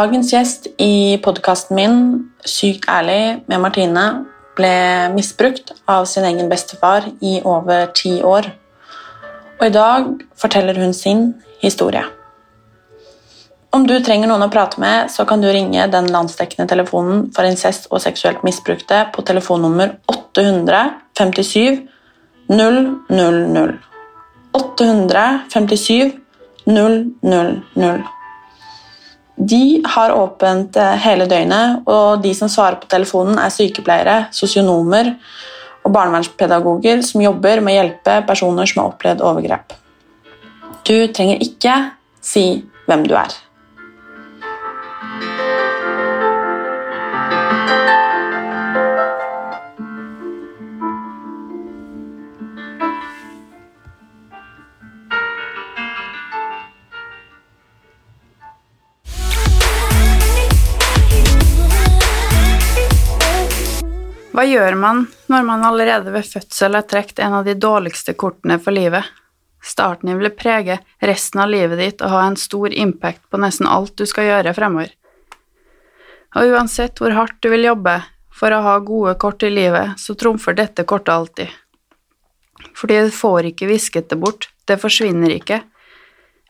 Dagens 0.00 0.30
gjest 0.32 0.66
i 0.80 1.18
podkasten 1.20 1.76
min, 1.76 1.96
Sykt 2.46 2.86
ærlig 2.88 3.42
med 3.50 3.60
Martine, 3.60 4.04
ble 4.56 4.70
misbrukt 5.12 5.74
av 5.90 6.06
sin 6.08 6.24
egen 6.24 6.48
bestefar 6.48 7.04
i 7.20 7.40
over 7.44 7.90
ti 7.98 8.22
år. 8.24 8.46
Og 9.58 9.66
i 9.66 9.72
dag 9.74 10.06
forteller 10.40 10.78
hun 10.80 10.94
sin 10.96 11.34
historie. 11.60 12.04
Om 13.76 13.84
du 13.90 13.98
trenger 14.00 14.30
noen 14.30 14.46
å 14.46 14.48
prate 14.54 14.80
med, 14.80 15.10
så 15.12 15.26
kan 15.28 15.42
du 15.42 15.50
ringe 15.52 15.84
den 15.92 16.08
landsdekkende 16.14 16.70
telefonen 16.70 17.26
for 17.36 17.44
incest 17.44 17.90
og 17.90 18.00
seksuelt 18.00 18.40
misbrukte 18.46 19.02
på 19.12 19.26
telefonnummer 19.28 19.98
857 20.08 21.82
000. 22.48 23.76
857 24.62 26.16
000. 26.70 28.19
De 29.40 29.80
har 29.88 30.12
åpent 30.12 30.76
eh, 30.76 30.96
hele 31.00 31.24
døgnet, 31.30 31.82
og 31.88 32.20
de 32.24 32.34
som 32.36 32.50
svarer 32.52 32.76
på 32.80 32.90
telefonen, 32.92 33.38
er 33.40 33.52
sykepleiere, 33.54 34.16
sosionomer 34.36 35.14
og 35.80 35.94
barnevernspedagoger 35.94 37.00
som 37.06 37.22
jobber 37.24 37.62
med 37.64 37.72
å 37.72 37.78
hjelpe 37.78 38.18
personer 38.28 38.68
som 38.68 38.82
har 38.82 38.90
opplevd 38.92 39.24
overgrep. 39.24 39.72
Du 40.84 40.96
trenger 41.14 41.40
ikke 41.44 41.76
si 42.20 42.44
hvem 42.88 43.06
du 43.08 43.14
er. 43.16 43.32
Hva 64.40 64.46
gjør 64.48 64.72
man 64.80 65.02
når 65.28 65.42
man 65.44 65.64
allerede 65.68 66.14
ved 66.14 66.24
fødsel 66.24 66.72
har 66.72 66.86
trukket 66.88 67.18
en 67.20 67.34
av 67.36 67.42
de 67.44 67.52
dårligste 67.60 68.14
kortene 68.16 68.54
for 68.56 68.72
livet? 68.72 69.04
Starten 69.60 70.14
vil 70.16 70.32
prege 70.32 70.78
resten 71.10 71.42
av 71.44 71.50
livet 71.52 71.76
ditt 71.76 72.00
og 72.00 72.14
ha 72.14 72.22
en 72.24 72.38
stor 72.40 72.72
impact 72.72 73.20
på 73.28 73.36
nesten 73.42 73.68
alt 73.68 73.92
du 74.00 74.06
skal 74.08 74.30
gjøre 74.30 74.56
fremover. 74.56 74.94
Og 76.40 76.54
uansett 76.54 77.04
hvor 77.04 77.12
hardt 77.18 77.36
du 77.44 77.50
vil 77.52 77.68
jobbe 77.68 77.98
for 78.32 78.56
å 78.56 78.64
ha 78.64 78.78
gode 78.80 79.12
kort 79.20 79.44
i 79.44 79.52
livet, 79.52 80.00
så 80.00 80.16
trumfer 80.16 80.56
dette 80.56 80.88
kortet 80.88 81.12
alltid. 81.18 81.52
Fordi 82.72 82.96
du 82.96 83.12
får 83.12 83.52
ikke 83.52 83.68
visket 83.68 84.08
det 84.08 84.22
bort, 84.24 84.48
det 84.64 84.80
forsvinner 84.80 85.36
ikke. 85.36 85.66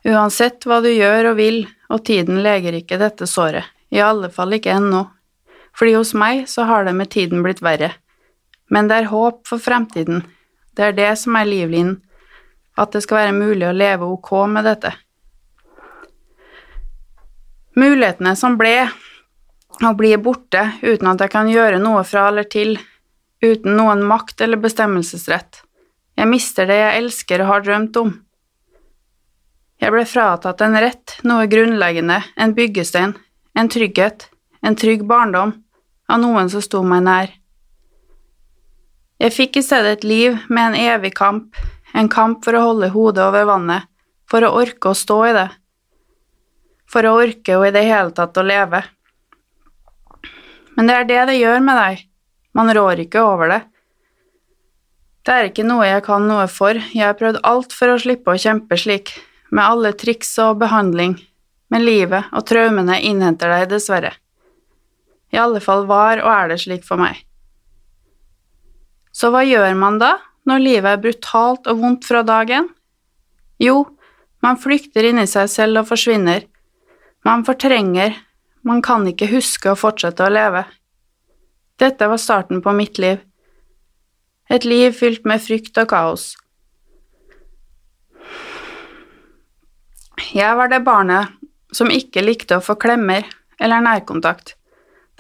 Uansett 0.07 0.63
hva 0.63 0.79
du 0.79 0.93
gjør 0.95 1.33
og 1.33 1.41
vil, 1.43 1.65
og 1.91 2.07
tiden 2.07 2.39
leger 2.47 2.85
ikke 2.85 3.03
dette 3.03 3.27
såret, 3.27 3.67
i 3.91 3.99
alle 3.99 4.31
fall 4.31 4.55
ikke 4.55 4.79
ennå 4.79 5.09
fordi 5.77 5.97
hos 5.97 6.13
meg 6.15 6.47
så 6.51 6.67
har 6.69 6.85
det 6.85 6.95
med 6.97 7.11
tiden 7.13 7.45
blitt 7.45 7.63
verre. 7.65 7.93
Men 8.71 8.89
det 8.91 9.01
er 9.01 9.11
håp 9.11 9.47
for 9.49 9.63
fremtiden. 9.63 10.25
Det 10.77 10.91
er 10.91 10.97
det 10.97 11.11
som 11.19 11.37
er 11.37 11.49
livlinen, 11.49 11.99
at 12.79 12.93
det 12.95 13.03
skal 13.05 13.25
være 13.25 13.39
mulig 13.39 13.67
å 13.69 13.77
leve 13.77 14.09
ok 14.09 14.31
med 14.53 14.69
dette. 14.69 14.93
Mulighetene 17.79 18.35
som 18.37 18.57
ble, 18.61 18.89
og 19.81 19.97
blir 19.99 20.21
borte 20.23 20.63
uten 20.83 21.09
at 21.11 21.23
jeg 21.25 21.33
kan 21.33 21.51
gjøre 21.51 21.81
noe 21.83 22.03
fra 22.05 22.29
eller 22.31 22.49
til, 22.51 22.77
uten 23.41 23.77
noen 23.79 24.03
makt 24.05 24.43
eller 24.45 24.61
bestemmelsesrett. 24.61 25.63
Jeg 26.19 26.29
mister 26.29 26.69
det 26.69 26.77
jeg 26.77 27.05
elsker 27.05 27.45
og 27.45 27.51
har 27.55 27.65
drømt 27.65 27.97
om. 27.97 28.11
Jeg 29.81 29.95
ble 29.95 30.03
fratatt 30.05 30.61
en 30.61 30.77
rett, 30.77 31.17
noe 31.25 31.47
grunnleggende, 31.49 32.19
en 32.37 32.53
byggestein, 32.57 33.15
en 33.57 33.71
trygghet, 33.73 34.29
en 34.63 34.77
trygg 34.77 35.05
barndom, 35.09 35.53
av 36.11 36.21
noen 36.21 36.51
som 36.51 36.63
sto 36.65 36.83
meg 36.85 37.05
nær. 37.07 37.33
Jeg 39.21 39.35
fikk 39.37 39.59
i 39.61 39.65
stedet 39.65 39.99
et 39.99 40.05
liv 40.09 40.37
med 40.49 40.71
en 40.71 40.79
evig 40.81 41.13
kamp, 41.17 41.57
en 41.95 42.09
kamp 42.09 42.45
for 42.45 42.57
å 42.57 42.63
holde 42.71 42.93
hodet 42.95 43.25
over 43.27 43.49
vannet, 43.49 43.89
for 44.31 44.45
å 44.47 44.53
orke 44.63 44.93
å 44.93 44.97
stå 44.97 45.19
i 45.29 45.35
det, 45.37 45.49
for 46.91 47.07
å 47.07 47.17
orke 47.23 47.59
og 47.59 47.67
i 47.69 47.75
det 47.75 47.85
hele 47.87 48.15
tatt 48.17 48.39
å 48.41 48.47
leve. 48.47 48.83
Men 50.77 50.89
det 50.89 50.97
er 50.97 51.11
det 51.11 51.21
det 51.31 51.41
gjør 51.41 51.61
med 51.67 51.77
deg, 51.77 52.07
man 52.57 52.73
rår 52.75 53.05
ikke 53.05 53.25
over 53.27 53.53
det. 53.53 53.61
Det 55.27 55.35
er 55.37 55.51
ikke 55.51 55.67
noe 55.69 55.85
jeg 55.85 56.05
kan 56.07 56.25
noe 56.25 56.47
for, 56.49 56.79
jeg 56.95 57.05
har 57.05 57.19
prøvd 57.19 57.43
alt 57.47 57.77
for 57.77 57.93
å 57.93 57.99
slippe 58.01 58.33
å 58.33 58.41
kjempe 58.41 58.79
slik, 58.81 59.13
med 59.51 59.67
alle 59.67 59.93
triks 59.99 60.33
og 60.41 60.63
behandling, 60.63 61.19
men 61.71 61.85
livet 61.85 62.31
og 62.33 62.47
traumene 62.49 62.97
innhenter 63.05 63.53
deg 63.53 63.69
dessverre. 63.75 64.15
I 65.31 65.39
alle 65.39 65.61
fall 65.63 65.87
var 65.91 66.23
og 66.25 66.31
er 66.33 66.51
det 66.53 66.61
slik 66.65 66.87
for 66.87 67.01
meg. 67.01 67.19
Så 69.13 69.31
hva 69.31 69.43
gjør 69.47 69.75
man 69.79 69.99
da, 70.01 70.17
når 70.49 70.63
livet 70.65 70.91
er 70.91 71.03
brutalt 71.03 71.69
og 71.71 71.83
vondt 71.83 72.07
fra 72.09 72.23
dagen? 72.27 72.69
Jo, 73.61 73.85
man 74.41 74.59
flykter 74.59 75.11
inni 75.11 75.27
seg 75.29 75.51
selv 75.53 75.83
og 75.83 75.91
forsvinner. 75.91 76.47
Man 77.27 77.45
fortrenger, 77.45 78.15
man 78.65 78.81
kan 78.85 79.07
ikke 79.09 79.29
huske 79.31 79.73
å 79.73 79.79
fortsette 79.79 80.25
å 80.25 80.33
leve. 80.33 80.65
Dette 81.81 82.09
var 82.09 82.21
starten 82.21 82.63
på 82.65 82.73
mitt 82.77 83.01
liv. 83.01 83.21
Et 84.51 84.65
liv 84.67 84.95
fylt 84.97 85.27
med 85.29 85.43
frykt 85.43 85.79
og 85.81 85.91
kaos. 85.93 86.31
Jeg 90.35 90.57
var 90.57 90.71
det 90.71 90.83
barnet 90.87 91.37
som 91.75 91.91
ikke 91.91 92.25
likte 92.25 92.59
å 92.59 92.65
få 92.65 92.77
klemmer 92.81 93.27
eller 93.61 93.85
nærkontakt. 93.85 94.57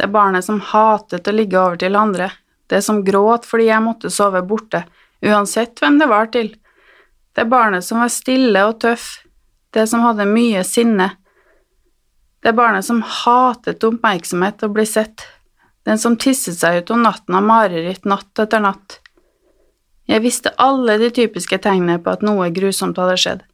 Det 0.00 0.06
barnet 0.08 0.44
som 0.44 0.62
hatet 0.64 1.28
å 1.28 1.32
ligge 1.34 1.58
over 1.60 1.76
til 1.76 1.96
andre, 2.00 2.30
det 2.72 2.78
som 2.86 3.02
gråt 3.04 3.44
fordi 3.44 3.66
jeg 3.66 3.84
måtte 3.84 4.08
sove 4.08 4.40
borte, 4.48 4.86
uansett 5.20 5.76
hvem 5.76 5.98
det 6.00 6.06
var 6.08 6.30
til. 6.32 6.54
Det 7.36 7.44
barnet 7.44 7.84
som 7.84 8.00
var 8.00 8.08
stille 8.08 8.62
og 8.64 8.78
tøff, 8.80 9.08
det 9.76 9.84
som 9.90 10.00
hadde 10.06 10.24
mye 10.24 10.62
sinne. 10.64 11.10
Det 12.40 12.54
barnet 12.56 12.86
som 12.86 13.02
hatet 13.04 13.84
oppmerksomhet 13.84 14.64
og 14.64 14.72
bli 14.78 14.86
sett, 14.88 15.26
den 15.84 16.00
som 16.00 16.16
tisset 16.16 16.56
seg 16.56 16.78
ut 16.80 16.92
om 16.94 17.04
natten 17.04 17.36
av 17.36 17.44
mareritt 17.44 18.08
natt 18.08 18.40
etter 18.40 18.62
natt. 18.64 18.96
Jeg 20.08 20.24
visste 20.24 20.54
alle 20.56 20.96
de 21.02 21.10
typiske 21.12 21.58
tegnene 21.60 21.98
på 22.00 22.14
at 22.14 22.24
noe 22.24 22.48
grusomt 22.56 22.96
hadde 22.96 23.18
skjedd. 23.20 23.44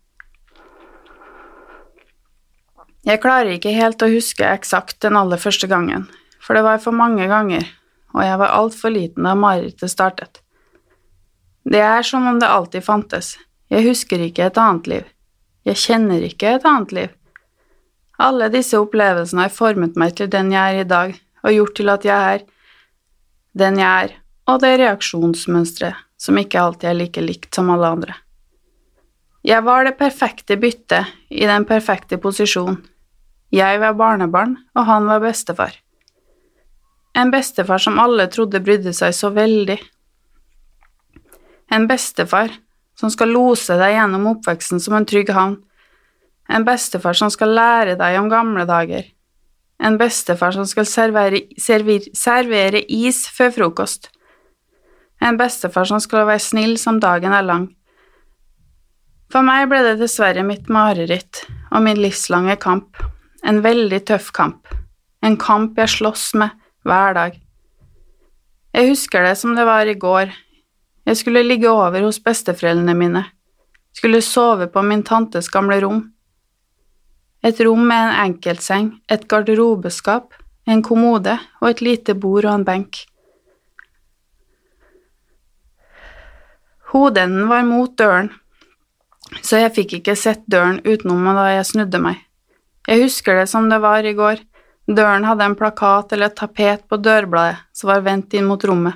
Jeg 3.06 3.22
klarer 3.22 3.56
ikke 3.56 3.74
helt 3.74 4.06
å 4.06 4.12
huske 4.14 4.46
eksakt 4.46 5.00
den 5.02 5.18
aller 5.18 5.42
første 5.42 5.66
gangen, 5.70 6.06
for 6.46 6.54
det 6.54 6.62
var 6.62 6.78
for 6.82 6.94
mange 6.94 7.26
ganger, 7.26 7.66
og 8.14 8.22
jeg 8.22 8.38
var 8.38 8.54
altfor 8.54 8.94
liten 8.94 9.26
da 9.26 9.34
marerittet 9.34 9.90
startet. 9.90 10.40
Det 11.66 11.82
er 11.82 12.06
som 12.06 12.26
om 12.30 12.38
det 12.38 12.48
alltid 12.48 12.86
fantes, 12.86 13.34
jeg 13.68 13.82
husker 13.88 14.22
ikke 14.22 14.46
et 14.46 14.60
annet 14.62 14.86
liv, 14.86 15.06
jeg 15.66 15.82
kjenner 15.82 16.22
ikke 16.22 16.56
et 16.56 16.66
annet 16.68 16.92
liv. 16.94 17.14
Alle 18.22 18.48
disse 18.48 18.78
opplevelsene 18.78 19.48
har 19.48 19.52
formet 19.52 19.98
meg 19.98 20.14
til 20.16 20.30
den 20.32 20.52
jeg 20.54 20.76
er 20.76 20.84
i 20.84 20.88
dag, 20.88 21.16
og 21.42 21.56
gjort 21.56 21.74
til 21.78 21.90
at 21.92 22.06
jeg 22.06 22.36
er 22.36 22.46
den 23.56 23.80
jeg 23.80 24.06
er, 24.06 24.14
og 24.46 24.60
det 24.62 24.76
reaksjonsmønsteret 24.82 26.04
som 26.20 26.38
ikke 26.40 26.60
alltid 26.60 26.90
er 26.90 26.96
like 26.96 27.22
likt 27.24 27.56
som 27.56 27.70
alle 27.72 27.90
andre. 27.92 28.14
Jeg 29.46 29.62
var 29.62 29.84
det 29.86 29.96
perfekte 29.98 30.56
byttet 30.58 31.12
i 31.30 31.46
den 31.46 31.66
perfekte 31.68 32.18
posisjon. 32.18 32.80
Jeg 33.54 33.80
var 33.80 33.94
barnebarn, 33.94 34.56
og 34.74 34.88
han 34.88 35.06
var 35.06 35.22
bestefar. 35.22 35.76
En 37.16 37.30
bestefar 37.32 37.80
som 37.80 37.98
alle 37.98 38.26
trodde 38.28 38.60
brydde 38.60 38.92
seg 38.96 39.14
så 39.16 39.30
veldig. 39.32 39.78
En 41.72 41.86
bestefar 41.88 42.52
som 42.96 43.12
skal 43.12 43.32
lose 43.32 43.76
deg 43.80 43.94
gjennom 43.96 44.28
oppveksten 44.34 44.82
som 44.82 44.98
en 44.98 45.06
trygg 45.08 45.32
havn. 45.32 45.56
En 46.52 46.64
bestefar 46.66 47.16
som 47.16 47.32
skal 47.32 47.54
lære 47.56 47.96
deg 47.98 48.18
om 48.20 48.28
gamle 48.30 48.66
dager. 48.68 49.08
En 49.82 49.96
bestefar 50.00 50.52
som 50.56 50.68
skal 50.68 50.86
servere, 50.88 51.42
server, 51.60 52.04
servere 52.16 52.84
is 52.92 53.24
før 53.32 53.50
frokost. 53.56 54.10
En 55.20 55.40
bestefar 55.40 55.88
som 55.88 56.00
skal 56.00 56.28
være 56.28 56.44
snill 56.44 56.76
som 56.80 57.00
dagen 57.00 57.32
er 57.32 57.44
lang. 57.48 57.66
For 59.32 59.44
meg 59.44 59.66
ble 59.72 59.80
det 59.82 59.96
dessverre 60.00 60.44
mitt 60.46 60.68
mareritt 60.72 61.42
og 61.72 61.82
min 61.82 61.98
livslange 61.98 62.54
kamp, 62.62 63.00
en 63.42 63.64
veldig 63.64 64.04
tøff 64.06 64.30
kamp, 64.36 64.68
en 65.24 65.34
kamp 65.40 65.80
jeg 65.80 65.96
slåss 65.96 66.28
med 66.38 66.54
hver 66.86 67.16
dag. 67.18 67.38
Jeg 68.76 68.90
husker 68.90 69.24
det 69.24 69.36
som 69.40 69.54
det 69.56 69.64
var 69.66 69.88
i 69.88 69.96
går, 69.98 70.32
jeg 71.06 71.16
skulle 71.20 71.44
ligge 71.46 71.70
over 71.70 72.02
hos 72.02 72.18
besteforeldrene 72.22 72.94
mine, 72.98 73.22
skulle 73.94 74.22
sove 74.22 74.66
på 74.66 74.82
min 74.82 75.04
tantes 75.06 75.48
gamle 75.54 75.78
rom. 75.84 76.00
Et 77.46 77.60
rom 77.62 77.84
med 77.86 78.08
en 78.08 78.16
enkeltseng, 78.24 78.88
et 79.08 79.28
garderobeskap, 79.30 80.34
en 80.66 80.82
kommode 80.82 81.36
og 81.60 81.68
et 81.70 81.82
lite 81.84 82.16
bord 82.18 82.44
og 82.44 82.56
en 82.56 82.66
benk. 82.66 83.04
Hodeenden 86.90 87.46
var 87.50 87.62
mot 87.68 87.94
døren, 87.98 88.32
så 89.42 89.62
jeg 89.62 89.74
fikk 89.78 89.96
ikke 90.00 90.18
sett 90.18 90.42
døren 90.50 90.82
utenom 90.82 91.22
da 91.38 91.46
jeg 91.54 91.70
snudde 91.70 92.02
meg. 92.02 92.18
Jeg 92.86 93.06
husker 93.06 93.38
det 93.38 93.48
som 93.50 93.70
det 93.70 93.78
var 93.82 94.06
i 94.06 94.14
går, 94.14 94.42
døren 94.86 95.26
hadde 95.26 95.44
en 95.44 95.56
plakat 95.58 96.12
eller 96.12 96.30
et 96.30 96.38
tapet 96.38 96.86
på 96.88 96.98
dørbladet 97.02 97.58
som 97.74 97.90
var 97.90 98.04
vendt 98.06 98.34
inn 98.34 98.46
mot 98.46 98.64
rommet. 98.64 98.94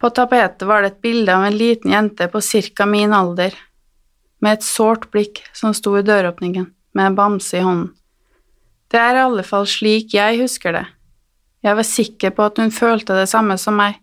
På 0.00 0.08
tapetet 0.16 0.64
var 0.68 0.82
det 0.82 0.94
et 0.94 1.02
bilde 1.04 1.32
av 1.34 1.44
en 1.44 1.56
liten 1.56 1.92
jente 1.92 2.28
på 2.32 2.40
cirka 2.40 2.86
min 2.88 3.12
alder, 3.12 3.52
med 4.40 4.58
et 4.58 4.64
sårt 4.64 5.10
blikk 5.12 5.42
som 5.52 5.74
sto 5.76 5.92
i 5.98 6.04
døråpningen, 6.04 6.70
med 6.96 7.06
en 7.06 7.16
bamse 7.18 7.58
i 7.58 7.64
hånden. 7.64 7.90
Det 8.90 8.98
er 8.98 9.18
i 9.18 9.24
alle 9.26 9.44
fall 9.46 9.68
slik 9.68 10.14
jeg 10.16 10.40
husker 10.40 10.74
det. 10.74 10.86
Jeg 11.60 11.76
var 11.76 11.86
sikker 11.86 12.32
på 12.34 12.46
at 12.48 12.58
hun 12.58 12.72
følte 12.72 13.18
det 13.18 13.28
samme 13.30 13.58
som 13.60 13.76
meg. 13.76 14.00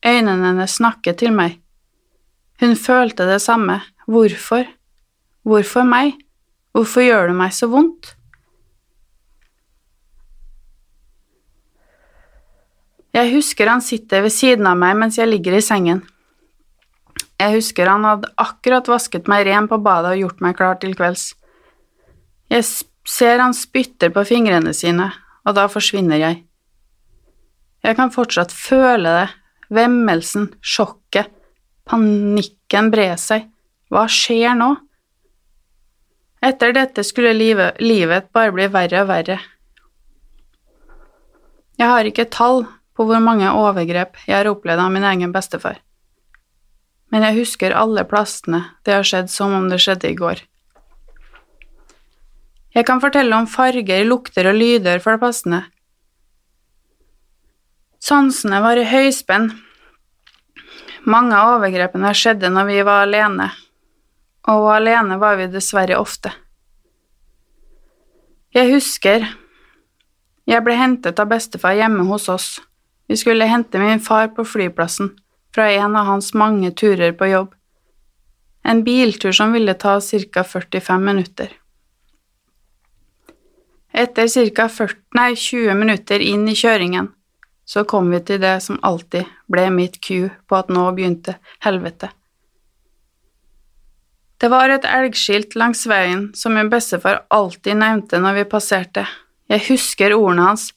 Øynene 0.00 0.48
hennes 0.48 0.78
snakket 0.80 1.20
til 1.20 1.34
meg. 1.36 1.58
Hun 2.60 2.72
følte 2.76 3.28
det 3.28 3.42
samme. 3.44 3.82
Hvorfor? 4.08 4.64
Hvorfor 5.44 5.84
meg? 5.84 6.16
Hvorfor 6.72 7.04
gjør 7.04 7.30
du 7.30 7.36
meg 7.36 7.52
så 7.52 7.68
vondt? 7.70 8.14
Jeg 13.16 13.32
husker 13.34 13.66
han 13.66 13.82
sitter 13.82 14.22
ved 14.22 14.34
siden 14.34 14.68
av 14.70 14.78
meg 14.78 14.94
mens 14.98 15.18
jeg 15.18 15.30
ligger 15.30 15.56
i 15.58 15.64
sengen. 15.64 16.04
Jeg 17.40 17.56
husker 17.56 17.88
han 17.88 18.04
hadde 18.06 18.30
akkurat 18.38 18.86
vasket 18.90 19.28
meg 19.30 19.46
ren 19.48 19.66
på 19.70 19.80
badet 19.82 20.14
og 20.14 20.22
gjort 20.24 20.44
meg 20.44 20.58
klar 20.58 20.78
til 20.82 20.94
kvelds. 20.96 21.32
Jeg 22.52 22.66
ser 23.08 23.40
han 23.40 23.56
spytter 23.56 24.12
på 24.14 24.26
fingrene 24.28 24.74
sine, 24.76 25.08
og 25.46 25.56
da 25.56 25.66
forsvinner 25.72 26.20
jeg. 26.20 26.42
Jeg 27.80 27.96
kan 27.96 28.12
fortsatt 28.12 28.52
føle 28.52 29.14
det, 29.16 29.28
vemmelsen, 29.72 30.50
sjokket, 30.60 31.30
panikken 31.88 32.90
bre 32.92 33.14
seg, 33.18 33.46
hva 33.90 34.04
skjer 34.10 34.52
nå? 34.58 34.74
Etter 36.44 36.74
dette 36.76 37.04
skulle 37.04 37.32
livet, 37.36 37.80
livet 37.82 38.28
bare 38.34 38.52
bli 38.54 38.68
verre 38.72 39.02
og 39.02 39.08
verre. 39.10 39.38
Jeg 41.80 41.88
har 41.88 42.06
ikke 42.06 42.28
tall 42.28 42.66
på 43.00 43.06
hvor 43.08 43.22
mange 43.24 43.48
overgrep 43.56 44.18
jeg 44.26 44.34
har 44.36 44.48
opplevd 44.50 44.82
av 44.84 44.90
min 44.92 45.06
egen 45.08 45.30
bestefar, 45.32 45.78
men 47.08 47.24
jeg 47.24 47.38
husker 47.38 47.72
alle 47.72 48.04
plassene 48.04 48.60
det 48.84 48.92
har 48.92 49.08
skjedd 49.08 49.32
som 49.32 49.56
om 49.56 49.70
det 49.72 49.78
skjedde 49.80 50.10
i 50.10 50.18
går. 50.18 50.42
Jeg 52.76 52.84
kan 52.86 53.00
fortelle 53.00 53.34
om 53.34 53.48
farger, 53.48 54.04
lukter 54.04 54.50
og 54.52 54.60
lyder 54.60 55.00
for 55.00 55.16
det 55.16 55.24
passende. 55.24 55.62
Sansene 58.04 58.60
var 58.60 58.76
i 58.76 58.84
høyspenn. 58.86 59.48
Mange 61.08 61.34
av 61.40 61.56
overgrepene 61.56 62.12
skjedde 62.12 62.52
når 62.52 62.68
vi 62.68 62.78
var 62.84 63.08
alene, 63.08 63.48
og 64.52 64.70
alene 64.76 65.16
var 65.18 65.40
vi 65.40 65.48
dessverre 65.48 65.96
ofte. 65.96 66.36
Jeg 68.52 68.74
husker 68.76 69.24
jeg 70.50 70.66
ble 70.66 70.76
hentet 70.76 71.20
av 71.22 71.28
bestefar 71.30 71.78
hjemme 71.78 72.04
hos 72.08 72.28
oss. 72.28 72.58
Vi 73.10 73.16
skulle 73.16 73.44
hente 73.44 73.78
min 73.78 74.00
far 74.00 74.28
på 74.28 74.44
flyplassen 74.44 75.10
fra 75.54 75.70
en 75.70 75.96
av 75.96 76.06
hans 76.06 76.34
mange 76.34 76.70
turer 76.70 77.12
på 77.12 77.26
jobb. 77.26 77.54
En 78.62 78.84
biltur 78.84 79.32
som 79.32 79.52
ville 79.52 79.74
ta 79.74 80.00
ca. 80.00 80.44
45 80.44 81.04
minutter. 81.04 81.50
Etter 83.92 84.54
ca. 84.54 84.68
20 85.34 85.74
minutter 85.74 86.20
inn 86.20 86.48
i 86.48 86.54
kjøringen, 86.54 87.10
så 87.66 87.82
kom 87.82 88.14
vi 88.14 88.22
til 88.22 88.38
det 88.46 88.60
som 88.62 88.78
alltid 88.78 89.26
ble 89.50 89.66
mitt 89.74 89.98
ku 89.98 90.30
på 90.46 90.62
at 90.62 90.70
nå 90.70 90.86
begynte 90.94 91.34
helvete. 91.66 92.14
Det 94.38 94.54
var 94.54 94.70
et 94.70 94.86
elgskilt 94.86 95.58
langs 95.58 95.82
veien 95.90 96.28
som 96.34 96.54
min 96.54 96.70
bestefar 96.70 97.24
alltid 97.28 97.82
nevnte 97.82 98.22
når 98.22 98.44
vi 98.44 98.50
passerte. 98.54 99.08
Jeg 99.50 99.66
husker 99.66 100.14
ordene 100.14 100.52
hans, 100.52 100.70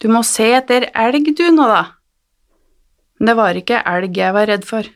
du 0.00 0.08
må 0.08 0.22
se 0.26 0.46
etter 0.56 0.88
elg 0.96 1.32
du 1.36 1.44
nå, 1.52 1.66
da. 1.68 1.82
Men 3.18 3.30
det 3.30 3.36
var 3.36 3.58
ikke 3.58 3.82
elg 3.86 4.16
jeg 4.16 4.36
var 4.36 4.48
redd 4.48 4.64
for. 4.64 4.88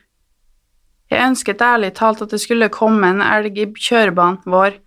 Jeg 1.13 1.21
ønsket 1.21 1.61
ærlig 1.61 1.93
talt 1.99 2.23
at 2.25 2.33
det 2.33 2.41
skulle 2.41 2.73
komme 2.73 3.13
en 3.13 3.21
elg 3.21 3.59
i 3.61 3.69
kjørebanen 3.69 4.41
vår 4.49 4.81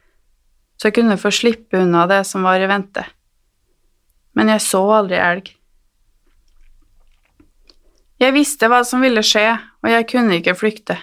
så 0.78 0.88
jeg 0.88 0.98
kunne 1.00 1.18
få 1.18 1.30
slippe 1.34 1.80
unna 1.82 2.06
det 2.06 2.22
som 2.26 2.44
var 2.46 2.62
i 2.62 2.68
vente. 2.70 3.02
Men 4.38 4.52
jeg 4.52 4.62
så 4.62 4.82
aldri 4.94 5.18
elg. 5.18 5.48
Jeg 8.22 8.34
visste 8.34 8.70
hva 8.70 8.84
som 8.86 9.02
ville 9.02 9.22
skje, 9.26 9.58
og 9.82 9.90
jeg 9.90 10.06
kunne 10.10 10.38
ikke 10.38 10.54
flykte. 10.58 10.96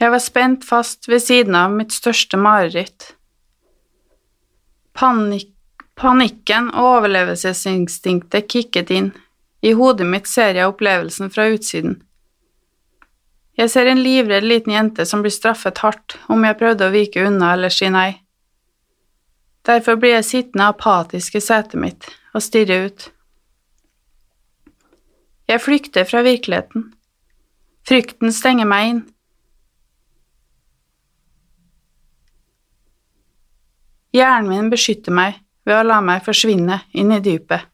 Jeg 0.00 0.12
var 0.12 0.22
spent 0.24 0.64
fast 0.64 1.08
ved 1.08 1.20
siden 1.24 1.56
av 1.56 1.72
mitt 1.72 1.92
største 1.96 2.36
mareritt. 2.40 3.14
Panik 4.96 5.52
panikken 6.00 6.70
og 6.72 6.86
overlevelsesinstinktet 6.96 8.48
kicket 8.48 8.90
inn. 8.94 9.10
I 9.60 9.74
hodet 9.76 10.06
mitt 10.08 10.28
ser 10.28 10.56
jeg 10.56 10.70
opplevelsen 10.70 11.28
fra 11.32 11.50
utsiden. 11.52 11.98
Jeg 13.60 13.68
ser 13.68 13.90
en 13.90 14.00
livredd 14.00 14.46
liten 14.46 14.72
jente 14.72 15.04
som 15.04 15.20
blir 15.20 15.34
straffet 15.34 15.82
hardt 15.84 16.16
om 16.32 16.46
jeg 16.46 16.56
prøvde 16.56 16.86
å 16.88 16.94
vike 16.94 17.26
unna 17.28 17.52
eller 17.52 17.72
si 17.74 17.90
nei. 17.92 18.22
Derfor 19.68 19.98
blir 20.00 20.16
jeg 20.16 20.28
sittende 20.30 20.70
apatisk 20.72 21.36
i 21.36 21.42
setet 21.44 21.76
mitt 21.82 22.08
og 22.32 22.40
stirre 22.46 22.78
ut. 22.86 23.10
Jeg 25.50 25.60
flykter 25.60 26.08
fra 26.08 26.22
virkeligheten. 26.24 26.88
Frykten 27.84 28.32
stenger 28.32 28.68
meg 28.70 28.88
inn. 28.88 29.04
Hjernen 34.16 34.48
min 34.48 34.72
beskytter 34.72 35.14
meg 35.14 35.36
ved 35.70 35.84
å 35.84 35.86
la 35.86 36.00
meg 36.02 36.24
forsvinne 36.26 36.82
inn 36.98 37.12
i 37.14 37.20
dypet. 37.22 37.68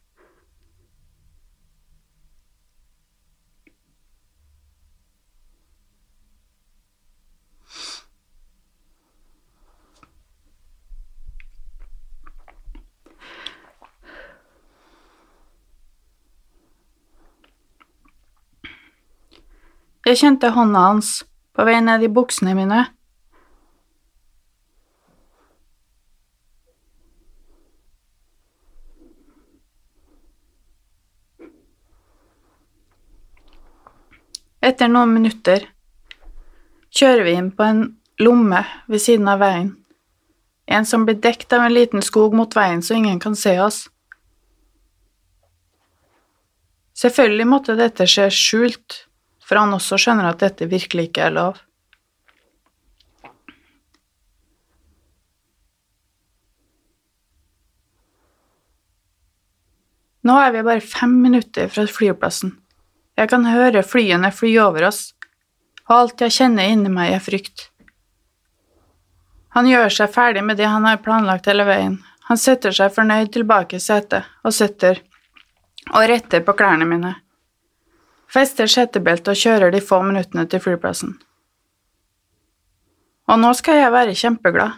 Jeg 20.07 20.21
kjente 20.21 20.53
hånda 20.55 20.85
hans 20.85 21.07
på 21.51 21.65
vei 21.67 21.81
ned 21.83 22.05
i 22.05 22.07
buksene 22.07 22.53
mine. 22.55 22.85
Etter 34.67 34.89
noen 34.91 35.13
minutter 35.15 35.63
kjører 36.91 37.23
vi 37.23 37.35
inn 37.39 37.51
på 37.55 37.63
en 37.63 37.83
lomme 38.19 38.65
ved 38.91 38.99
siden 38.99 39.29
av 39.31 39.39
veien. 39.39 39.69
En 40.67 40.87
som 40.89 41.05
blir 41.07 41.21
dekt 41.23 41.53
av 41.55 41.63
en 41.63 41.71
liten 41.71 42.03
skog 42.03 42.35
mot 42.35 42.55
veien 42.57 42.81
så 42.83 42.97
ingen 42.97 43.21
kan 43.23 43.37
se 43.39 43.53
oss. 43.63 43.85
Selvfølgelig 46.97 47.47
måtte 47.47 47.77
dette 47.79 48.09
skje 48.09 48.27
skjult, 48.33 48.99
for 49.45 49.61
han 49.61 49.71
også 49.77 50.01
skjønner 50.01 50.33
at 50.33 50.43
dette 50.43 50.67
virkelig 50.67 51.11
ikke 51.11 51.29
er 51.29 51.35
lov. 51.37 51.63
Nå 60.27 60.35
er 60.43 60.51
vi 60.57 60.67
bare 60.67 60.83
fem 60.83 61.13
minutter 61.23 61.69
fra 61.71 61.87
flyplassen. 61.87 62.57
Jeg 63.17 63.31
kan 63.31 63.47
høre 63.49 63.81
flyene 63.81 64.29
fly 64.31 64.51
over 64.61 64.87
oss, 64.91 65.01
og 65.87 65.95
alt 65.95 66.21
jeg 66.21 66.35
kjenner 66.35 66.69
inni 66.69 66.91
meg, 66.93 67.15
er 67.15 67.23
frykt. 67.23 67.69
Han 69.57 69.65
gjør 69.65 69.89
seg 69.89 70.11
ferdig 70.13 70.43
med 70.45 70.59
det 70.59 70.67
han 70.69 70.85
har 70.85 71.01
planlagt 71.01 71.47
hele 71.49 71.65
veien. 71.65 71.97
Han 72.27 72.37
setter 72.37 72.75
seg 72.75 72.93
fornøyd 72.93 73.31
tilbake 73.33 73.79
i 73.79 73.81
setet 73.81 74.27
og 74.45 74.53
setter 74.53 74.99
og 75.93 76.03
retter 76.11 76.43
på 76.43 76.53
klærne 76.59 76.85
mine. 76.85 77.13
Fester 78.27 78.67
setebeltet 78.67 79.31
og 79.31 79.39
kjører 79.39 79.71
de 79.71 79.81
få 79.81 80.01
minuttene 80.03 80.43
til 80.51 80.61
flyplassen. 80.61 81.15
Og 83.27 83.39
nå 83.39 83.53
skal 83.57 83.79
jeg 83.81 83.93
være 83.95 84.15
kjempeglad. 84.19 84.75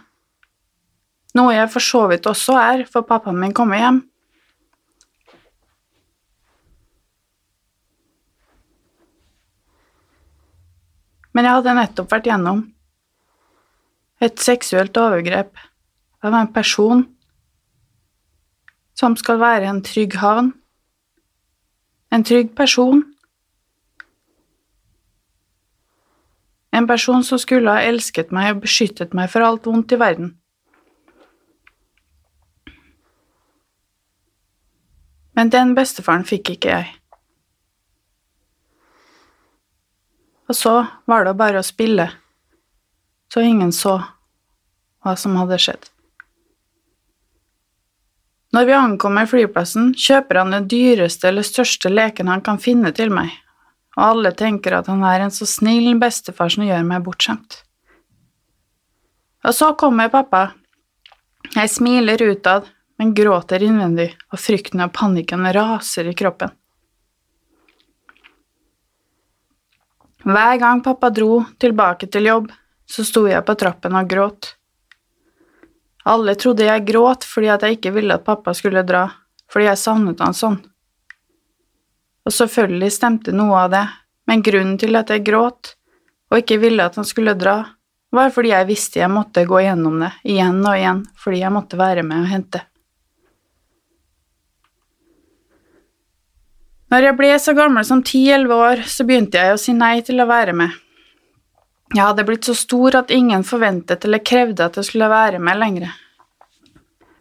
Noe 1.38 1.54
jeg 1.54 1.70
for 1.74 1.86
så 1.86 2.06
vidt 2.10 2.30
også 2.30 2.56
er, 2.58 2.86
for 2.90 3.06
pappaen 3.06 3.38
min 3.42 3.54
kommer 3.58 3.82
hjem. 3.82 4.00
Men 11.40 11.46
jeg 11.48 11.56
hadde 11.56 11.74
nettopp 11.78 12.10
vært 12.12 12.26
gjennom 12.28 12.58
et 14.20 14.42
seksuelt 14.44 14.98
overgrep 15.00 15.62
av 16.28 16.36
en 16.36 16.50
person 16.52 17.06
som 19.00 19.16
skal 19.16 19.40
være 19.40 19.70
en 19.70 19.80
trygg 19.88 20.18
havn. 20.20 20.50
En 22.12 22.28
trygg 22.28 22.52
person. 22.60 23.06
En 26.76 26.92
person 26.92 27.24
som 27.24 27.40
skulle 27.40 27.72
ha 27.72 27.88
elsket 27.88 28.36
meg 28.36 28.58
og 28.58 28.66
beskyttet 28.68 29.16
meg 29.16 29.32
for 29.32 29.48
alt 29.48 29.72
vondt 29.72 29.96
i 29.96 30.04
verden. 30.04 30.36
Men 35.40 35.56
den 35.56 35.72
bestefaren 35.80 36.28
fikk 36.28 36.58
ikke 36.60 36.76
jeg. 36.82 36.99
Og 40.50 40.58
så 40.58 40.74
var 41.06 41.28
det 41.28 41.38
bare 41.38 41.62
å 41.62 41.66
spille, 41.66 42.10
så 43.30 43.44
ingen 43.46 43.72
så 43.76 44.00
hva 45.06 45.14
som 45.16 45.38
hadde 45.38 45.60
skjedd. 45.62 45.90
Når 48.50 48.66
vi 48.66 48.74
ankommer 48.74 49.30
flyplassen, 49.30 49.92
kjøper 49.94 50.42
han 50.42 50.56
den 50.56 50.66
dyreste 50.72 51.30
eller 51.30 51.46
største 51.46 51.92
leken 51.94 52.32
han 52.34 52.42
kan 52.42 52.58
finne 52.58 52.90
til 52.98 53.14
meg, 53.14 53.30
og 53.94 54.06
alle 54.08 54.34
tenker 54.34 54.74
at 54.80 54.90
han 54.90 55.06
er 55.06 55.28
en 55.28 55.34
så 55.34 55.46
snill 55.46 55.92
bestefar 56.02 56.50
som 56.50 56.66
gjør 56.66 56.88
meg 56.88 57.06
bortskjemt. 57.06 57.60
Og 59.46 59.54
så 59.56 59.70
kommer 59.80 60.10
pappa. 60.12 60.50
Jeg 61.54 61.70
smiler 61.72 62.26
utad, 62.26 62.66
men 63.00 63.14
gråter 63.16 63.64
innvendig, 63.64 64.10
og 64.34 64.42
frykten 64.42 64.82
og 64.84 64.92
panikken 64.98 65.46
raser 65.56 66.10
i 66.10 66.18
kroppen. 66.18 66.52
Hver 70.24 70.58
gang 70.60 70.82
pappa 70.84 71.10
dro 71.16 71.44
tilbake 71.60 72.10
til 72.12 72.28
jobb, 72.28 72.50
så 72.90 73.06
sto 73.08 73.24
jeg 73.30 73.46
på 73.46 73.56
trappen 73.56 73.96
og 73.96 74.10
gråt. 74.10 74.54
Alle 76.10 76.36
trodde 76.40 76.66
jeg 76.66 76.88
gråt 76.88 77.26
fordi 77.28 77.52
at 77.54 77.64
jeg 77.64 77.78
ikke 77.78 77.94
ville 77.96 78.16
at 78.18 78.26
pappa 78.26 78.54
skulle 78.58 78.84
dra, 78.84 79.06
fordi 79.52 79.70
jeg 79.70 79.82
savnet 79.82 80.24
han 80.24 80.36
sånn. 80.36 80.60
Og 82.28 82.36
selvfølgelig 82.36 82.92
stemte 82.94 83.34
noe 83.36 83.66
av 83.66 83.74
det, 83.74 83.86
men 84.28 84.44
grunnen 84.46 84.78
til 84.82 85.00
at 85.00 85.12
jeg 85.14 85.26
gråt 85.28 85.76
og 86.30 86.42
ikke 86.42 86.60
ville 86.62 86.86
at 86.86 86.98
han 87.00 87.08
skulle 87.08 87.38
dra, 87.38 87.62
var 88.14 88.34
fordi 88.34 88.52
jeg 88.52 88.68
visste 88.70 89.02
jeg 89.02 89.12
måtte 89.14 89.46
gå 89.50 89.62
gjennom 89.64 90.02
det 90.02 90.12
igjen 90.28 90.60
og 90.64 90.76
igjen 90.76 91.04
fordi 91.22 91.44
jeg 91.44 91.54
måtte 91.54 91.80
være 91.80 92.04
med 92.06 92.26
og 92.26 92.32
hente. 92.34 92.64
Når 96.90 97.06
jeg 97.06 97.16
ble 97.20 97.32
så 97.40 97.54
gammel 97.58 97.86
som 97.86 98.02
ti–elleve 98.06 98.56
år, 98.56 98.84
så 98.90 99.06
begynte 99.06 99.38
jeg 99.38 99.54
å 99.54 99.62
si 99.62 99.76
nei 99.78 100.00
til 100.06 100.22
å 100.22 100.30
være 100.30 100.56
med. 100.58 100.74
Jeg 101.94 102.04
hadde 102.04 102.26
blitt 102.26 102.46
så 102.46 102.56
stor 102.58 103.00
at 103.00 103.14
ingen 103.14 103.46
forventet 103.46 104.06
eller 104.06 104.22
krevde 104.26 104.66
at 104.66 104.78
jeg 104.78 104.90
skulle 104.90 105.10
være 105.10 105.42
med 105.42 105.58
lenger. 105.58 105.92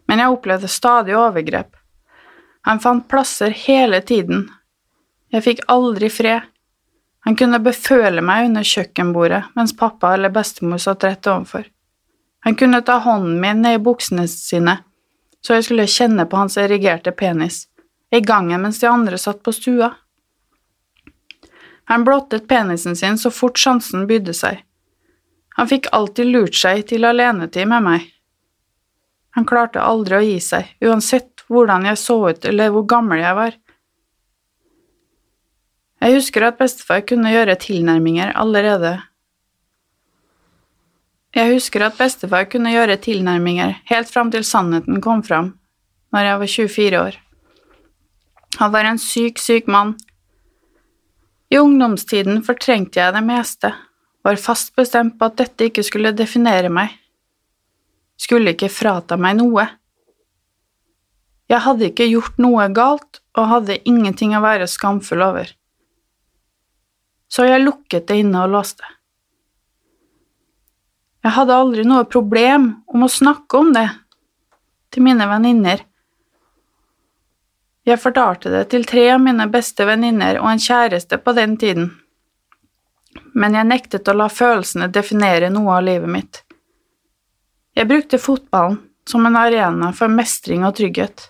Men 0.09 0.21
jeg 0.21 0.33
opplevde 0.33 0.69
stadig 0.69 1.15
overgrep. 1.17 1.71
Han 2.65 2.81
fant 2.81 3.07
plasser 3.09 3.53
hele 3.65 4.01
tiden. 4.01 4.47
Jeg 5.33 5.45
fikk 5.45 5.63
aldri 5.69 6.09
fred. 6.13 6.45
Han 7.25 7.37
kunne 7.37 7.61
beføle 7.61 8.21
meg 8.25 8.49
under 8.49 8.65
kjøkkenbordet 8.65 9.43
mens 9.57 9.75
pappa 9.77 10.13
eller 10.15 10.33
bestemor 10.33 10.81
satt 10.81 11.05
rett 11.05 11.29
overfor. 11.29 11.65
Han 12.45 12.55
kunne 12.57 12.81
ta 12.85 12.97
hånden 13.03 13.41
min 13.41 13.61
ned 13.65 13.77
i 13.77 13.83
buksene 13.83 14.25
sine 14.31 14.79
så 15.41 15.57
jeg 15.57 15.67
skulle 15.67 15.87
kjenne 15.89 16.25
på 16.27 16.39
hans 16.39 16.57
erigerte 16.59 17.13
penis, 17.15 17.63
i 18.11 18.21
gangen 18.21 18.61
mens 18.61 18.79
de 18.79 18.87
andre 18.87 19.17
satt 19.17 19.43
på 19.43 19.53
stua. 19.53 19.93
Han 21.89 22.03
blottet 22.03 22.47
penisen 22.47 22.95
sin 22.95 23.17
så 23.17 23.31
fort 23.31 23.57
sjansen 23.57 24.07
bydde 24.07 24.33
seg. 24.33 24.63
Han 25.57 25.67
fikk 25.67 25.89
alltid 25.91 26.29
lurt 26.29 26.55
seg 26.55 26.85
til 26.87 27.05
alenetid 27.05 27.67
med 27.67 27.85
meg. 27.85 28.03
Han 29.37 29.45
klarte 29.49 29.81
aldri 29.81 30.17
å 30.17 30.25
gi 30.25 30.37
seg, 30.41 30.69
uansett 30.85 31.43
hvordan 31.49 31.87
jeg 31.89 31.97
så 32.01 32.17
ut 32.29 32.45
eller 32.45 32.71
hvor 32.73 32.85
gammel 32.89 33.21
jeg 33.21 33.37
var. 33.37 33.57
Jeg 35.99 36.15
husker 36.15 36.45
at 36.47 36.59
bestefar 36.61 37.03
kunne 37.09 37.31
gjøre 37.33 37.57
tilnærminger 37.59 38.31
allerede 38.39 38.99
Jeg 41.35 41.53
husker 41.53 41.83
at 41.85 41.97
bestefar 41.99 42.47
kunne 42.49 42.71
gjøre 42.71 42.95
tilnærminger 43.03 43.75
helt 43.91 44.09
fram 44.09 44.31
til 44.33 44.45
sannheten 44.47 45.01
kom 45.03 45.21
fram, 45.23 45.51
når 46.13 46.29
jeg 46.29 46.39
var 46.43 46.53
24 46.53 47.01
år. 47.01 47.19
Han 48.57 48.71
var 48.73 48.89
en 48.89 48.97
syk, 48.99 49.37
syk 49.39 49.67
mann 49.67 49.93
i 51.49 51.57
ungdomstiden 51.57 52.43
fortrengte 52.45 53.01
jeg 53.01 53.13
det 53.15 53.23
meste, 53.25 53.71
var 54.25 54.37
fast 54.37 54.75
bestemt 54.77 55.17
på 55.17 55.29
at 55.29 55.39
dette 55.39 55.69
ikke 55.69 55.83
skulle 55.85 56.13
definere 56.13 56.69
meg, 56.69 56.93
skulle 58.19 58.53
ikke 58.53 58.69
frata 58.69 59.17
meg 59.17 59.39
noe. 59.39 59.65
Jeg 61.49 61.65
hadde 61.65 61.89
ikke 61.89 62.05
gjort 62.11 62.37
noe 62.37 62.67
galt 62.75 63.23
og 63.33 63.49
hadde 63.49 63.79
ingenting 63.89 64.35
å 64.37 64.43
være 64.45 64.69
skamfull 64.69 65.23
over. 65.25 65.49
Så 67.29 67.47
jeg 67.49 67.63
lukket 67.63 68.05
det 68.09 68.19
inne 68.21 68.45
og 68.45 68.53
låste. 68.53 68.85
Jeg 71.25 71.33
hadde 71.35 71.57
aldri 71.57 71.83
noe 71.87 72.05
problem 72.05 72.71
om 72.93 73.03
å 73.05 73.11
snakke 73.11 73.57
om 73.57 73.73
det 73.73 73.87
til 74.93 75.03
mine 75.05 75.25
venninner 75.29 75.81
jeg 77.89 78.01
fortalte 78.01 78.51
det 78.53 78.67
til 78.71 78.85
tre 78.87 79.05
av 79.13 79.21
mine 79.23 79.47
beste 79.51 79.85
venninner 79.87 80.39
og 80.41 80.51
en 80.51 80.61
kjæreste 80.61 81.19
på 81.23 81.33
den 81.37 81.55
tiden, 81.61 81.89
men 83.33 83.55
jeg 83.57 83.67
nektet 83.69 84.09
å 84.09 84.15
la 84.17 84.29
følelsene 84.29 84.89
definere 84.93 85.49
noe 85.53 85.77
av 85.77 85.85
livet 85.87 86.11
mitt. 86.11 86.41
Jeg 87.77 87.87
brukte 87.89 88.19
fotballen 88.21 88.79
som 89.09 89.25
en 89.25 89.37
arena 89.39 89.91
for 89.95 90.11
mestring 90.11 90.65
og 90.67 90.75
trygghet. 90.77 91.29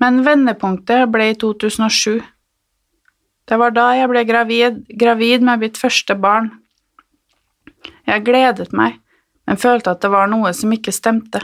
Men 0.00 0.22
vendepunktet 0.24 1.08
ble 1.12 1.30
i 1.32 1.36
2007. 1.38 2.20
Det 3.48 3.58
var 3.60 3.72
da 3.76 3.86
jeg 3.98 4.08
ble 4.10 4.24
gravid, 4.28 4.82
gravid 5.00 5.44
med 5.46 5.64
mitt 5.64 5.80
første 5.80 6.16
barn. 6.16 6.50
Jeg 8.08 8.24
gledet 8.26 8.72
meg, 8.76 8.98
men 9.48 9.60
følte 9.60 9.94
at 9.94 10.02
det 10.04 10.12
var 10.12 10.28
noe 10.30 10.52
som 10.56 10.72
ikke 10.72 10.94
stemte. 10.94 11.42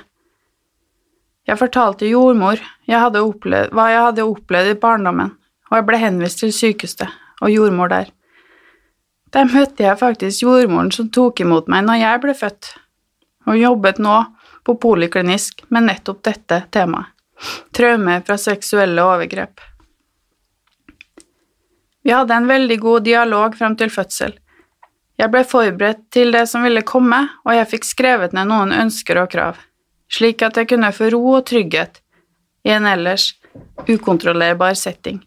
Jeg 1.47 1.61
fortalte 1.61 2.09
jordmor 2.11 2.59
jeg 2.91 2.99
opplevd, 3.23 3.71
hva 3.75 3.91
jeg 3.93 4.03
hadde 4.09 4.27
opplevd 4.27 4.73
i 4.73 4.79
barndommen, 4.83 5.33
og 5.71 5.79
jeg 5.79 5.87
ble 5.87 6.01
henvist 6.03 6.43
til 6.43 6.55
sykehuset 6.55 7.07
og 7.43 7.53
jordmor 7.53 7.91
der. 7.93 8.11
Der 9.35 9.47
møtte 9.51 9.85
jeg 9.85 9.99
faktisk 10.01 10.43
jordmoren 10.43 10.91
som 10.95 11.11
tok 11.13 11.43
imot 11.45 11.69
meg 11.71 11.85
når 11.87 12.01
jeg 12.01 12.23
ble 12.23 12.35
født, 12.39 12.73
og 13.47 13.61
jobbet 13.61 14.01
nå 14.03 14.17
på 14.67 14.75
poliklinisk 14.83 15.63
med 15.71 15.87
nettopp 15.91 16.25
dette 16.27 16.65
temaet– 16.75 17.13
traumer 17.77 18.23
fra 18.27 18.39
seksuelle 18.41 19.03
overgrep. 19.05 19.61
Vi 22.07 22.15
hadde 22.15 22.35
en 22.35 22.49
veldig 22.49 22.79
god 22.81 23.05
dialog 23.05 23.57
frem 23.59 23.75
til 23.77 23.91
fødsel. 23.93 24.33
Jeg 25.21 25.33
ble 25.33 25.43
forberedt 25.45 26.05
til 26.15 26.33
det 26.33 26.45
som 26.49 26.65
ville 26.65 26.85
komme, 26.87 27.19
og 27.45 27.55
jeg 27.55 27.69
fikk 27.75 27.89
skrevet 27.89 28.35
ned 28.37 28.49
noen 28.49 28.73
ønsker 28.73 29.21
og 29.21 29.29
krav, 29.33 29.59
slik 30.13 30.43
at 30.43 30.57
jeg 30.57 30.71
kunne 30.71 30.93
få 30.95 31.11
ro 31.15 31.23
og 31.39 31.47
trygghet 31.51 32.01
i 32.67 32.73
en 32.75 32.87
ellers 32.87 33.33
ukontrollerbar 33.89 34.75
setting, 34.79 35.21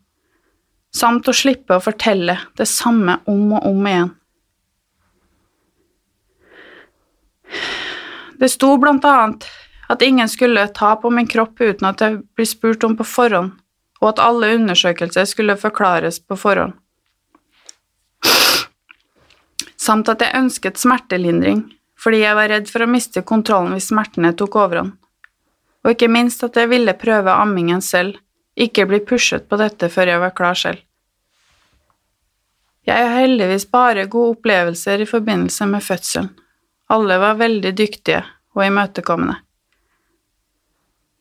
samt 0.95 1.27
å 1.27 1.35
slippe 1.35 1.77
å 1.77 1.83
fortelle 1.83 2.37
det 2.57 2.67
samme 2.69 3.19
om 3.29 3.55
og 3.57 3.69
om 3.69 3.87
igjen. 3.87 4.11
Det 8.39 8.47
sto 8.51 8.75
blant 8.79 9.05
annet 9.05 9.47
at 9.89 10.03
ingen 10.05 10.29
skulle 10.29 10.67
ta 10.67 10.93
på 10.95 11.09
min 11.09 11.27
kropp 11.27 11.59
uten 11.61 11.87
at 11.89 12.01
jeg 12.03 12.21
ble 12.37 12.45
spurt 12.45 12.85
om 12.87 12.95
på 12.95 13.07
forhånd, 13.07 13.55
og 13.99 14.11
at 14.13 14.21
alle 14.23 14.53
undersøkelser 14.55 15.25
skulle 15.27 15.57
forklares 15.59 16.21
på 16.23 16.37
forhånd. 16.39 16.77
Samt 19.79 20.11
at 20.11 20.21
jeg 20.21 20.35
ønsket 20.37 20.79
smertelindring, 20.79 21.65
fordi 21.99 22.23
jeg 22.23 22.37
var 22.37 22.49
redd 22.51 22.69
for 22.71 22.85
å 22.85 22.89
miste 22.89 23.23
kontrollen 23.27 23.75
hvis 23.75 23.89
smertene 23.91 24.31
tok 24.37 24.55
overhånd. 24.61 24.95
Og 25.83 25.93
ikke 25.93 26.11
minst 26.11 26.43
at 26.43 26.57
jeg 26.59 26.71
ville 26.71 26.95
prøve 26.99 27.31
ammingen 27.31 27.81
selv, 27.83 28.19
ikke 28.59 28.87
bli 28.87 28.99
pushet 29.07 29.47
på 29.47 29.59
dette 29.59 29.87
før 29.91 30.13
jeg 30.13 30.23
var 30.23 30.35
klar 30.35 30.57
selv. 30.59 30.81
Jeg 32.87 33.05
har 33.05 33.21
heldigvis 33.21 33.67
bare 33.71 34.07
gode 34.11 34.37
opplevelser 34.37 35.03
i 35.03 35.07
forbindelse 35.07 35.67
med 35.69 35.85
fødselen. 35.85 36.31
Alle 36.89 37.19
var 37.21 37.37
veldig 37.37 37.71
dyktige 37.77 38.23
og 38.57 38.65
imøtekommende. 38.65 39.37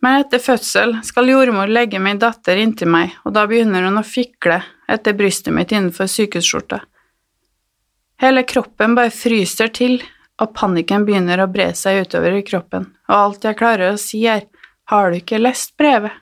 Men 0.01 0.23
etter 0.23 0.41
fødsel 0.41 0.95
skal 1.05 1.29
jordmor 1.29 1.71
legge 1.71 1.99
min 2.01 2.21
datter 2.23 2.61
inntil 2.63 2.89
meg, 2.93 3.17
og 3.27 3.35
da 3.35 3.45
begynner 3.51 3.85
hun 3.89 3.99
å 3.99 4.07
fikle 4.07 4.61
etter 4.89 5.17
brystet 5.19 5.55
mitt 5.55 5.75
innenfor 5.75 6.09
sykehusskjorta. 6.09 6.79
Hele 8.23 8.45
kroppen 8.49 8.95
bare 8.99 9.13
fryser 9.15 9.75
til, 9.75 9.99
og 10.39 10.55
panikken 10.55 11.05
begynner 11.07 11.43
å 11.43 11.51
bre 11.51 11.73
seg 11.75 12.05
utover 12.07 12.39
i 12.39 12.45
kroppen, 12.47 12.87
og 13.11 13.15
alt 13.17 13.47
jeg 13.47 13.59
klarer 13.59 13.93
å 13.93 14.01
si 14.01 14.23
er 14.31 14.47
har 14.89 15.11
du 15.11 15.19
ikke 15.19 15.41
lest 15.41 15.75
brevet? 15.77 16.15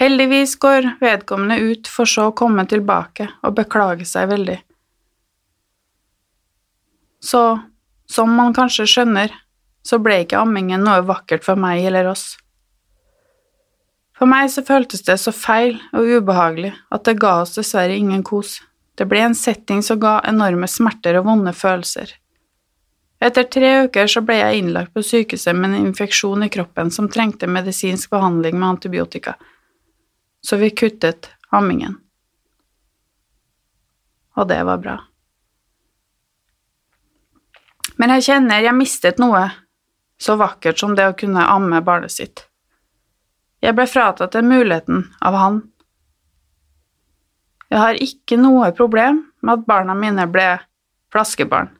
Heldigvis 0.00 0.56
går 0.56 0.86
vedkommende 1.02 1.58
ut 1.60 1.88
for 1.92 2.08
så 2.08 2.30
å 2.30 2.34
komme 2.36 2.64
tilbake 2.66 3.26
og 3.44 3.54
beklage 3.58 4.06
seg 4.08 4.30
veldig. 4.30 4.56
Så, 7.20 7.42
som 8.08 8.32
man 8.32 8.56
kanskje 8.56 8.88
skjønner, 8.88 9.34
så 9.84 10.00
ble 10.00 10.22
ikke 10.24 10.40
ammingen 10.40 10.80
noe 10.88 11.04
vakkert 11.04 11.44
for 11.44 11.60
meg 11.60 11.84
eller 11.84 12.08
oss. 12.08 12.32
For 14.16 14.28
meg 14.28 14.48
så 14.52 14.64
føltes 14.64 15.04
det 15.04 15.18
så 15.20 15.32
feil 15.36 15.78
og 15.96 16.08
ubehagelig 16.08 16.72
at 16.92 17.04
det 17.04 17.18
ga 17.20 17.38
oss 17.44 17.54
dessverre 17.56 17.96
ingen 17.96 18.24
kos. 18.24 18.58
Det 19.00 19.06
ble 19.08 19.22
en 19.24 19.34
setting 19.34 19.80
som 19.82 19.96
ga 19.96 20.18
enorme 20.28 20.68
smerter 20.68 21.16
og 21.16 21.24
vonde 21.24 21.54
følelser. 21.56 22.10
Etter 23.24 23.46
tre 23.48 23.70
uker 23.86 24.10
så 24.12 24.20
ble 24.20 24.36
jeg 24.36 24.58
innlagt 24.60 24.92
på 24.92 25.00
sykehuset 25.00 25.56
med 25.56 25.70
en 25.70 25.86
infeksjon 25.86 26.44
i 26.44 26.50
kroppen 26.52 26.92
som 26.92 27.08
trengte 27.08 27.48
medisinsk 27.48 28.12
behandling 28.12 28.58
med 28.58 28.68
antibiotika, 28.68 29.38
så 30.44 30.60
vi 30.60 30.68
kuttet 30.76 31.30
ammingen. 31.48 31.96
Og 34.36 34.48
det 34.52 34.60
var 34.68 34.84
bra. 34.84 34.98
Men 37.96 38.12
jeg 38.18 38.28
kjenner 38.28 38.68
jeg 38.68 38.76
mistet 38.76 39.20
noe 39.20 39.46
så 40.20 40.36
vakkert 40.36 40.80
som 40.80 40.92
det 40.96 41.08
å 41.08 41.16
kunne 41.16 41.48
amme 41.56 41.80
barnet 41.80 42.12
sitt. 42.12 42.44
Jeg 43.64 43.80
ble 43.80 43.88
fratatt 43.88 44.36
den 44.36 44.52
muligheten 44.52 45.06
av 45.24 45.40
han. 45.40 45.62
Jeg 47.70 47.78
har 47.78 47.98
ikke 48.02 48.34
noe 48.40 48.72
problem 48.74 49.20
med 49.46 49.60
at 49.60 49.66
barna 49.68 49.94
mine 49.94 50.26
ble 50.30 50.48
flaskebarn. 51.14 51.70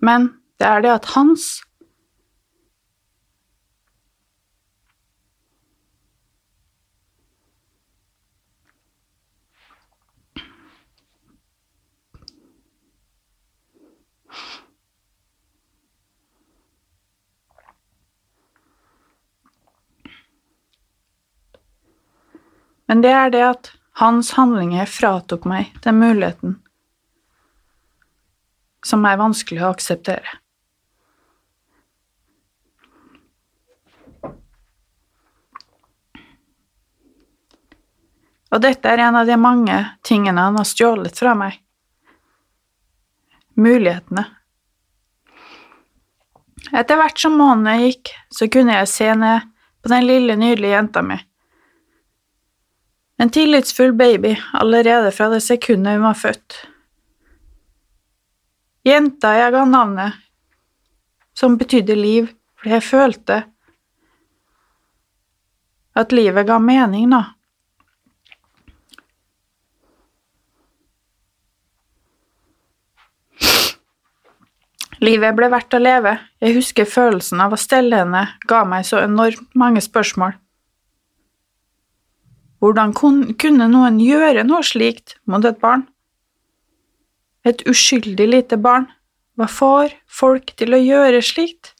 Men 0.00 0.30
det 0.60 0.68
er 0.68 0.84
det 0.84 0.92
at 0.94 1.12
hans 1.16 1.65
Men 22.86 23.02
det 23.02 23.10
er 23.10 23.30
det 23.34 23.42
at 23.42 23.72
hans 23.98 24.32
handlinger 24.36 24.86
fratok 24.86 25.46
meg 25.48 25.74
den 25.82 25.98
muligheten 25.98 26.58
som 28.86 29.02
er 29.08 29.18
vanskelig 29.18 29.64
å 29.64 29.72
akseptere. 29.72 30.36
Og 38.54 38.62
dette 38.62 38.88
er 38.88 39.02
en 39.02 39.18
av 39.18 39.26
de 39.26 39.34
mange 39.40 39.74
tingene 40.06 40.44
han 40.46 40.56
har 40.56 40.68
stjålet 40.68 41.18
fra 41.18 41.34
meg. 41.34 41.58
Mulighetene. 43.58 44.22
Etter 46.70 46.98
hvert 47.00 47.18
som 47.18 47.34
månedene 47.40 47.88
gikk, 47.88 48.12
så 48.30 48.46
kunne 48.52 48.78
jeg 48.78 48.92
se 48.92 49.10
ned 49.18 49.50
på 49.82 49.90
den 49.90 50.06
lille, 50.06 50.38
nydelige 50.38 50.76
jenta 50.76 51.02
mi 51.02 51.18
en 53.18 53.30
tillitsfull 53.30 53.92
baby 53.92 54.36
allerede 54.52 55.12
fra 55.12 55.28
det 55.32 55.40
sekundet 55.40 55.96
hun 55.96 56.06
var 56.08 56.18
født. 56.20 56.56
Jenta 58.86 59.32
jeg 59.34 59.52
ga 59.52 59.64
navnet, 59.66 60.18
som 61.34 61.56
betydde 61.58 61.96
liv, 61.96 62.28
fordi 62.60 62.76
jeg 62.76 62.84
følte 62.86 63.40
at 65.96 66.12
livet 66.12 66.46
ga 66.46 66.60
mening 66.60 67.08
nå. 67.10 67.22
Livet 75.04 75.36
ble 75.36 75.48
verdt 75.52 75.74
å 75.76 75.80
leve, 75.80 76.14
jeg 76.40 76.56
husker 76.56 76.88
følelsen 76.88 77.42
av 77.44 77.52
å 77.52 77.60
stelle 77.60 77.98
henne 78.00 78.22
ga 78.48 78.62
meg 78.64 78.86
så 78.88 79.02
enormt 79.04 79.52
mange 79.58 79.82
spørsmål. 79.84 80.36
Hvordan 82.60 82.94
kunne 82.96 83.68
noen 83.68 83.98
gjøre 84.00 84.44
noe 84.46 84.64
slikt 84.64 85.18
mot 85.28 85.44
et 85.44 85.58
barn? 85.60 85.84
Et 87.46 87.60
uskyldig 87.68 88.26
lite 88.26 88.58
barn, 88.58 88.88
hva 89.36 89.46
får 89.50 89.92
folk 90.08 90.54
til 90.56 90.74
å 90.74 90.80
gjøre 90.80 91.20
slikt? 91.22 91.74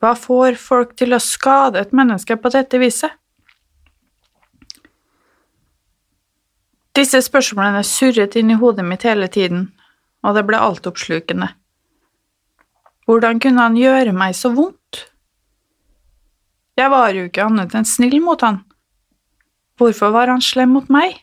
Hva 0.00 0.14
får 0.16 0.56
folk 0.62 0.94
til 0.98 1.14
å 1.14 1.20
skade 1.22 1.80
et 1.82 1.92
menneske 1.92 2.38
på 2.38 2.52
dette 2.54 2.80
viset? 2.80 3.12
Disse 6.98 7.20
spørsmålene 7.22 7.84
surret 7.86 8.34
inn 8.38 8.50
i 8.50 8.58
hodet 8.58 8.86
mitt 8.86 9.04
hele 9.06 9.28
tiden, 9.30 9.68
og 10.26 10.34
det 10.34 10.46
ble 10.48 10.58
altoppslukende. 10.58 11.52
Hvordan 13.06 13.38
kunne 13.42 13.68
han 13.68 13.76
gjøre 13.78 14.14
meg 14.16 14.34
så 14.34 14.50
vondt? 14.56 15.04
Jeg 16.78 16.92
var 16.92 17.10
jo 17.10 17.26
ikke 17.26 17.42
annet 17.48 17.74
enn 17.74 17.86
snill 17.88 18.20
mot 18.22 18.42
han. 18.46 18.60
Hvorfor 19.78 20.12
var 20.14 20.30
han 20.30 20.42
slem 20.42 20.76
mot 20.76 20.86
meg? 20.92 21.16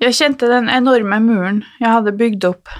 Jeg 0.00 0.16
kjente 0.16 0.48
den 0.48 0.70
enorme 0.72 1.18
muren 1.20 1.58
jeg 1.80 1.92
hadde 1.92 2.16
bygd 2.16 2.46
opp 2.48 2.72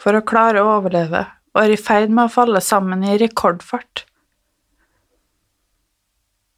for 0.00 0.16
å 0.16 0.24
klare 0.24 0.62
å 0.62 0.78
overleve, 0.78 1.26
og 1.52 1.60
var 1.60 1.72
i 1.72 1.76
ferd 1.80 2.12
med 2.12 2.28
å 2.28 2.32
falle 2.32 2.62
sammen 2.64 3.04
i 3.04 3.18
rekordfart. 3.20 4.06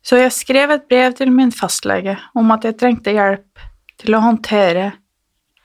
Så 0.06 0.20
jeg 0.20 0.34
skrev 0.36 0.70
et 0.72 0.86
brev 0.88 1.18
til 1.18 1.34
min 1.34 1.50
fastlege 1.54 2.14
om 2.38 2.54
at 2.54 2.64
jeg 2.64 2.78
trengte 2.78 3.14
hjelp 3.14 3.66
til 3.98 4.14
å 4.14 4.22
håndtere 4.22 4.92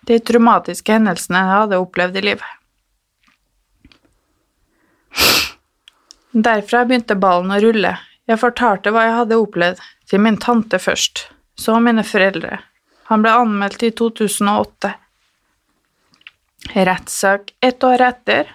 de 0.10 0.18
traumatiske 0.20 0.98
hendelsene 0.98 1.46
jeg 1.46 1.54
hadde 1.62 1.82
opplevd 1.86 2.18
i 2.20 2.26
livet. 2.32 2.50
Derfra 6.34 6.82
begynte 6.90 7.14
ballen 7.14 7.54
å 7.54 7.60
rulle. 7.62 7.94
Jeg 8.26 8.42
fortalte 8.42 8.90
hva 8.90 9.04
jeg 9.06 9.18
hadde 9.20 9.38
opplevd, 9.38 9.82
til 10.10 10.22
min 10.26 10.40
tante 10.42 10.80
først, 10.82 11.28
så 11.54 11.78
mine 11.78 12.02
foreldre. 12.06 12.58
Han 13.12 13.22
ble 13.22 13.34
anmeldt 13.38 13.86
i 13.86 13.92
2008. 13.94 14.94
Rettssak 16.74 17.54
ett 17.62 17.86
år 17.86 18.02
etter, 18.02 18.50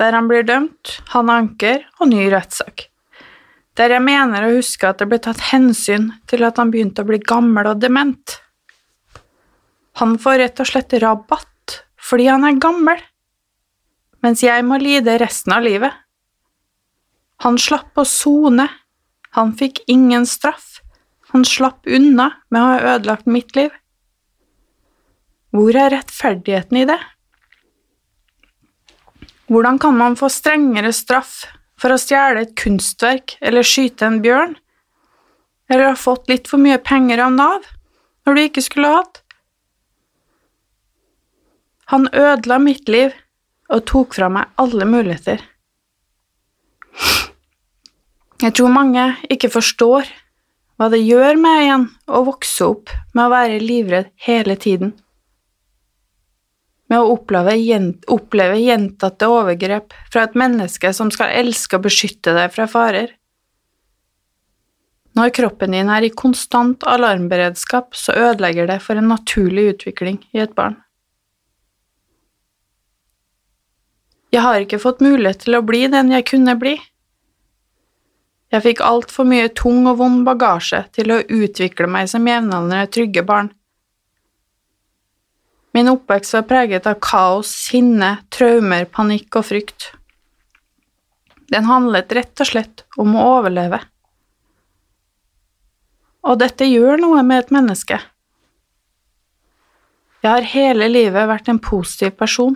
der 0.00 0.16
han 0.16 0.26
blir 0.26 0.42
dømt, 0.48 0.96
han 1.14 1.30
anker 1.30 1.84
og 2.00 2.10
ny 2.10 2.26
rettssak. 2.32 2.88
Der 3.78 3.94
jeg 3.94 4.04
mener 4.04 4.44
å 4.44 4.54
huske 4.56 4.88
at 4.90 4.98
det 4.98 5.08
ble 5.12 5.20
tatt 5.22 5.46
hensyn 5.52 6.10
til 6.28 6.42
at 6.48 6.58
han 6.58 6.72
begynte 6.72 7.04
å 7.04 7.08
bli 7.08 7.20
gammel 7.22 7.70
og 7.70 7.80
dement. 7.84 8.38
Han 10.02 10.18
får 10.18 10.40
rett 10.42 10.64
og 10.64 10.72
slett 10.72 10.98
rabatt 10.98 11.82
fordi 12.02 12.26
han 12.26 12.42
er 12.48 12.58
gammel, 12.58 12.98
mens 14.24 14.42
jeg 14.42 14.64
må 14.66 14.80
lide 14.82 15.20
resten 15.22 15.54
av 15.54 15.62
livet. 15.62 16.01
Han 17.42 17.58
slapp 17.58 17.98
å 17.98 18.04
sone, 18.06 18.68
han 19.34 19.54
fikk 19.58 19.80
ingen 19.90 20.26
straff, 20.30 20.78
han 21.32 21.46
slapp 21.48 21.88
unna 21.90 22.28
med 22.52 22.60
å 22.60 22.68
ha 22.68 22.92
ødelagt 22.94 23.26
mitt 23.26 23.56
liv. 23.56 23.72
Hvor 25.52 25.74
er 25.76 25.90
rettferdigheten 25.90 26.78
i 26.78 26.86
det? 26.88 27.00
Hvordan 29.50 29.80
kan 29.82 29.98
man 29.98 30.14
få 30.16 30.30
strengere 30.32 30.92
straff 30.96 31.42
for 31.80 31.92
å 31.92 32.00
stjele 32.00 32.46
et 32.46 32.54
kunstverk 32.56 33.34
eller 33.42 33.66
skyte 33.66 34.06
en 34.06 34.22
bjørn, 34.24 34.54
eller 35.68 35.90
ha 35.90 35.98
fått 35.98 36.30
litt 36.30 36.46
for 36.48 36.62
mye 36.62 36.78
penger 36.78 37.24
av 37.26 37.34
Nav 37.34 37.66
når 38.22 38.38
du 38.38 38.42
ikke 38.46 38.64
skulle 38.64 38.94
hatt? 38.94 39.22
Han 41.92 42.06
ødela 42.14 42.62
mitt 42.62 42.88
liv 42.88 43.16
og 43.72 43.82
tok 43.90 44.14
fra 44.16 44.30
meg 44.32 44.52
alle 44.62 44.86
muligheter. 44.88 45.42
Jeg 48.42 48.56
tror 48.58 48.72
mange 48.74 49.04
ikke 49.30 49.52
forstår 49.52 50.08
hva 50.80 50.88
det 50.90 51.02
gjør 51.04 51.38
med 51.38 51.68
en 51.70 51.86
å 52.10 52.24
vokse 52.26 52.66
opp 52.66 52.90
med 53.14 53.24
å 53.28 53.32
være 53.32 53.62
livredd 53.62 54.10
hele 54.26 54.56
tiden 54.58 54.96
med 56.92 57.00
å 57.00 57.14
oppleve, 57.16 58.58
gjentatte 58.60 59.28
overgrep 59.32 59.94
fra 60.12 60.26
et 60.26 60.36
menneske 60.36 60.92
som 60.92 61.10
skal 61.14 61.32
elske 61.40 61.78
og 61.78 61.86
beskytte 61.86 62.34
deg 62.36 62.52
fra 62.52 62.68
farer. 62.68 63.14
Når 65.16 65.32
kroppen 65.36 65.72
din 65.76 65.90
er 65.92 66.04
i 66.04 66.12
konstant 66.12 66.84
alarmberedskap, 66.88 67.96
så 67.96 68.16
ødelegger 68.16 68.68
det 68.68 68.78
for 68.84 69.00
en 69.00 69.10
naturlig 69.12 69.70
utvikling 69.74 70.20
i 70.36 70.44
et 70.44 70.54
barn. 70.56 70.78
Jeg 74.32 74.44
har 74.44 74.64
ikke 74.64 74.80
fått 74.80 75.02
mulighet 75.04 75.44
til 75.44 75.58
å 75.58 75.64
bli 75.64 75.84
den 75.92 76.12
jeg 76.12 76.28
kunne 76.30 76.56
bli. 76.60 76.78
Jeg 78.52 78.64
fikk 78.66 78.82
altfor 78.84 79.24
mye 79.24 79.48
tung 79.56 79.86
og 79.88 79.96
vond 80.02 80.26
bagasje 80.26 80.82
til 80.92 81.12
å 81.14 81.22
utvikle 81.24 81.88
meg 81.88 82.10
som 82.12 82.26
jevnaldrende 82.28 82.90
trygge 82.92 83.24
barn. 83.24 83.48
Min 85.72 85.88
oppvekst 85.88 86.36
var 86.36 86.44
preget 86.50 86.86
av 86.86 86.98
kaos, 87.00 87.48
sinne, 87.48 88.18
traumer, 88.28 88.84
panikk 88.92 89.40
og 89.40 89.46
frykt. 89.48 89.86
Den 91.48 91.64
handlet 91.64 92.12
rett 92.12 92.44
og 92.44 92.48
slett 92.48 92.84
om 93.00 93.16
å 93.16 93.24
overleve. 93.38 93.80
Og 96.28 96.36
dette 96.44 96.68
gjør 96.68 97.00
noe 97.00 97.22
med 97.24 97.46
et 97.46 97.54
menneske. 97.56 97.98
Jeg 100.22 100.30
har 100.30 100.50
hele 100.52 100.86
livet 100.92 101.26
vært 101.26 101.48
en 101.50 101.58
positiv 101.58 102.12
person 102.20 102.54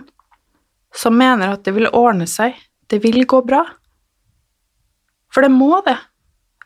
som 0.95 1.17
mener 1.17 1.51
at 1.51 1.65
det 1.65 1.73
vil 1.75 1.89
ordne 1.89 2.29
seg, 2.29 2.53
det 2.87 3.01
vil 3.03 3.25
gå 3.27 3.41
bra. 3.43 3.65
For 5.37 5.45
det 5.45 5.53
må 5.53 5.83
det. 5.85 5.99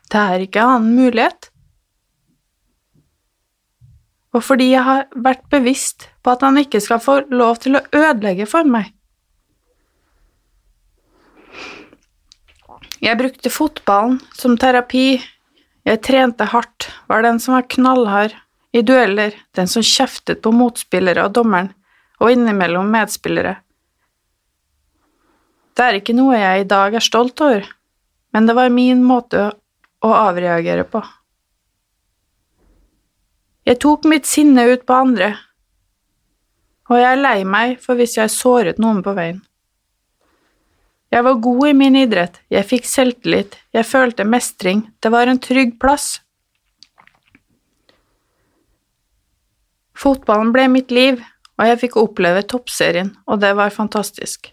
Det 0.08 0.20
er 0.32 0.44
ikke 0.46 0.64
annen 0.64 0.94
mulighet 0.96 1.52
og 4.32 4.40
fordi 4.44 4.70
jeg 4.72 4.84
har 4.86 5.06
vært 5.12 5.44
bevisst 5.52 6.08
på 6.24 6.32
at 6.32 6.44
han 6.44 6.58
ikke 6.60 6.80
skal 6.80 7.00
få 7.04 7.18
lov 7.32 7.60
til 7.64 7.76
å 7.76 7.84
ødelegge 7.92 8.46
for 8.48 8.68
meg. 8.68 8.88
Jeg 13.02 13.18
brukte 13.18 13.50
fotballen 13.50 14.20
som 14.38 14.54
terapi, 14.56 15.18
jeg 15.84 16.00
trente 16.06 16.46
hardt, 16.52 16.86
var 17.10 17.24
den 17.26 17.40
som 17.42 17.56
var 17.58 17.66
knallhard 17.74 18.36
i 18.72 18.84
dueller, 18.86 19.34
den 19.58 19.68
som 19.68 19.84
kjeftet 19.84 20.40
på 20.44 20.52
motspillere 20.54 21.26
og 21.26 21.34
dommeren, 21.36 21.72
og 22.22 22.32
innimellom 22.32 22.88
medspillere. 22.94 23.56
Det 25.76 25.84
er 25.84 25.98
ikke 25.98 26.14
noe 26.14 26.38
jeg 26.38 26.62
i 26.62 26.68
dag 26.70 26.94
er 26.94 27.04
stolt 27.04 27.42
over, 27.42 27.66
men 28.32 28.46
det 28.48 28.56
var 28.56 28.72
min 28.72 29.04
måte 29.04 29.50
å 30.02 30.12
avreagere 30.16 30.84
på. 30.88 31.02
Jeg 33.68 33.78
tok 33.84 34.08
mitt 34.10 34.26
sinne 34.26 34.64
ut 34.72 34.86
på 34.88 34.96
andre, 34.96 35.30
og 36.90 36.98
jeg 36.98 37.08
er 37.12 37.22
lei 37.22 37.38
meg 37.46 37.78
for 37.80 37.96
hvis 37.98 38.16
jeg 38.18 38.32
såret 38.34 38.80
noen 38.82 39.04
på 39.04 39.14
veien. 39.16 39.38
Jeg 41.12 41.24
var 41.26 41.42
god 41.44 41.68
i 41.68 41.76
min 41.76 41.96
idrett, 42.00 42.40
jeg 42.50 42.66
fikk 42.66 42.88
selvtillit, 42.88 43.58
jeg 43.76 43.84
følte 43.86 44.24
mestring, 44.24 44.86
det 45.04 45.12
var 45.12 45.28
en 45.28 45.40
trygg 45.40 45.76
plass. 45.80 46.16
Fotballen 49.92 50.50
ble 50.56 50.66
mitt 50.72 50.90
liv, 50.90 51.20
og 51.60 51.68
jeg 51.68 51.82
fikk 51.84 52.00
oppleve 52.00 52.42
toppserien, 52.48 53.12
og 53.28 53.38
det 53.44 53.52
var 53.54 53.74
fantastisk. 53.76 54.48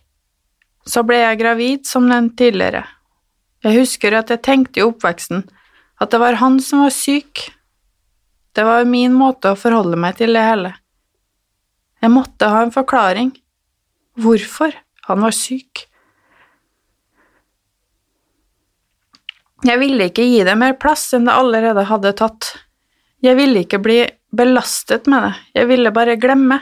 Så 0.85 1.03
ble 1.07 1.23
jeg 1.23 1.39
gravid, 1.39 1.87
som 1.87 2.05
nevnt 2.11 2.35
tidligere. 2.37 2.83
Jeg 3.65 3.81
husker 3.81 4.15
at 4.15 4.29
jeg 4.31 4.43
tenkte 4.45 4.79
i 4.79 4.85
oppveksten 4.87 5.43
at 5.99 6.11
det 6.13 6.19
var 6.21 6.39
han 6.39 6.61
som 6.63 6.85
var 6.85 6.93
syk, 6.95 7.49
det 8.55 8.63
var 8.65 8.87
min 8.87 9.13
måte 9.13 9.51
å 9.53 9.59
forholde 9.59 9.99
meg 9.99 10.17
til 10.19 10.33
det 10.35 10.43
hele. 10.43 10.73
Jeg 11.99 12.11
måtte 12.13 12.49
ha 12.51 12.63
en 12.63 12.73
forklaring. 12.73 13.33
Hvorfor 14.19 14.73
han 15.07 15.21
var 15.23 15.35
syk. 15.35 15.85
Jeg 19.67 19.79
ville 19.81 20.07
ikke 20.09 20.25
gi 20.27 20.41
det 20.47 20.55
mer 20.59 20.75
plass 20.79 21.09
enn 21.15 21.27
det 21.27 21.35
allerede 21.35 21.85
hadde 21.87 22.15
tatt. 22.19 22.49
Jeg 23.23 23.35
ville 23.35 23.65
ikke 23.65 23.81
bli 23.83 24.01
belastet 24.31 25.07
med 25.11 25.25
det, 25.25 25.31
jeg 25.57 25.67
ville 25.71 25.91
bare 25.91 26.15
glemme. 26.21 26.59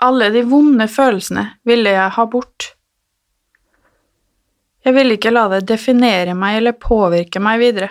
Alle 0.00 0.30
de 0.32 0.44
vonde 0.48 0.86
følelsene 0.88 1.46
ville 1.66 1.94
jeg 1.94 2.14
ha 2.16 2.26
bort. 2.30 2.70
Jeg 4.84 4.96
ville 4.96 5.16
ikke 5.18 5.32
la 5.32 5.48
det 5.52 5.66
definere 5.68 6.34
meg 6.34 6.60
eller 6.60 6.78
påvirke 6.80 7.42
meg 7.42 7.60
videre 7.60 7.90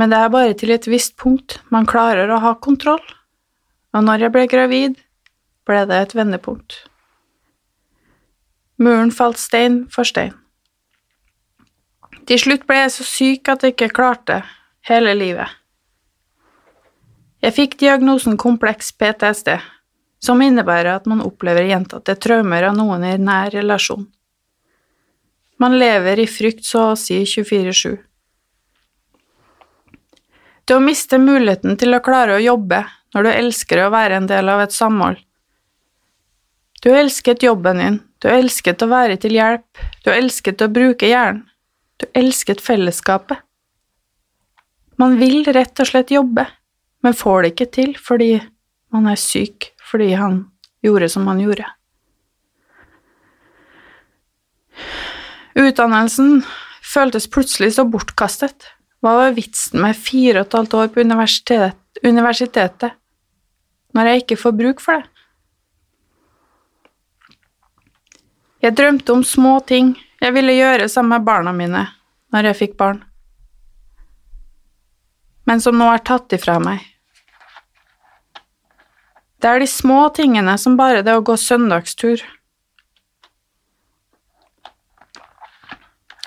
men 0.00 0.08
det 0.08 0.16
er 0.16 0.30
bare 0.32 0.54
til 0.56 0.70
et 0.72 0.86
visst 0.88 1.12
punkt 1.20 1.58
man 1.68 1.84
klarer 1.84 2.30
å 2.32 2.38
ha 2.40 2.54
kontroll, 2.64 3.02
og 3.92 4.04
når 4.06 4.22
jeg 4.24 4.32
ble 4.32 4.44
gravid, 4.48 4.94
ble 5.68 5.80
det 5.90 5.98
et 6.06 6.14
vendepunkt. 6.16 6.78
Muren 8.80 9.12
falt 9.12 9.36
stein 9.36 9.82
for 9.92 10.08
stein. 10.08 10.32
Til 12.24 12.40
slutt 12.40 12.64
ble 12.64 12.78
jeg 12.78 12.94
så 12.94 13.04
syk 13.04 13.50
at 13.52 13.66
jeg 13.66 13.76
ikke 13.76 13.90
klarte 13.98 14.38
hele 14.88 15.12
livet. 15.18 15.52
Jeg 17.44 17.58
fikk 17.58 17.76
diagnosen 17.84 18.40
kompleks 18.40 18.94
PTSD, 18.96 19.58
som 20.24 20.40
innebærer 20.40 20.94
at 20.94 21.12
man 21.12 21.20
opplever 21.20 21.68
gjentatte 21.68 22.16
traumer 22.24 22.70
av 22.70 22.80
noen 22.80 23.04
i 23.04 23.18
nær 23.20 23.52
relasjon. 23.52 24.08
Man 25.60 25.78
lever 25.78 26.18
i 26.18 26.26
frykt 26.26 26.64
så 26.64 26.90
å 26.92 26.96
si 26.96 27.18
24-7. 27.28 27.98
Det 30.64 30.76
å 30.76 30.80
miste 30.80 31.18
muligheten 31.20 31.76
til 31.76 31.96
å 31.96 32.00
klare 32.04 32.38
å 32.38 32.40
jobbe 32.40 32.84
når 33.14 33.26
du 33.26 33.30
elsker 33.32 33.82
å 33.84 33.90
være 33.92 34.20
en 34.20 34.28
del 34.30 34.48
av 34.48 34.62
et 34.64 34.72
samhold. 34.72 35.18
Du 36.80 36.88
elsket 36.96 37.42
jobben 37.44 37.82
din, 37.82 37.98
du 38.24 38.28
elsket 38.32 38.80
å 38.80 38.88
være 38.88 39.18
til 39.20 39.34
hjelp, 39.36 39.82
du 40.04 40.08
elsket 40.14 40.62
å 40.64 40.70
bruke 40.72 41.10
hjernen, 41.10 41.42
du 42.00 42.06
elsket 42.16 42.62
fellesskapet. 42.64 43.42
Man 44.96 45.18
vil 45.20 45.44
rett 45.44 45.80
og 45.80 45.90
slett 45.90 46.12
jobbe, 46.12 46.46
men 47.04 47.16
får 47.16 47.42
det 47.42 47.52
ikke 47.52 47.68
til 47.76 47.92
fordi 48.00 48.30
man 48.94 49.10
er 49.12 49.20
syk 49.20 49.74
fordi 49.90 50.14
han 50.16 50.46
gjorde 50.84 51.10
som 51.12 51.28
han 51.28 51.40
gjorde. 51.42 51.68
Utdannelsen 55.58 56.44
føltes 56.86 57.26
plutselig 57.30 57.74
så 57.76 57.86
bortkastet. 57.88 58.68
Hva 59.00 59.16
var 59.16 59.36
vitsen 59.36 59.80
med 59.82 59.96
fire 59.96 60.42
og 60.42 60.48
et 60.48 60.56
halvt 60.58 60.76
år 60.76 60.90
på 60.92 61.04
universitet, 61.04 61.78
universitetet 62.04 62.96
når 63.96 64.06
jeg 64.06 64.22
ikke 64.22 64.38
får 64.38 64.54
bruk 64.58 64.82
for 64.84 65.00
det? 65.00 65.08
Jeg 68.60 68.76
drømte 68.76 69.14
om 69.16 69.22
små 69.24 69.54
ting 69.64 69.94
jeg 70.20 70.34
ville 70.36 70.52
gjøre 70.52 70.88
sammen 70.92 71.16
med 71.16 71.24
barna 71.24 71.52
mine 71.56 71.86
når 72.30 72.50
jeg 72.50 72.58
fikk 72.58 72.74
barn, 72.78 73.00
men 75.48 75.62
som 75.64 75.78
nå 75.80 75.88
er 75.90 76.02
tatt 76.06 76.36
ifra 76.36 76.58
meg. 76.62 76.84
Det 79.40 79.48
er 79.48 79.62
de 79.64 79.66
små 79.72 80.02
tingene 80.14 80.54
som 80.60 80.76
bare 80.78 81.00
det 81.02 81.16
å 81.16 81.24
gå 81.24 81.34
søndagstur. 81.40 82.20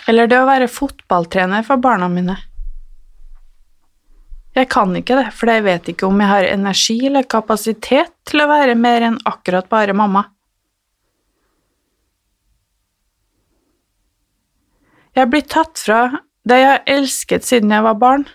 Eller 0.08 0.28
det 0.28 0.40
å 0.42 0.48
være 0.50 0.72
fotballtrener 0.72 1.64
for 1.68 1.80
barna 1.84 2.10
mine. 2.12 2.36
Jeg 4.54 4.70
kan 4.70 4.92
ikke 4.94 5.18
det, 5.18 5.30
for 5.34 5.50
jeg 5.50 5.64
vet 5.66 5.88
ikke 5.90 6.06
om 6.06 6.20
jeg 6.22 6.30
har 6.30 6.46
energi 6.46 7.00
eller 7.08 7.26
kapasitet 7.26 8.12
til 8.30 8.44
å 8.44 8.50
være 8.52 8.76
mer 8.78 9.08
enn 9.08 9.18
akkurat 9.26 9.70
bare 9.72 9.96
mamma. 9.98 10.28
Jeg 15.14 15.30
blitt 15.30 15.50
tatt 15.54 15.78
fra 15.78 16.04
det 16.46 16.60
jeg 16.60 16.70
har 16.70 16.86
elsket 16.90 17.46
siden 17.46 17.74
jeg 17.74 17.86
var 17.86 17.98
barn. 18.02 18.28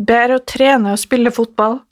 Bedre 0.00 0.38
å 0.38 0.44
trene 0.48 0.94
og 0.94 1.00
spille 1.00 1.32
fotball. 1.34 1.82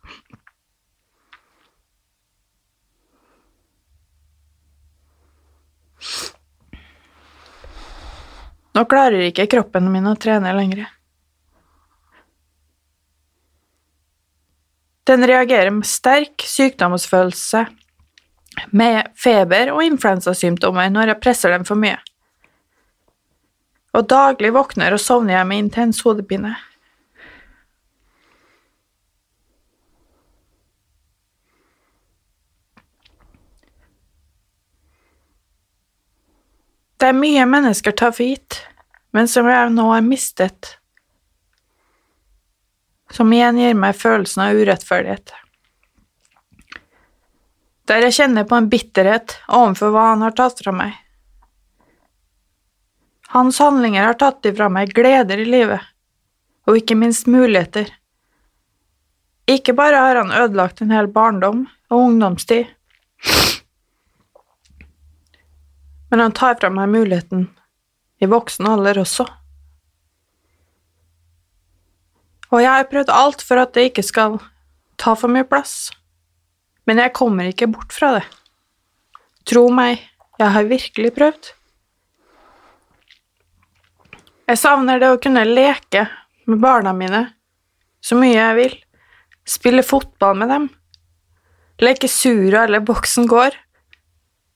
Nå 8.78 8.84
klarer 8.88 9.26
ikke 9.26 9.48
kroppen 9.50 9.90
min 9.92 10.06
å 10.08 10.14
trene 10.16 10.54
lenger. 10.56 10.86
Den 15.08 15.24
reagerer 15.26 15.72
med 15.72 15.88
sterk 15.88 16.44
sykdomsfølelse, 16.44 17.64
med 18.76 19.08
feber 19.16 19.72
og 19.72 19.82
influensasymptomer 19.86 20.92
når 20.92 21.12
jeg 21.12 21.22
presser 21.24 21.52
den 21.52 21.68
for 21.68 21.80
mye. 21.80 21.98
Og 23.96 24.08
daglig 24.08 24.52
våkner 24.54 24.94
og 24.94 25.02
sovner 25.02 25.38
jeg 25.38 25.48
med 25.48 25.64
intens 25.64 26.02
hodepine. 26.04 26.54
Det 36.98 37.12
er 37.12 37.14
mye 37.14 37.44
mennesker 37.46 37.94
tar 37.94 38.10
for 38.10 38.26
gitt, 38.26 38.58
men 39.14 39.28
som 39.30 39.46
jeg 39.46 39.70
nå 39.70 39.84
har 39.92 40.02
mistet, 40.02 40.72
som 43.14 43.30
igjen 43.32 43.60
gir 43.60 43.76
meg 43.78 43.94
følelsen 43.96 44.42
av 44.44 44.58
urettferdighet. 44.58 45.30
Der 47.88 48.04
jeg 48.04 48.16
kjenner 48.18 48.48
på 48.48 48.58
en 48.58 48.66
bitterhet 48.68 49.36
overfor 49.46 49.94
hva 49.94 50.08
han 50.10 50.24
har 50.26 50.34
tatt 50.36 50.58
fra 50.64 50.74
meg. 50.74 50.96
Hans 53.30 53.60
handlinger 53.62 54.08
har 54.08 54.18
tatt 54.18 54.44
ifra 54.50 54.66
meg 54.72 54.90
gleder 54.96 55.38
i 55.38 55.46
livet, 55.46 55.86
og 56.66 56.80
ikke 56.80 56.98
minst 56.98 57.30
muligheter. 57.30 57.86
Ikke 59.48 59.72
bare 59.76 60.02
har 60.02 60.18
han 60.18 60.34
ødelagt 60.34 60.82
en 60.82 60.92
hel 60.92 61.06
barndom 61.12 61.62
og 61.88 62.08
ungdomstid, 62.08 62.66
men 66.10 66.22
han 66.24 66.34
tar 66.36 66.56
fra 66.60 66.70
meg 66.72 66.90
muligheten 66.92 67.46
i 68.18 68.28
voksen 68.28 68.66
alder 68.66 69.02
også. 69.02 69.26
Og 72.48 72.62
jeg 72.64 72.72
har 72.72 72.88
prøvd 72.88 73.12
alt 73.12 73.44
for 73.44 73.60
at 73.60 73.74
det 73.76 73.90
ikke 73.90 74.06
skal 74.06 74.38
ta 74.98 75.14
for 75.18 75.30
mye 75.30 75.46
plass, 75.46 75.90
men 76.88 77.00
jeg 77.02 77.14
kommer 77.16 77.50
ikke 77.50 77.68
bort 77.70 77.92
fra 77.92 78.14
det. 78.16 78.24
Tro 79.48 79.68
meg, 79.72 80.00
jeg 80.40 80.54
har 80.54 80.70
virkelig 80.70 81.12
prøvd. 81.16 81.50
Jeg 84.48 84.60
savner 84.60 85.00
det 85.00 85.10
å 85.12 85.20
kunne 85.20 85.44
leke 85.44 86.06
med 86.48 86.60
barna 86.62 86.94
mine 86.96 87.26
så 88.00 88.16
mye 88.16 88.36
jeg 88.36 88.56
vil, 88.56 88.74
spille 89.48 89.84
fotball 89.84 90.36
med 90.38 90.52
dem, 90.52 90.68
leke 91.82 92.08
Sura 92.08 92.64
eller 92.64 92.84
Boksen 92.84 93.26
gård, 93.28 93.56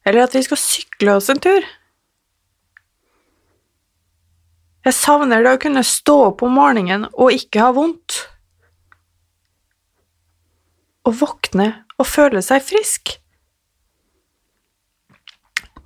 eller 0.05 0.25
at 0.27 0.35
vi 0.35 0.43
skal 0.47 0.61
sykle 0.61 1.17
oss 1.19 1.31
en 1.33 1.41
tur. 1.43 1.65
Jeg 4.83 4.99
savner 4.99 5.45
det 5.45 5.55
å 5.55 5.61
kunne 5.63 5.85
stå 5.87 6.17
opp 6.33 6.43
om 6.43 6.57
morgenen 6.59 7.07
og 7.13 7.35
ikke 7.37 7.63
ha 7.63 7.71
vondt. 7.77 8.19
Å 11.07 11.11
våkne 11.15 11.69
og 11.99 12.09
føle 12.09 12.43
seg 12.43 12.65
frisk. 12.67 13.15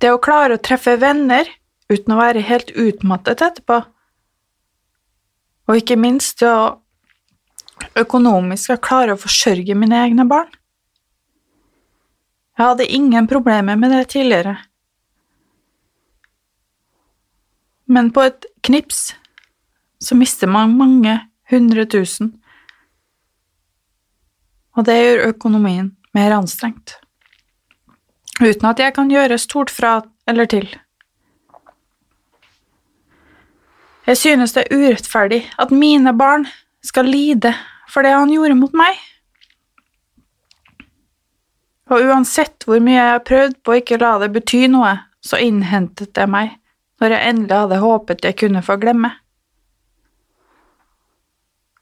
Det 0.01 0.09
å 0.13 0.21
klare 0.21 0.57
å 0.57 0.61
treffe 0.61 0.95
venner 1.01 1.49
uten 1.89 2.13
å 2.13 2.19
være 2.19 2.45
helt 2.45 2.73
utmattet 2.73 3.41
etterpå. 3.45 3.79
Og 5.67 5.81
ikke 5.81 5.97
minst 5.99 6.41
det 6.41 6.49
å 6.49 6.77
økonomisk 8.01 8.73
klare 8.81 9.13
å 9.13 9.21
forsørge 9.21 9.77
mine 9.77 9.99
egne 10.05 10.25
barn. 10.29 10.49
Jeg 12.57 12.65
hadde 12.65 12.85
ingen 12.89 13.27
problemer 13.29 13.75
med 13.75 13.91
det 13.93 14.07
tidligere. 14.09 14.57
Men 17.85 18.09
på 18.11 18.25
et 18.27 18.45
knips 18.65 19.15
så 20.01 20.15
mister 20.15 20.49
man 20.49 20.77
mange 20.77 21.19
hundre 21.49 21.85
tusen, 21.85 22.33
og 24.77 24.85
det 24.85 24.97
gjør 24.97 25.29
økonomien 25.29 25.91
mer 26.13 26.35
anstrengt. 26.35 26.97
Uten 28.41 28.67
at 28.69 28.81
jeg 28.81 28.93
kan 28.93 29.09
gjøre 29.09 29.37
stort 29.41 29.71
fra 29.73 30.01
eller 30.27 30.45
til. 30.45 30.67
Jeg 34.07 34.17
synes 34.17 34.53
det 34.53 34.65
er 34.65 34.77
urettferdig 34.77 35.41
at 35.59 35.71
mine 35.71 36.13
barn 36.17 36.45
skal 36.83 37.09
lide 37.09 37.53
for 37.89 38.05
det 38.05 38.13
han 38.13 38.31
gjorde 38.31 38.55
mot 38.55 38.75
meg. 38.77 38.93
Og 41.87 42.03
uansett 42.03 42.65
hvor 42.67 42.81
mye 42.83 42.97
jeg 42.97 43.13
har 43.13 43.25
prøvd 43.27 43.59
på 43.63 43.73
å 43.73 43.77
ikke 43.79 43.99
la 44.01 44.17
det 44.21 44.31
bety 44.35 44.65
noe, 44.71 44.93
så 45.23 45.39
innhentet 45.41 46.13
det 46.15 46.27
meg 46.29 46.57
når 46.97 47.13
jeg 47.13 47.29
endelig 47.29 47.57
hadde 47.61 47.79
håpet 47.83 48.25
jeg 48.25 48.37
kunne 48.41 48.63
få 48.65 48.77
glemme. 48.81 49.11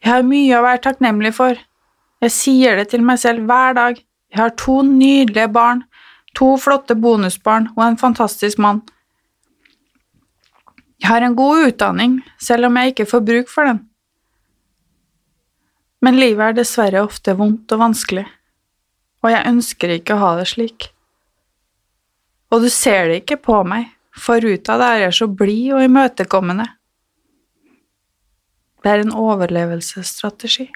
Jeg 0.03 0.11
har 0.11 0.27
mye 0.27 0.57
å 0.57 0.65
være 0.65 0.83
takknemlig 0.83 1.31
for. 1.33 1.57
Jeg 2.21 2.33
sier 2.35 2.77
det 2.77 2.89
til 2.91 3.05
meg 3.05 3.21
selv 3.21 3.47
hver 3.49 3.77
dag. 3.77 4.01
Jeg 4.29 4.41
har 4.41 4.51
to 4.59 4.81
nydelige 4.85 5.47
barn, 5.55 5.85
to 6.35 6.55
flotte 6.61 6.97
bonusbarn 6.99 7.71
og 7.77 7.81
en 7.87 7.97
fantastisk 7.97 8.59
mann. 8.61 8.83
Jeg 11.01 11.09
har 11.09 11.25
en 11.25 11.35
god 11.37 11.69
utdanning, 11.69 12.19
selv 12.41 12.67
om 12.67 12.77
jeg 12.77 12.93
ikke 12.93 13.07
får 13.09 13.23
bruk 13.25 13.51
for 13.51 13.69
den. 13.69 13.81
Men 16.05 16.19
livet 16.19 16.51
er 16.51 16.57
dessverre 16.59 17.01
ofte 17.05 17.33
vondt 17.39 17.71
og 17.73 17.81
vanskelig, 17.81 18.25
og 19.25 19.31
jeg 19.33 19.49
ønsker 19.49 19.95
ikke 19.95 20.13
å 20.13 20.21
ha 20.21 20.31
det 20.37 20.45
slik. 20.51 20.91
Og 22.53 22.61
du 22.61 22.69
ser 22.69 23.09
det 23.09 23.23
ikke 23.23 23.39
på 23.47 23.63
meg, 23.65 23.89
for 24.13 24.39
ruta 24.43 24.77
der 24.79 25.07
er 25.07 25.15
så 25.15 25.27
blid 25.27 25.73
og 25.75 25.83
imøtekommende. 25.87 26.67
Det 28.85 28.91
er 28.91 29.01
en 29.01 29.15
overlevelsesstrategi. 29.17 30.67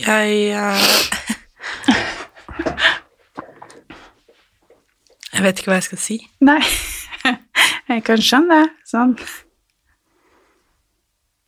Jeg 0.00 0.56
uh... 0.56 1.10
Jeg 5.30 5.44
vet 5.44 5.60
ikke 5.60 5.70
hva 5.70 5.78
jeg 5.78 5.86
skal 5.86 6.00
si. 6.02 6.16
Nei, 6.44 6.60
jeg 7.92 8.02
kan 8.04 8.20
skjønne 8.20 8.58
det. 8.58 8.66
Sånn. 8.90 9.14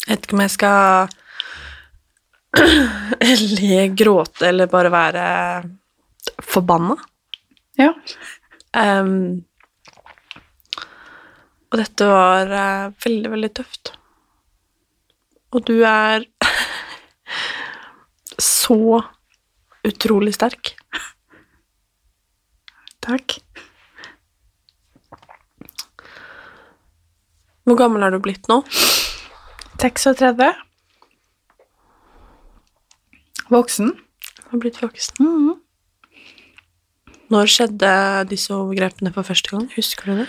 Jeg 0.06 0.14
vet 0.14 0.24
ikke 0.24 0.36
om 0.38 0.42
jeg 0.44 0.52
skal 0.54 1.12
le, 3.58 3.80
gråte 3.96 4.48
eller 4.48 4.70
bare 4.72 4.92
være 4.94 5.26
forbanna. 6.52 6.96
Ja. 7.80 7.90
Um, 8.72 9.44
og 11.72 11.80
dette 11.80 12.08
var 12.08 12.52
uh, 12.52 12.92
veldig, 13.04 13.30
veldig 13.36 13.52
tøft. 13.60 13.92
Og 15.52 15.68
du 15.68 15.82
er 15.84 16.24
så 18.40 19.02
utrolig 19.86 20.34
sterk. 20.36 20.74
Takk. 23.02 23.38
Hvor 27.66 27.78
gammel 27.78 28.02
har 28.02 28.14
du 28.14 28.20
blitt 28.22 28.48
nå? 28.50 28.60
36. 29.82 30.52
Voksen. 33.52 33.92
Du 34.38 34.46
har 34.52 34.62
blitt 34.62 34.78
voksen. 34.82 35.58
Når 37.32 37.50
skjedde 37.50 37.90
disse 38.30 38.52
overgrepene 38.54 39.12
for 39.14 39.26
første 39.26 39.54
gang? 39.54 39.66
Husker 39.74 40.10
du 40.10 40.22
det? 40.22 40.28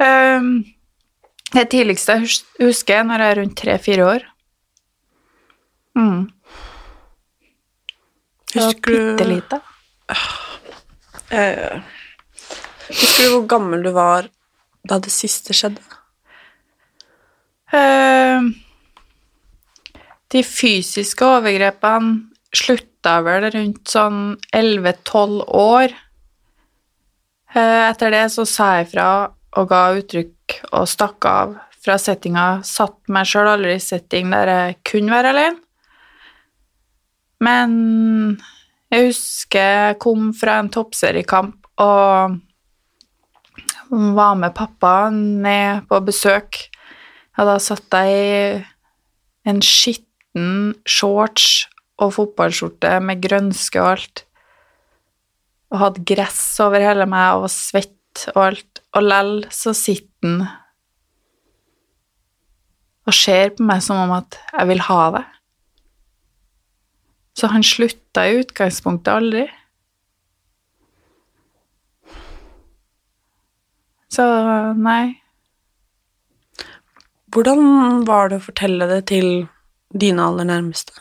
Um, 0.00 0.50
det 1.52 1.68
tidligste 1.72 2.16
jeg 2.16 2.30
husker 2.62 3.04
når 3.06 3.22
jeg 3.22 3.32
er 3.32 3.40
rundt 3.40 3.56
tre-fire 3.60 4.06
år. 4.14 4.26
Mm. 6.00 6.30
Husker 8.54 8.90
du 8.90 8.98
bitte 9.12 9.28
lite. 9.28 9.60
Uh, 11.30 11.80
Husker 12.90 13.22
du 13.22 13.34
hvor 13.36 13.46
gammel 13.50 13.84
du 13.86 13.92
var 13.94 14.26
da 14.88 14.98
det 14.98 15.12
siste 15.14 15.54
skjedde? 15.54 15.82
Uh, 17.70 18.50
de 20.34 20.42
fysiske 20.46 21.26
overgrepene 21.26 22.30
slutta 22.56 23.20
vel 23.22 23.46
rundt 23.54 23.92
sånn 23.92 24.22
11-12 24.56 25.44
år. 25.54 25.94
Uh, 27.54 27.90
etter 27.90 28.14
det 28.16 28.26
så 28.34 28.46
sa 28.48 28.72
jeg 28.80 28.90
fra 28.96 29.10
og 29.58 29.66
ga 29.70 29.86
uttrykk 29.98 30.60
og 30.72 30.86
stakk 30.90 31.26
av 31.26 31.56
fra 31.80 31.96
settinga. 31.98 32.60
Satt 32.66 32.98
meg 33.12 33.28
sjøl 33.30 33.54
aldri 33.54 33.76
i 33.78 33.82
setting 33.82 34.30
der 34.34 34.50
jeg 34.50 34.80
kunne 34.90 35.14
være 35.14 35.34
alene. 35.34 35.69
Men 37.40 37.72
jeg 38.90 39.10
husker 39.10 39.74
jeg 39.86 39.98
kom 40.02 40.30
fra 40.36 40.58
en 40.60 40.70
toppseriekamp 40.72 41.68
og 41.80 42.38
var 43.90 44.36
med 44.38 44.54
pappa 44.54 45.10
ned 45.14 45.86
på 45.90 46.00
besøk. 46.06 46.58
Og 47.38 47.48
da 47.48 47.56
satt 47.62 47.96
jeg 47.96 48.10
i 48.20 49.50
en 49.50 49.62
skitten 49.64 50.74
shorts 50.88 51.66
og 52.00 52.14
fotballskjorte 52.16 52.98
med 53.04 53.22
grønske 53.24 53.80
og 53.80 53.94
alt. 53.94 54.24
Og 55.70 55.82
hadde 55.84 56.06
gress 56.06 56.42
over 56.62 56.82
hele 56.84 57.06
meg 57.08 57.36
og 57.36 57.46
var 57.46 57.54
svett 57.54 58.26
og 58.34 58.42
alt. 58.50 58.82
Og 58.94 59.06
lell 59.06 59.36
så 59.54 59.74
sitter 59.76 60.08
han 60.26 60.48
og 63.08 63.16
ser 63.16 63.54
på 63.56 63.64
meg 63.66 63.80
som 63.82 63.98
om 64.02 64.12
at 64.14 64.36
jeg 64.52 64.68
vil 64.70 64.82
ha 64.86 65.02
det. 65.16 65.22
Så 67.38 67.50
han 67.52 67.64
slutta 67.64 68.26
i 68.28 68.40
utgangspunktet 68.42 69.12
aldri. 69.14 69.46
Så 74.10 74.24
nei. 74.76 75.20
Hvordan 77.30 78.02
var 78.08 78.30
det 78.30 78.40
å 78.40 78.46
fortelle 78.48 78.88
det 78.90 79.04
til 79.12 79.28
dine 79.94 80.26
aller 80.26 80.48
nærmeste? 80.48 80.96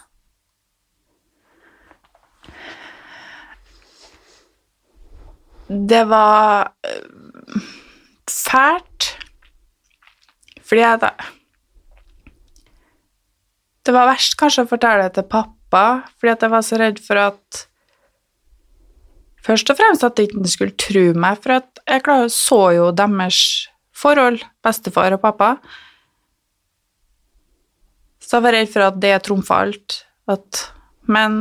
Det 5.70 6.04
var 6.10 6.74
øh, 6.86 7.62
fælt. 8.30 9.10
Fordi 10.66 10.82
jeg 10.82 11.02
da 11.02 11.10
Det 13.86 13.94
var 13.94 14.10
verst 14.10 14.36
kanskje 14.38 14.66
å 14.66 14.70
fortelle 14.70 15.08
det 15.08 15.16
til 15.18 15.26
pappa, 15.30 15.59
fordi 15.72 16.32
at 16.34 16.46
jeg 16.46 16.54
var 16.54 16.64
så 16.66 16.80
redd 16.82 17.02
for 17.04 17.22
at 17.22 17.66
Først 19.40 19.70
og 19.72 19.78
fremst 19.80 20.04
at 20.04 20.18
de 20.20 20.26
ikke 20.28 20.50
skulle 20.52 20.76
tro 20.78 21.02
meg, 21.16 21.38
for 21.42 21.56
at 21.56 21.80
jeg 21.88 22.26
så 22.36 22.60
jo 22.76 22.90
deres 22.92 23.70
forhold, 23.96 24.44
bestefar 24.62 25.16
og 25.16 25.22
pappa. 25.24 25.54
Så 28.20 28.38
jeg 28.38 28.46
var 28.46 28.56
redd 28.58 28.70
for 28.74 28.86
at 28.86 29.00
det 29.02 29.14
trumfa 29.26 29.62
alt. 29.64 29.96
At, 30.30 30.60
men 31.08 31.40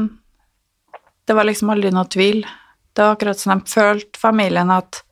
det 1.28 1.36
var 1.36 1.44
liksom 1.44 1.74
aldri 1.74 1.92
noe 1.92 2.08
tvil. 2.08 2.40
Det 2.94 3.04
var 3.04 3.18
akkurat 3.18 3.42
som 3.42 3.58
de 3.58 3.74
følte, 3.74 4.16
familien, 4.16 4.70
at 4.72 5.02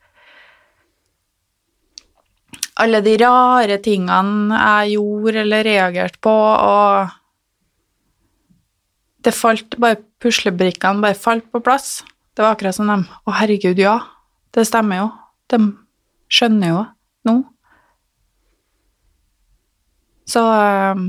alle 2.80 3.02
de 3.04 3.14
rare 3.20 3.76
tingene 3.84 4.56
jeg 4.56 4.96
gjorde 4.96 5.42
eller 5.42 5.64
reagerte 5.64 6.20
på, 6.24 6.32
og 6.32 7.12
det 9.26 9.34
falt 9.34 9.76
bare 9.82 9.98
Puslebrikkene 10.22 11.02
bare 11.02 11.18
falt 11.18 11.48
på 11.52 11.60
plass. 11.64 12.00
Det 12.36 12.44
var 12.44 12.54
akkurat 12.54 12.76
som 12.76 12.88
dem 12.90 13.04
Å, 13.26 13.34
herregud, 13.36 13.78
ja, 13.80 13.98
det 14.54 14.66
stemmer 14.68 15.02
jo. 15.02 15.10
De 15.52 15.58
skjønner 16.32 16.72
jo 16.72 16.80
nå. 17.28 17.36
Så 20.26 20.42
um, 20.42 21.06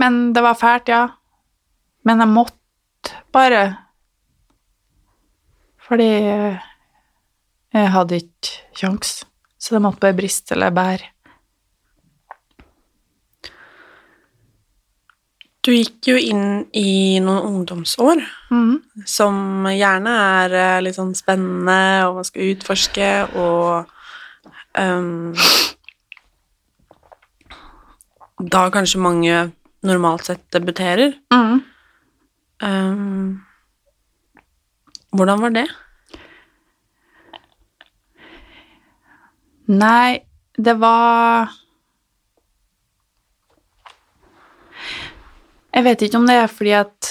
Men 0.00 0.18
det 0.36 0.42
var 0.44 0.58
fælt, 0.60 0.90
ja. 0.92 1.04
Men 2.04 2.20
jeg 2.20 2.32
måtte 2.32 3.22
bare 3.32 3.62
Fordi 5.84 6.10
jeg 7.74 7.90
hadde 7.90 8.20
ikke 8.20 8.76
kjangs, 8.78 9.24
så 9.58 9.74
det 9.74 9.82
måtte 9.82 10.00
bare 10.04 10.16
briste 10.16 10.54
eller 10.54 10.70
bære. 10.74 11.13
Du 15.64 15.70
gikk 15.72 16.10
jo 16.10 16.18
inn 16.20 16.66
i 16.76 17.16
noen 17.24 17.46
ungdomsår 17.48 18.20
mm. 18.52 19.04
som 19.08 19.64
gjerne 19.72 20.12
er 20.42 20.56
eh, 20.60 20.80
litt 20.84 20.98
sånn 20.98 21.14
spennende, 21.16 22.04
og 22.04 22.18
man 22.18 22.26
skal 22.28 22.50
utforske, 22.52 23.10
og 23.40 23.88
um, 24.76 25.32
Da 28.44 28.66
kanskje 28.74 29.00
mange 29.00 29.36
normalt 29.86 30.26
sett 30.26 30.42
debuterer. 30.52 31.14
Mm. 31.32 31.60
Um, 32.60 33.44
hvordan 35.16 35.40
var 35.40 35.54
det? 35.54 35.64
Nei, 39.70 40.20
det 40.58 40.74
var 40.82 41.54
Jeg 45.74 45.82
vet 45.82 46.02
ikke 46.06 46.20
om 46.20 46.26
det 46.28 46.36
er 46.38 46.50
fordi 46.50 46.74
at 46.78 47.10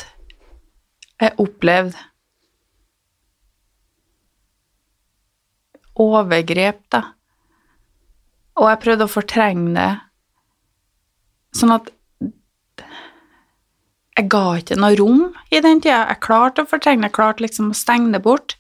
jeg 1.20 1.36
opplevde 1.40 1.98
overgrep, 6.00 6.80
da. 6.94 7.02
Og 8.58 8.70
jeg 8.70 8.82
prøvde 8.86 9.06
å 9.06 9.12
fortrenge 9.12 9.74
det, 9.76 9.92
sånn 11.58 11.76
at 11.76 11.92
jeg 14.14 14.30
ga 14.30 14.44
ikke 14.62 14.78
noe 14.78 14.98
rom 14.98 15.22
i 15.50 15.62
den 15.66 15.82
tida. 15.82 16.06
Jeg 16.12 16.24
klarte 16.26 16.64
å 16.64 16.70
fortrenge 16.70 17.08
det, 17.08 17.14
klarte 17.16 17.46
liksom 17.46 17.72
å 17.74 17.78
stenge 17.78 18.14
det 18.14 18.22
bort. 18.26 18.56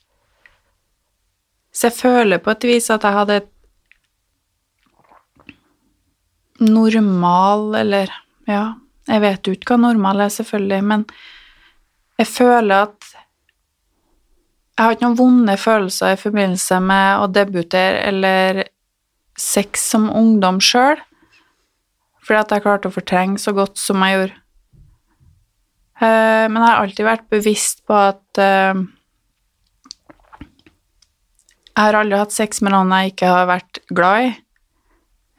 Så 1.73 1.89
jeg 1.89 1.97
føler 1.97 2.41
på 2.41 2.53
et 2.53 2.67
vis 2.69 2.89
at 2.93 3.05
jeg 3.05 3.17
hadde 3.17 3.39
et 3.41 3.49
normal, 6.61 7.71
eller 7.77 8.13
ja, 8.49 8.65
jeg 9.07 9.21
vet 9.23 9.47
jo 9.47 9.55
ikke 9.55 9.73
hva 9.73 9.81
normal 9.89 10.23
er, 10.23 10.31
selvfølgelig, 10.31 10.83
men 10.89 11.05
jeg 12.19 12.29
føler 12.29 12.87
at 12.87 13.09
jeg 14.73 14.85
har 14.85 14.95
ikke 14.95 15.05
noen 15.05 15.19
vonde 15.19 15.55
følelser 15.61 16.15
i 16.15 16.19
forbindelse 16.21 16.79
med 16.81 17.21
å 17.21 17.27
debutere 17.29 18.05
eller 18.09 18.63
sex 19.37 19.83
som 19.93 20.07
ungdom 20.09 20.59
sjøl, 20.63 20.97
fordi 22.23 22.39
at 22.39 22.55
jeg 22.55 22.63
klarte 22.65 22.89
å 22.89 22.95
fortrenge 22.95 23.41
så 23.41 23.53
godt 23.53 23.77
som 23.81 24.01
jeg 24.05 24.17
gjorde. 24.17 24.39
Eh, 26.01 26.45
Men 26.49 26.57
jeg 26.61 26.69
har 26.69 26.81
alltid 26.81 27.05
vært 27.05 27.29
bevisst 27.29 27.83
på 27.85 27.97
at 27.97 28.41
eh, 28.41 28.81
jeg 31.73 31.81
har 31.81 31.99
aldri 31.99 32.21
hatt 32.21 32.33
sex 32.33 32.61
med 32.61 32.73
noen 32.73 32.93
jeg 32.97 33.13
ikke 33.13 33.29
har 33.29 33.47
vært 33.49 33.81
glad 33.89 34.25
i, 34.25 34.33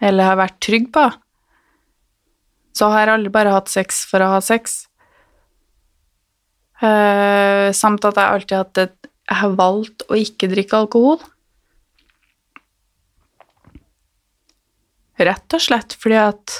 eller 0.04 0.30
har 0.30 0.40
vært 0.40 0.60
trygg 0.62 0.90
på. 0.94 1.08
Så 2.74 2.90
har 2.90 3.06
jeg 3.06 3.18
aldri 3.18 3.32
bare 3.34 3.54
hatt 3.54 3.70
sex 3.70 4.02
for 4.10 4.24
å 4.24 4.32
ha 4.34 4.40
sex. 4.42 4.84
Uh, 6.82 7.70
samt 7.72 8.04
at 8.04 8.18
jeg 8.18 8.34
alltid 8.34 8.56
hatt 8.58 8.80
et 8.82 9.10
Jeg 9.24 9.38
har 9.40 9.52
valgt 9.56 10.02
å 10.10 10.18
ikke 10.20 10.50
drikke 10.50 10.76
alkohol. 10.82 11.22
Rett 15.16 15.54
og 15.56 15.62
slett 15.62 15.94
fordi 15.96 16.18
at 16.20 16.56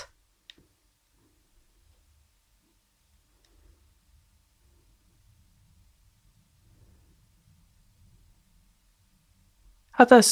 At 9.94 10.10
jeg 10.10 10.24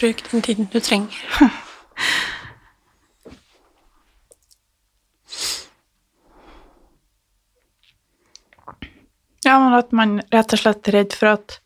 Bruk 0.00 0.30
den 0.30 0.42
tiden 0.42 0.70
du 0.72 0.80
trenger. 0.80 1.16
Ja, 9.44 9.58
men 9.58 9.72
at 9.74 9.92
man 9.96 10.20
rett 10.30 10.52
og 10.52 10.60
slett 10.60 10.88
er 10.90 10.94
redd 11.00 11.14
for 11.16 11.32
at 11.32 11.56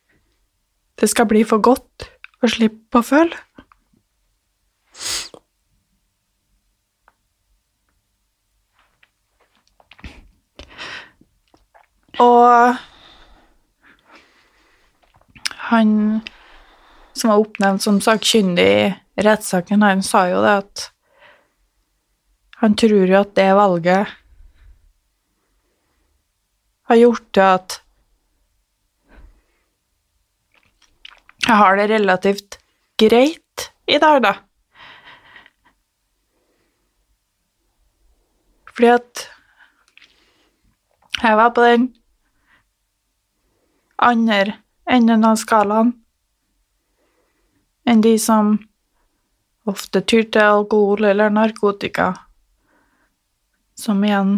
det 1.03 1.09
skal 1.11 1.27
bli 1.29 1.43
for 1.45 1.61
godt 1.61 2.07
å 2.41 2.49
slippe 2.49 3.01
å 3.01 3.05
føle. 3.05 3.35
Og 12.23 12.79
han 15.69 15.91
som 17.25 17.31
var 17.31 17.41
oppnevnt 17.41 17.83
som 17.83 18.01
sakkyndig 18.05 18.65
i 19.17 19.23
rettssaken, 19.25 19.81
han 19.81 20.03
sa 20.05 20.27
jo 20.29 20.43
det 20.45 20.51
at 20.59 20.83
han 22.61 22.75
tror 22.77 23.09
jo 23.09 23.17
at 23.17 23.31
det 23.39 23.47
valget 23.57 24.13
har 26.91 27.01
gjort 27.01 27.31
det 27.33 27.47
at 27.47 27.79
jeg 31.49 31.57
har 31.63 31.81
det 31.81 31.89
relativt 31.95 32.61
greit 33.01 33.67
i 33.89 33.97
dag, 34.05 34.21
da. 34.21 34.37
Fordi 38.69 38.93
at 39.01 39.29
Jeg 41.23 41.37
var 41.41 41.55
på 41.57 41.63
den 41.65 41.85
andre 43.97 44.59
enden 44.85 45.25
av 45.25 45.39
skalaen 45.41 46.04
enn 47.87 48.01
de 48.05 48.19
som 48.19 48.57
ofte 49.65 50.01
tyr 50.01 50.27
til 50.29 50.43
alkohol 50.43 51.05
eller 51.09 51.33
narkotika, 51.33 52.13
som 53.75 54.05
igjen 54.05 54.37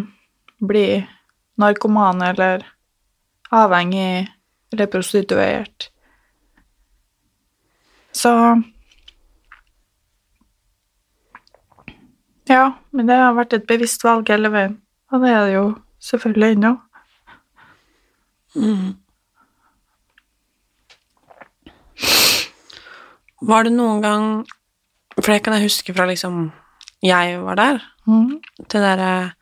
blir 0.59 1.05
narkomane 1.59 2.31
eller 2.31 2.65
avhengig 3.49 4.27
eller 4.71 4.85
prostituert. 4.85 5.91
Så 8.11 8.33
Ja, 12.47 12.71
men 12.95 13.09
det 13.09 13.15
har 13.19 13.33
vært 13.35 13.53
et 13.57 13.65
bevisst 13.67 14.05
valg 14.07 14.29
hele 14.31 14.47
veien, 14.47 14.77
og 15.11 15.19
det 15.19 15.31
er 15.35 15.41
det 15.45 15.55
jo 15.57 15.63
selvfølgelig 15.99 16.55
ennå. 16.55 16.71
Var 23.41 23.63
det 23.67 23.73
noen 23.73 24.01
gang 24.01 24.45
For 25.21 25.31
det 25.33 25.43
kan 25.45 25.53
jeg 25.53 25.67
huske 25.69 25.93
fra 25.95 26.05
liksom 26.09 26.51
jeg 27.03 27.37
var 27.43 27.55
der, 27.55 27.79
Mm. 28.07 28.39
til 28.69 28.81
derre 28.81 29.33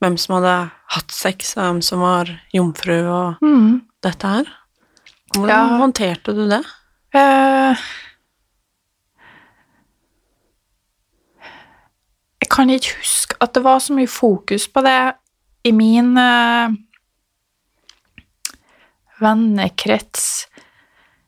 hvem 0.00 0.16
som 0.18 0.34
hadde 0.36 0.70
hatt 0.92 1.10
sex, 1.12 1.56
og 1.56 1.62
hvem 1.64 1.80
som 1.82 2.00
var 2.00 2.28
jomfru 2.52 2.96
og 3.08 3.36
mm. 3.42 3.80
dette 4.02 4.26
her. 4.28 4.44
Hvordan 5.34 5.48
Ja. 5.48 5.78
håndterte 5.78 6.34
du 6.34 6.48
det? 6.50 6.60
Eh, 7.14 7.76
jeg 12.42 12.48
kan 12.50 12.70
ikke 12.70 12.96
huske 13.00 13.36
at 13.40 13.54
det 13.54 13.64
var 13.64 13.78
så 13.82 13.94
mye 13.96 14.06
fokus 14.10 14.68
på 14.68 14.82
det 14.86 14.98
i 15.64 15.70
min 15.74 16.16
eh, 16.18 16.70
vennekrets. 19.20 20.46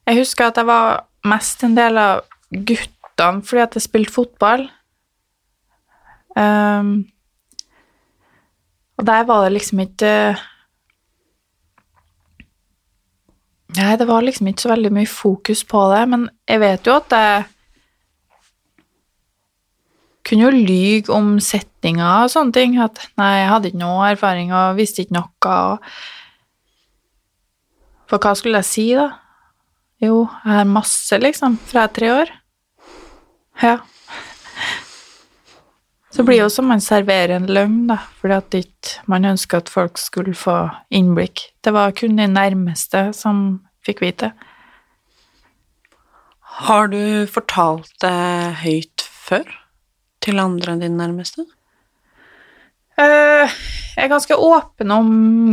Jeg 0.07 0.19
husker 0.21 0.47
at 0.51 0.57
jeg 0.61 0.67
var 0.67 1.07
mest 1.29 1.65
en 1.67 1.77
del 1.77 1.99
av 2.01 2.23
guttene 2.51 3.45
fordi 3.45 3.63
at 3.65 3.77
jeg 3.77 3.87
spilte 3.87 4.15
fotball. 4.15 4.69
Um, 6.37 7.11
og 9.01 9.07
der 9.09 9.27
var 9.27 9.45
det 9.45 9.57
liksom 9.57 9.83
ikke 9.83 10.15
Nei, 13.71 13.95
det 13.99 14.07
var 14.09 14.25
liksom 14.27 14.49
ikke 14.51 14.65
så 14.65 14.71
veldig 14.73 14.91
mye 14.95 15.07
fokus 15.07 15.61
på 15.65 15.81
det, 15.93 16.01
men 16.11 16.25
jeg 16.49 16.59
vet 16.59 16.89
jo 16.89 16.97
at 16.99 17.13
jeg 17.15 17.45
kunne 20.27 20.49
jo 20.49 20.51
lyge 20.55 21.13
om 21.15 21.37
setninger 21.43 22.25
og 22.25 22.33
sånne 22.33 22.55
ting. 22.55 22.75
At 22.83 22.99
nei, 23.19 23.31
jeg 23.41 23.51
hadde 23.53 23.71
ikke 23.71 23.83
noe 23.83 24.09
erfaring 24.11 24.51
og 24.51 24.79
visste 24.79 25.05
ikke 25.05 25.17
noe. 25.21 25.55
Og... 25.55 25.95
For 28.11 28.19
hva 28.19 28.35
skulle 28.39 28.59
jeg 28.63 28.71
si, 28.71 28.87
da? 28.99 29.09
Jo, 30.01 30.25
jeg 30.45 30.57
har 30.57 30.69
masse, 30.69 31.19
liksom, 31.21 31.59
fra 31.69 31.85
jeg 31.85 31.91
er 31.91 31.97
tre 31.97 32.13
år. 32.15 32.31
Ja. 33.61 33.75
Så 36.11 36.25
blir 36.25 36.39
det 36.39 36.47
jo 36.47 36.53
som 36.53 36.71
man 36.73 36.81
serverer 36.83 37.37
en 37.37 37.51
løgn, 37.53 37.83
da, 37.91 37.99
fordi 38.21 38.39
at 38.41 38.57
ikke 38.59 39.11
man 39.13 39.29
ønsker 39.29 39.61
at 39.61 39.69
folk 39.71 40.01
skulle 40.01 40.35
få 40.35 40.57
innblikk. 40.89 41.45
Det 41.63 41.75
var 41.77 41.93
kun 41.97 42.17
de 42.19 42.27
nærmeste 42.33 43.11
som 43.17 43.61
fikk 43.87 44.03
vite. 44.03 44.33
Har 46.65 46.91
du 46.93 47.27
fortalt 47.31 47.93
det 48.03 48.17
høyt 48.65 49.05
før? 49.05 49.47
Til 50.21 50.41
andre 50.43 50.75
enn 50.75 50.83
dine 50.83 50.99
nærmeste? 50.99 51.47
Eh, 53.01 53.59
jeg 53.97 54.07
er 54.07 54.13
ganske 54.13 54.37
åpen 54.37 54.93
om 54.95 55.11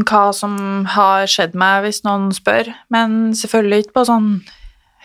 hva 0.08 0.24
som 0.36 0.58
har 0.94 1.28
skjedd 1.32 1.56
meg, 1.58 1.86
hvis 1.86 2.04
noen 2.06 2.30
spør, 2.36 2.70
men 2.94 3.34
selvfølgelig 3.38 3.86
ikke 3.86 3.98
på 3.98 4.08
sånn 4.10 4.32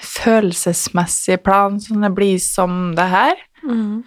følelsesmessig 0.03 1.39
plan, 1.47 1.79
som 1.83 2.03
det 2.03 2.11
blir 2.17 2.41
som 2.43 2.97
det 2.99 3.09
her. 3.13 3.47
Mm. 3.63 4.03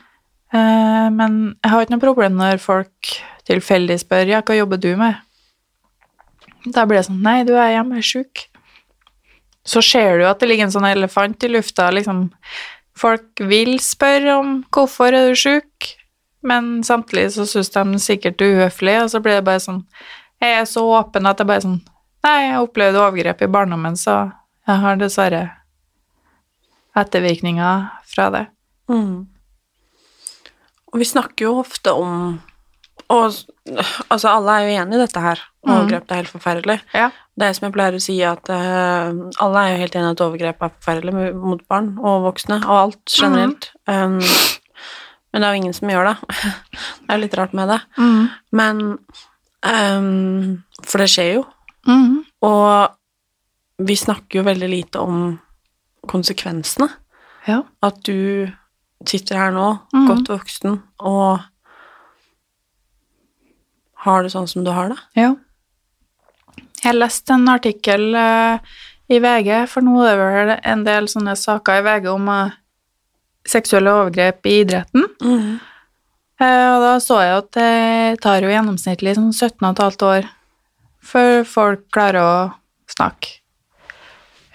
men 1.16 1.36
jeg 1.64 1.72
har 1.72 1.84
ikke 1.84 1.94
noe 1.94 2.04
problem 2.04 2.34
når 2.36 2.60
folk 2.60 3.12
tilfeldig 3.48 3.96
spør 4.02 4.30
ja, 4.30 4.42
hva 4.44 4.58
jobber 4.58 4.80
du 4.84 4.90
med? 5.00 5.16
Da 6.66 6.84
blir 6.88 7.00
det 7.00 7.08
sånn 7.08 7.24
nei, 7.24 7.42
du 7.48 7.54
er 7.56 7.74
hjemme, 7.76 8.00
jeg 8.00 8.04
er 8.04 8.10
sjuk. 8.10 8.44
Så 9.66 9.82
ser 9.86 10.20
du 10.20 10.26
at 10.30 10.42
det 10.42 10.50
ligger 10.50 10.68
en 10.68 10.76
sånn 10.76 10.88
elefant 10.88 11.44
i 11.46 11.50
lufta, 11.52 11.90
liksom. 11.94 12.28
Folk 12.96 13.42
vil 13.50 13.78
spørre 13.84 14.38
om 14.40 14.58
hvorfor 14.74 15.16
er 15.16 15.32
du 15.32 15.40
sjuk, 15.40 15.90
men 16.46 16.84
samtidig 16.86 17.34
så 17.36 17.48
syns 17.50 17.74
de 17.74 18.00
sikkert 18.02 18.40
det 18.40 18.48
er 18.48 18.62
uhøflig, 18.62 18.96
og 19.04 19.12
så 19.12 19.22
blir 19.24 19.40
det 19.40 19.48
bare 19.48 19.64
sånn 19.64 19.84
Jeg 20.44 20.62
er 20.62 20.66
så 20.70 20.84
åpen 21.00 21.26
at 21.26 21.40
det 21.42 21.48
bare 21.50 21.64
er 21.64 21.68
sånn 21.68 21.84
Nei, 22.26 22.40
jeg 22.48 22.64
opplevde 22.64 23.04
overgrep 23.04 23.44
i 23.46 23.52
barndommen, 23.54 23.98
så 23.98 24.16
jeg 24.66 24.82
har 24.82 24.98
dessverre 24.98 25.44
ettervirkninger 26.98 27.86
fra 28.10 28.30
det. 28.34 28.46
Mm. 28.90 29.28
Og 30.94 31.02
vi 31.02 31.06
snakker 31.06 31.46
jo 31.50 31.58
ofte 31.60 31.92
om 31.92 32.40
Og 33.12 33.26
altså, 34.10 34.32
alle 34.32 34.54
er 34.56 34.66
jo 34.66 34.78
enig 34.82 34.98
i 34.98 35.02
dette 35.04 35.22
her. 35.22 35.42
Overgrep 35.66 36.10
er 36.10 36.22
helt 36.24 36.32
forferdelig. 36.32 36.80
Ja. 36.94 37.12
Det 37.38 37.46
er 37.46 37.56
som 37.58 37.68
jeg 37.68 37.74
pleier 37.76 37.98
å 37.98 38.02
si, 38.02 38.16
at 38.26 38.50
uh, 38.50 39.12
alle 39.44 39.62
er 39.62 39.74
jo 39.74 39.82
helt 39.84 39.98
enig 40.00 40.08
i 40.08 40.16
at 40.16 40.24
overgrep 40.26 40.64
er 40.66 40.74
forferdelig 40.80 41.34
mot 41.38 41.62
barn 41.70 41.92
og 42.00 42.26
voksne, 42.26 42.62
og 42.64 42.80
alt 42.80 43.14
generelt. 43.14 43.68
Um, 43.86 44.18
men 45.36 45.44
det 45.44 45.48
er 45.48 45.56
jo 45.58 45.60
ingen 45.66 45.74
som 45.76 45.90
gjør 45.92 46.06
det. 46.08 46.14
det 47.04 47.10
er 47.10 47.18
jo 47.18 47.22
litt 47.26 47.34
rart 47.36 47.56
med 47.60 47.68
det. 47.68 47.80
Men 48.56 48.78
um, 49.68 50.06
For 50.80 51.04
det 51.04 51.10
skjer 51.12 51.34
jo. 51.34 51.42
Mm. 51.92 52.22
Og 52.48 53.84
vi 53.84 53.98
snakker 54.00 54.40
jo 54.40 54.46
veldig 54.48 54.70
lite 54.72 55.04
om 55.04 55.26
konsekvensene. 56.08 56.88
Ja. 57.50 57.66
At 57.84 58.00
du 58.08 58.48
sitter 59.04 59.42
her 59.42 59.52
nå, 59.52 59.68
mm. 59.92 60.08
godt 60.08 60.32
voksen, 60.38 60.80
og 61.04 61.44
har 64.06 64.24
det 64.24 64.32
sånn 64.32 64.48
som 64.48 64.64
du 64.64 64.72
har 64.72 64.94
det. 64.94 65.02
Ja. 65.20 65.34
Jeg 66.80 66.96
leste 66.96 67.36
en 67.36 67.50
artikkel 67.52 68.16
eh, 68.16 68.76
i 69.12 69.20
VG, 69.20 69.66
for 69.68 69.84
nå 69.84 70.00
er 70.06 70.16
det 70.16 70.30
vel 70.32 70.54
en 70.72 70.86
del 70.88 71.12
sånne 71.12 71.36
saker 71.44 71.82
i 71.82 71.86
VG 71.90 72.08
om 72.14 72.32
eh, 72.32 72.56
seksuelle 73.48 73.94
overgrep 73.94 74.46
i 74.50 74.60
idretten. 74.64 75.08
Mm. 75.22 75.56
og 76.42 76.82
da 76.84 76.94
så 77.00 77.22
jeg 77.24 77.38
at 77.40 77.52
det 77.56 78.22
tar 78.24 78.44
jo 78.44 78.52
gjennomsnittlig 78.52 79.16
sånn 79.16 79.32
17,5 79.32 80.06
år 80.10 80.30
før 81.06 81.44
folk 81.48 81.86
klarer 81.94 82.22
å 82.22 82.36
snakke. 82.92 83.40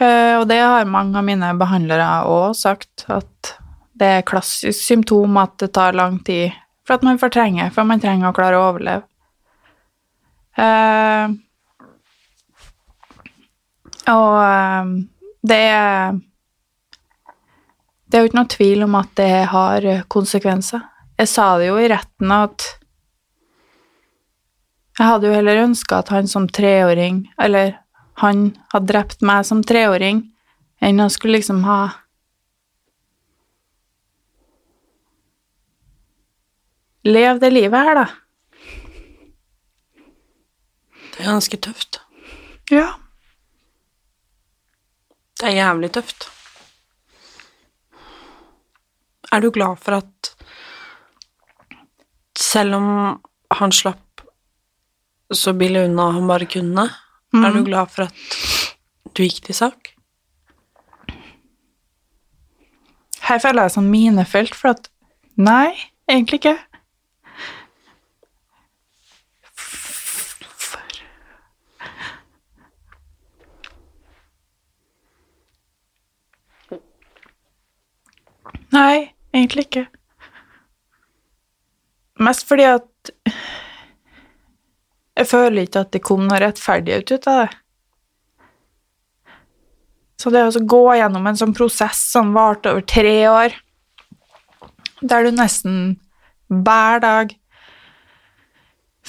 Eh, 0.00 0.34
og 0.40 0.46
det 0.48 0.60
har 0.62 0.88
mange 0.88 1.18
av 1.20 1.26
mine 1.26 1.52
behandlere 1.60 2.08
òg 2.28 2.54
sagt, 2.56 3.04
at 3.12 3.54
det 4.00 4.08
er 4.16 4.26
klassisk 4.26 4.80
symptom 4.80 5.36
at 5.40 5.58
det 5.60 5.74
tar 5.76 5.96
lang 5.96 6.18
tid 6.24 6.56
for 6.88 6.96
at 6.96 7.04
man 7.04 7.20
fortrenger, 7.20 7.68
for 7.74 7.84
man 7.88 8.00
trenger 8.00 8.30
å 8.30 8.36
klare 8.36 8.56
å 8.56 8.70
overleve. 8.70 9.04
Eh, 10.56 11.36
og 14.10 14.38
eh, 14.40 14.94
det 15.52 15.60
er 15.68 16.18
Det 18.10 18.18
er 18.18 18.24
jo 18.24 18.28
ikke 18.32 18.40
noe 18.40 18.50
tvil 18.50 18.80
om 18.88 18.94
at 18.98 19.10
det 19.20 19.32
har 19.52 19.84
konsekvenser. 20.10 20.82
Jeg 21.20 21.28
sa 21.30 21.44
det 21.60 21.68
jo 21.68 21.76
i 21.78 21.86
retten 21.92 22.32
at 22.34 22.64
jeg 24.98 25.06
hadde 25.06 25.30
jo 25.30 25.36
heller 25.36 25.62
ønska 25.62 26.00
at 26.02 26.10
han 26.12 26.26
som 26.28 26.48
treåring, 26.50 27.22
eller 27.40 27.76
han 28.20 28.50
hadde 28.74 28.90
drept 28.90 29.22
meg 29.24 29.46
som 29.46 29.62
treåring, 29.64 30.24
enn 30.82 31.00
han 31.00 31.12
skulle 31.12 31.38
liksom 31.38 31.62
ha 31.68 31.80
Lev 37.08 37.38
det 37.40 37.48
livet 37.48 37.80
her, 37.80 37.96
da. 37.96 38.02
Det 41.14 41.22
er 41.22 41.30
ganske 41.30 41.56
tøft. 41.64 42.02
Ja. 42.68 42.90
Det 45.40 45.48
er 45.48 45.56
jævlig 45.56 45.88
tøft. 45.96 46.28
Er 49.30 49.40
du 49.44 49.50
glad 49.54 49.78
for 49.78 50.00
at 50.00 50.32
selv 52.38 52.74
om 52.80 52.88
han 53.60 53.72
slapp 53.74 54.24
så 55.30 55.52
billig 55.54 55.84
unna 55.86 56.08
han 56.16 56.26
bare 56.26 56.48
kunne, 56.50 56.88
er 57.38 57.54
du 57.54 57.62
glad 57.66 57.92
for 57.94 58.08
at 58.08 59.12
du 59.14 59.22
gikk 59.22 59.44
til 59.46 59.54
sak? 59.54 59.92
Her 63.28 63.38
føler 63.38 63.68
jeg 63.68 63.76
sånn 63.76 63.92
minefelt, 63.92 64.56
for 64.58 64.74
at 64.74 64.90
Nei, 65.40 65.70
egentlig 66.10 66.40
ikke. 66.42 66.58
Nei, 78.70 79.14
egentlig 79.34 79.66
ikke. 79.68 79.86
Mest 82.20 82.46
fordi 82.48 82.68
at 82.68 82.86
Jeg 85.20 85.28
føler 85.28 85.66
ikke 85.66 85.80
at 85.84 85.90
det 85.92 86.00
kom 86.06 86.22
noe 86.24 86.38
rettferdighet 86.40 87.10
ut 87.12 87.26
av 87.28 87.42
det. 87.42 87.48
Så 90.20 90.30
det 90.32 90.44
å 90.46 90.62
gå 90.64 90.80
gjennom 90.96 91.26
en 91.28 91.36
sånn 91.36 91.52
prosess 91.56 92.00
som 92.12 92.32
varte 92.32 92.72
over 92.72 92.84
tre 92.88 93.16
år, 93.28 93.56
der 95.00 95.26
du 95.26 95.30
nesten 95.36 95.76
hver 96.48 97.02
dag 97.04 97.34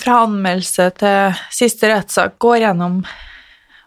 fra 0.01 0.21
anmeldelse 0.25 0.89
til 0.99 1.41
siste 1.53 1.91
rettssak 1.91 2.37
går 2.43 2.63
gjennom 2.65 3.01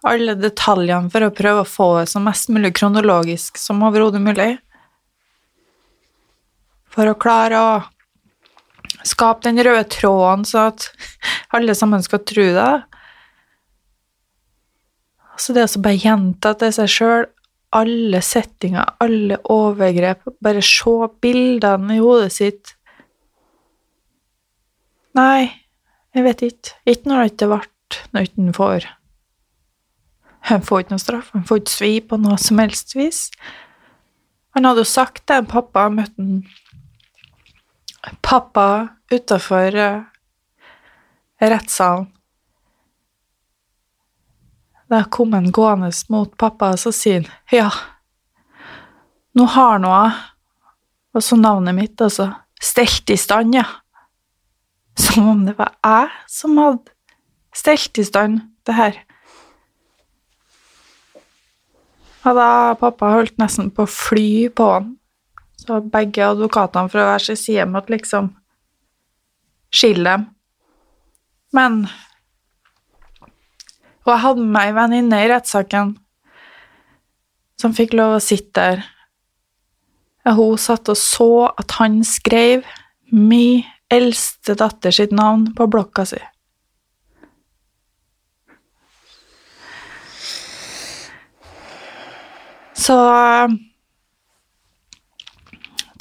alle 0.05 0.37
detaljene 0.37 1.13
for 1.13 1.25
å 1.27 1.33
prøve 1.35 1.65
å 1.65 1.69
få 1.69 1.89
det 2.01 2.09
så 2.13 2.21
mest 2.25 2.51
mulig 2.53 2.75
kronologisk 2.77 3.59
som 3.61 3.83
overhodet 3.85 4.21
mulig. 4.23 4.53
For 6.95 7.11
å 7.11 7.19
klare 7.19 7.59
å 7.59 7.73
skape 9.05 9.49
den 9.49 9.61
røde 9.67 9.85
tråden, 9.91 10.45
så 10.47 10.69
at 10.71 10.89
alle 11.55 11.75
sammen 11.77 12.03
skal 12.05 12.23
tro 12.27 12.47
det. 12.57 12.73
Altså 15.35 15.57
det 15.57 15.67
å 15.67 15.83
bare 15.83 15.99
gjenta 15.99 16.55
til 16.59 16.75
seg 16.77 16.93
sjøl 16.95 17.27
alle 17.75 18.21
settinger, 18.23 18.95
alle 19.03 19.41
overgrep, 19.51 20.23
bare 20.39 20.63
se 20.63 20.95
bildene 21.23 21.97
i 21.97 22.03
hodet 22.03 22.33
sitt 22.35 22.77
Nei, 25.15 25.47
jeg 26.11 26.25
vet 26.27 26.41
ikke. 26.43 26.73
Ikke 26.91 27.07
når 27.07 27.21
det 27.21 27.29
ikke 27.29 27.47
ble 27.53 27.59
noe 28.17 28.27
utenfor. 28.27 28.87
Han 30.51 30.65
får 30.67 30.83
ikke 30.83 30.95
noe 30.97 31.03
straff, 31.05 31.29
han 31.37 31.45
får 31.47 31.61
ikke 31.61 31.71
svi 31.71 31.91
på 32.03 32.19
noe 32.19 32.39
som 32.43 32.59
helst 32.59 32.97
vis. 32.99 33.21
Han 34.59 34.67
hadde 34.67 34.83
jo 34.83 34.91
sagt 34.91 35.23
det, 35.31 35.39
pappa 35.53 35.87
møtte 35.95 36.19
han 36.19 36.43
Pappa 38.25 38.89
utafor 39.13 39.77
uh, 39.77 40.03
rettssalen. 41.41 42.11
Da 44.89 45.05
kom 45.11 45.33
han 45.33 45.51
gående 45.51 45.91
mot 46.13 46.37
pappa, 46.39 46.75
og 46.75 46.79
så 46.79 46.93
sier 46.95 47.25
han 47.25 47.57
ja, 47.57 47.71
nå 49.35 49.47
har 49.51 49.81
jeg, 49.83 50.13
og 51.15 51.25
så 51.25 51.39
navnet 51.41 51.75
mitt, 51.75 51.97
altså, 52.05 52.29
stelt 52.63 53.11
i 53.11 53.17
stand, 53.19 53.57
ja. 53.57 53.65
Som 55.01 55.29
om 55.33 55.41
det 55.47 55.57
var 55.59 55.73
jeg 55.83 56.11
som 56.31 56.59
hadde 56.61 56.93
stelt 57.55 57.99
i 57.99 58.05
stand 58.07 58.43
det 58.67 58.77
her. 58.77 59.01
Og 62.25 62.39
da 62.39 62.49
pappa 62.81 63.11
holdt 63.17 63.37
nesten 63.41 63.73
på 63.75 63.85
å 63.85 63.91
fly 63.91 64.29
på 64.55 64.69
han, 64.71 64.95
så 65.65 65.81
begge 65.81 66.25
advokatene 66.27 66.93
fra 66.93 67.09
hver 67.09 67.25
sin 67.25 67.39
side 67.41 67.67
måtte 67.71 67.95
liksom 67.95 68.33
skille 69.75 70.11
dem. 70.11 70.27
Men 71.55 71.87
Og 74.05 74.11
jeg 74.13 74.21
hadde 74.21 74.43
med 74.45 74.53
meg 74.53 74.69
ei 74.69 74.75
venninne 74.77 75.19
i 75.25 75.29
rettssaken 75.31 75.95
som 77.61 77.73
fikk 77.73 77.95
lov 77.97 78.19
å 78.19 78.21
sitte 78.21 78.61
der. 78.61 78.83
Hun 80.29 80.59
satt 80.61 80.91
og 80.93 80.99
så 81.01 81.29
at 81.49 81.73
han 81.79 82.03
skrev 82.05 82.67
min 83.09 83.65
eldste 83.93 84.59
datter 84.61 84.93
sitt 84.93 85.13
navn 85.17 85.47
på 85.57 85.69
blokka 85.73 86.05
si. 86.09 86.21
Så 92.85 92.99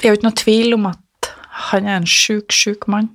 det 0.04 0.10
er 0.10 0.12
jo 0.12 0.18
ikke 0.18 0.26
noe 0.26 0.36
tvil 0.36 0.74
om 0.76 0.86
at 0.90 1.28
han 1.72 1.86
er 1.88 1.94
en 1.96 2.04
sjuk, 2.04 2.52
sjuk 2.52 2.82
mann. 2.92 3.06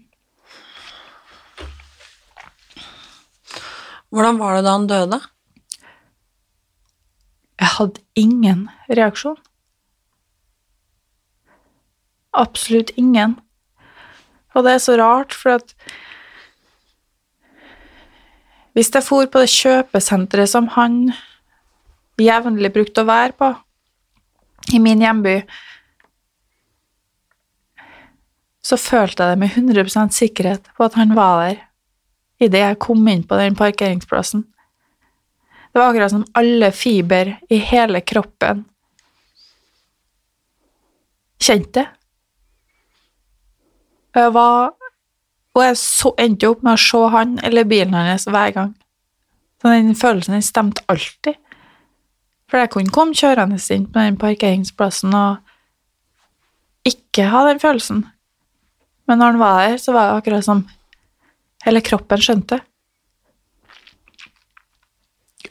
Hvordan 4.09 4.39
var 4.41 4.57
det 4.57 4.63
da 4.65 4.73
han 4.73 4.87
døde? 4.89 5.19
Jeg 7.61 7.71
hadde 7.75 8.01
ingen 8.17 8.65
reaksjon. 8.89 9.37
Absolutt 12.33 12.89
ingen. 12.97 13.37
Og 14.57 14.65
det 14.65 14.73
er 14.73 14.81
så 14.81 14.97
rart, 14.97 15.37
for 15.37 15.59
at 15.59 15.77
hvis 18.73 18.89
jeg 18.95 19.05
for 19.05 19.29
på 19.29 19.45
det 19.45 19.53
kjøpesenteret 19.59 20.49
som 20.49 20.73
han 20.73 21.11
jevnlig 22.17 22.73
brukte 22.73 23.05
å 23.05 23.13
være 23.13 23.37
på 23.37 23.55
i 24.73 24.81
min 24.81 25.05
hjemby, 25.05 25.43
så 28.69 28.77
følte 28.77 29.25
jeg 29.25 29.33
det 29.33 29.41
med 29.41 29.55
100 29.73 30.13
sikkerhet 30.13 30.69
på 30.77 30.85
at 30.85 30.97
han 30.99 31.15
var 31.17 31.41
der 31.41 31.61
idet 32.39 32.61
jeg 32.61 32.79
kom 32.79 33.07
inn 33.09 33.23
på 33.27 33.37
den 33.39 33.55
parkeringsplassen. 33.57 34.45
Det 35.69 35.79
var 35.79 35.89
akkurat 35.89 36.13
som 36.13 36.25
alle 36.37 36.71
fiber 36.71 37.33
i 37.49 37.57
hele 37.61 38.01
kroppen 38.01 38.63
kjente 41.39 41.81
det. 41.81 41.87
Jeg 44.15 44.33
var 44.33 44.75
Og 45.57 45.63
jeg 45.65 45.77
så, 45.81 46.11
endte 46.21 46.47
opp 46.47 46.61
med 46.63 46.77
å 46.77 46.79
se 46.79 46.99
han 47.09 47.31
eller 47.43 47.65
bilen 47.67 47.95
hans 47.97 48.27
hver 48.29 48.51
gang. 48.53 48.69
Så 49.59 49.71
den 49.73 49.95
følelsen 49.97 50.35
den 50.37 50.45
stemte 50.45 50.83
alltid. 50.87 51.35
For 52.47 52.61
jeg 52.61 52.69
kunne 52.69 52.93
komme 52.93 53.17
kjørende 53.17 53.57
inn 53.73 53.87
på 53.89 53.99
den 53.99 54.19
parkeringsplassen 54.21 55.15
og 55.17 55.41
ikke 56.87 57.25
ha 57.33 57.41
den 57.49 57.59
følelsen. 57.59 58.05
Men 59.09 59.17
når 59.17 59.33
han 59.33 59.41
var 59.41 59.61
her, 59.63 59.77
så 59.81 59.93
var 59.95 60.11
det 60.11 60.17
akkurat 60.21 60.45
som 60.45 60.63
hele 61.65 61.81
kroppen 61.81 62.21
skjønte. 62.21 62.59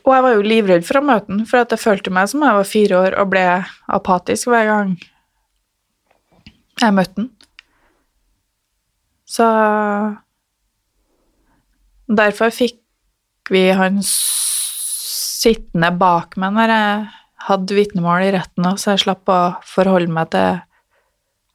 Og 0.06 0.14
jeg 0.14 0.24
var 0.24 0.36
jo 0.36 0.44
livredd 0.46 0.86
for 0.86 1.00
å 1.00 1.04
møte 1.04 1.32
ham, 1.32 1.42
for 1.48 1.60
jeg 1.60 1.82
følte 1.82 2.12
meg 2.14 2.30
som 2.30 2.44
jeg 2.46 2.56
var 2.56 2.68
fire 2.70 3.00
år 3.02 3.16
og 3.20 3.32
ble 3.32 3.44
apatisk 3.98 4.48
hver 4.52 4.70
gang 4.70 4.94
jeg 6.78 6.94
møtte 6.94 7.24
ham. 7.24 7.28
Så 9.28 9.44
derfor 12.08 12.54
fikk 12.54 12.78
vi 13.52 13.66
han 13.76 14.00
sittende 14.04 15.90
bak 16.00 16.38
meg 16.40 16.54
når 16.56 16.72
jeg 16.72 17.04
hadde 17.48 17.76
vitnemål 17.76 18.24
i 18.26 18.32
retten, 18.34 18.70
så 18.80 18.94
jeg 18.94 19.04
slapp 19.04 19.28
å 19.32 19.40
forholde 19.66 20.12
meg 20.12 20.32
til 20.32 20.58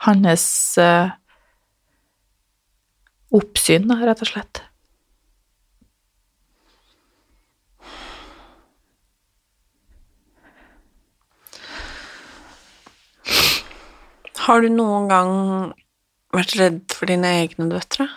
hans 0.06 0.46
uh, 0.82 1.10
oppsyn, 3.34 3.90
da, 3.90 3.98
rett 4.06 4.22
og 4.24 4.30
slett. 4.30 4.62
Har 14.44 14.60
du 14.60 14.68
noen 14.74 15.08
gang 15.08 15.32
vært 16.36 16.58
redd 16.60 16.82
for 16.92 17.08
dine 17.08 17.30
egne 17.46 17.70
døtre? 17.72 18.10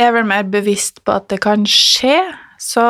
Jeg 0.00 0.08
er 0.08 0.14
vel 0.16 0.26
mer 0.26 0.48
bevisst 0.48 1.02
på 1.04 1.14
at 1.14 1.28
det 1.30 1.42
kan 1.44 1.66
skje, 1.68 2.16
så 2.58 2.84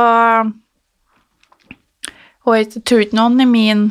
Og 2.46 2.56
jeg 2.56 2.82
tror 2.86 3.02
ikke 3.04 3.18
noen 3.18 3.42
i 3.42 3.46
min 3.46 3.82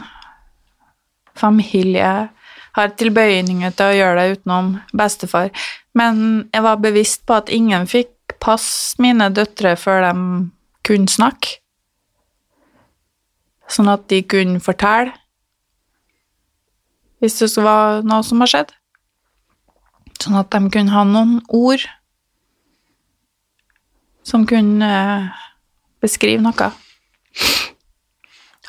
familie 1.38 2.30
har 2.78 2.94
tilbøyninger 3.00 3.74
til 3.76 3.86
å 3.86 3.98
gjøre 3.98 4.20
det 4.22 4.38
utenom 4.38 4.74
bestefar, 4.96 5.50
men 5.98 6.50
jeg 6.54 6.66
var 6.66 6.84
bevisst 6.84 7.26
på 7.28 7.40
at 7.40 7.52
ingen 7.54 7.88
fikk 7.90 8.38
passe 8.40 9.00
mine 9.02 9.30
døtre 9.34 9.76
før 9.80 10.06
de 10.06 10.14
kunne 10.88 11.12
snakke, 11.12 11.58
sånn 13.70 13.90
at 13.92 14.08
de 14.10 14.24
kunne 14.26 14.62
fortelle 14.64 15.14
hvis 17.20 17.36
det 17.42 17.64
var 17.64 18.00
noe 18.08 18.24
som 18.24 18.40
har 18.40 18.48
skjedd. 18.48 18.70
Sånn 20.24 20.38
at 20.40 20.52
de 20.54 20.72
kunne 20.72 20.94
ha 20.94 21.04
noen 21.08 21.40
ord 21.52 21.84
som 24.28 24.46
kunne 24.48 24.88
eh, 24.88 25.28
beskrive 26.04 26.44
noe. 26.44 26.70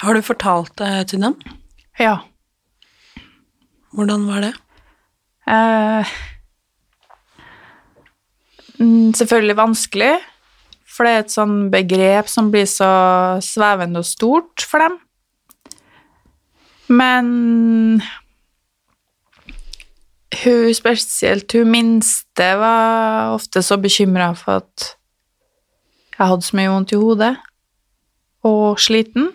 Har 0.00 0.16
du 0.16 0.22
fortalt 0.24 0.72
det 0.80 1.10
til 1.12 1.22
dem? 1.22 1.36
Ja. 2.00 2.20
Hvordan 3.90 4.26
var 4.28 4.44
det? 4.44 4.52
Eh, 5.50 6.10
mm, 8.78 9.12
selvfølgelig 9.18 9.56
vanskelig, 9.56 10.12
for 10.86 11.06
det 11.06 11.12
er 11.12 11.24
et 11.24 11.34
sånn 11.34 11.56
begrep 11.72 12.30
som 12.30 12.50
blir 12.52 12.68
så 12.70 12.90
svevende 13.42 14.02
og 14.02 14.06
stort 14.06 14.66
for 14.66 14.84
dem. 14.84 14.98
Men 16.90 18.02
hun 20.42 20.74
spesielt, 20.74 21.52
hun 21.52 21.70
minste, 21.70 22.48
var 22.58 23.34
ofte 23.34 23.62
så 23.62 23.78
bekymra 23.78 24.32
for 24.38 24.62
at 24.62 24.94
jeg 26.14 26.28
hadde 26.28 26.46
så 26.46 26.56
mye 26.58 26.70
vondt 26.70 26.94
i 26.94 27.00
hodet 27.00 27.34
og 28.46 28.80
sliten. 28.82 29.30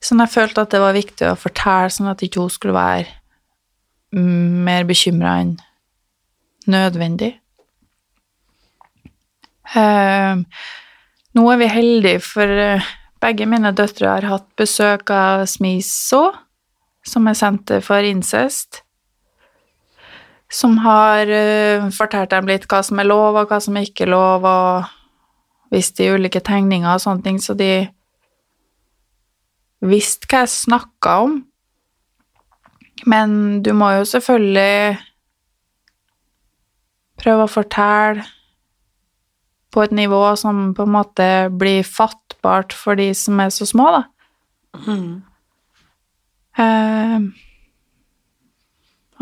Så 0.00 0.14
jeg 0.14 0.30
følte 0.30 0.62
at 0.62 0.72
det 0.72 0.80
var 0.80 0.94
viktig 0.96 1.26
å 1.26 1.38
fortelle, 1.38 1.90
sånn 1.90 2.10
at 2.10 2.22
ikke 2.22 2.44
hun 2.44 2.52
skulle 2.52 2.76
være 2.76 3.17
mer 4.12 4.86
bekymra 4.88 5.38
enn 5.42 5.56
nødvendig. 6.68 7.34
Eh, 9.76 10.40
nå 11.36 11.46
er 11.52 11.60
vi 11.60 11.68
heldige, 11.68 12.20
for 12.24 12.48
eh, 12.48 12.90
begge 13.20 13.46
mine 13.50 13.72
døtre 13.76 14.14
har 14.14 14.28
hatt 14.30 14.48
besøk 14.56 15.10
av 15.12 15.44
SMISO, 15.50 16.22
som 17.04 17.28
er 17.28 17.36
Senter 17.36 17.82
for 17.84 18.04
incest, 18.04 18.82
som 20.48 20.78
har 20.80 21.28
uh, 21.28 21.88
fortalt 21.92 22.32
dem 22.32 22.48
litt 22.48 22.64
hva 22.70 22.80
som 22.84 23.00
er 23.00 23.08
lov, 23.08 23.36
og 23.36 23.50
hva 23.50 23.58
som 23.60 23.76
ikke 23.76 24.06
er 24.06 24.12
lov, 24.14 24.46
og 24.48 25.74
vist 25.74 25.98
de 26.00 26.08
ulike 26.14 26.40
tegninger 26.40 26.88
og 26.88 27.02
sånne 27.04 27.24
ting, 27.26 27.40
så 27.42 27.56
de 27.58 27.88
visste 29.84 30.28
hva 30.30 30.46
jeg 30.46 30.54
snakka 30.54 31.18
om. 31.26 31.36
Men 33.06 33.62
du 33.62 33.72
må 33.76 33.92
jo 33.98 34.08
selvfølgelig 34.08 34.98
prøve 37.18 37.46
å 37.46 37.50
fortelle 37.50 38.24
på 39.74 39.84
et 39.84 39.94
nivå 39.94 40.22
som 40.40 40.72
på 40.74 40.86
en 40.86 40.94
måte 40.94 41.28
blir 41.60 41.84
fattbart 41.86 42.72
for 42.74 42.98
de 42.98 43.10
som 43.14 43.40
er 43.42 43.52
så 43.54 43.66
små, 43.68 43.90
da. 43.98 44.02
Mm. 44.86 45.20
Uh, 46.58 47.28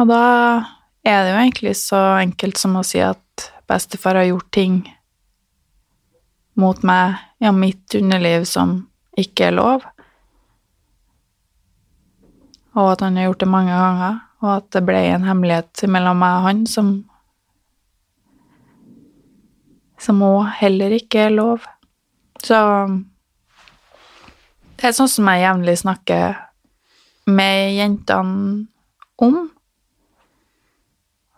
og 0.00 0.08
da 0.08 0.22
er 1.06 1.24
det 1.24 1.32
jo 1.32 1.40
egentlig 1.40 1.74
så 1.80 2.02
enkelt 2.20 2.60
som 2.60 2.76
å 2.78 2.84
si 2.86 3.02
at 3.04 3.50
bestefar 3.68 4.20
har 4.20 4.30
gjort 4.30 4.50
ting 4.54 4.78
mot 6.56 6.80
meg, 6.86 7.18
ja, 7.42 7.52
mitt 7.52 7.94
underliv, 7.98 8.46
som 8.48 8.78
ikke 9.20 9.50
er 9.50 9.56
lov. 9.58 9.84
Og 12.76 12.92
at 12.92 13.02
han 13.04 13.16
har 13.16 13.30
gjort 13.30 13.42
det 13.42 13.48
mange 13.48 13.72
ganger, 13.72 14.18
og 14.44 14.50
at 14.58 14.70
det 14.76 14.82
ble 14.84 15.00
en 15.10 15.24
hemmelighet 15.24 15.86
mellom 15.88 16.18
meg 16.20 16.38
og 16.38 16.48
han 16.50 16.64
som 16.70 16.96
som 20.06 20.20
òg 20.22 20.50
heller 20.60 20.92
ikke 20.92 21.26
er 21.26 21.32
lov. 21.34 21.64
Så 22.44 22.56
det 24.76 24.90
er 24.90 24.96
sånn 24.96 25.10
som 25.10 25.28
jeg 25.32 25.44
jevnlig 25.46 25.78
snakker 25.80 26.36
med 27.32 27.74
jentene 27.78 28.66
om. 29.16 29.38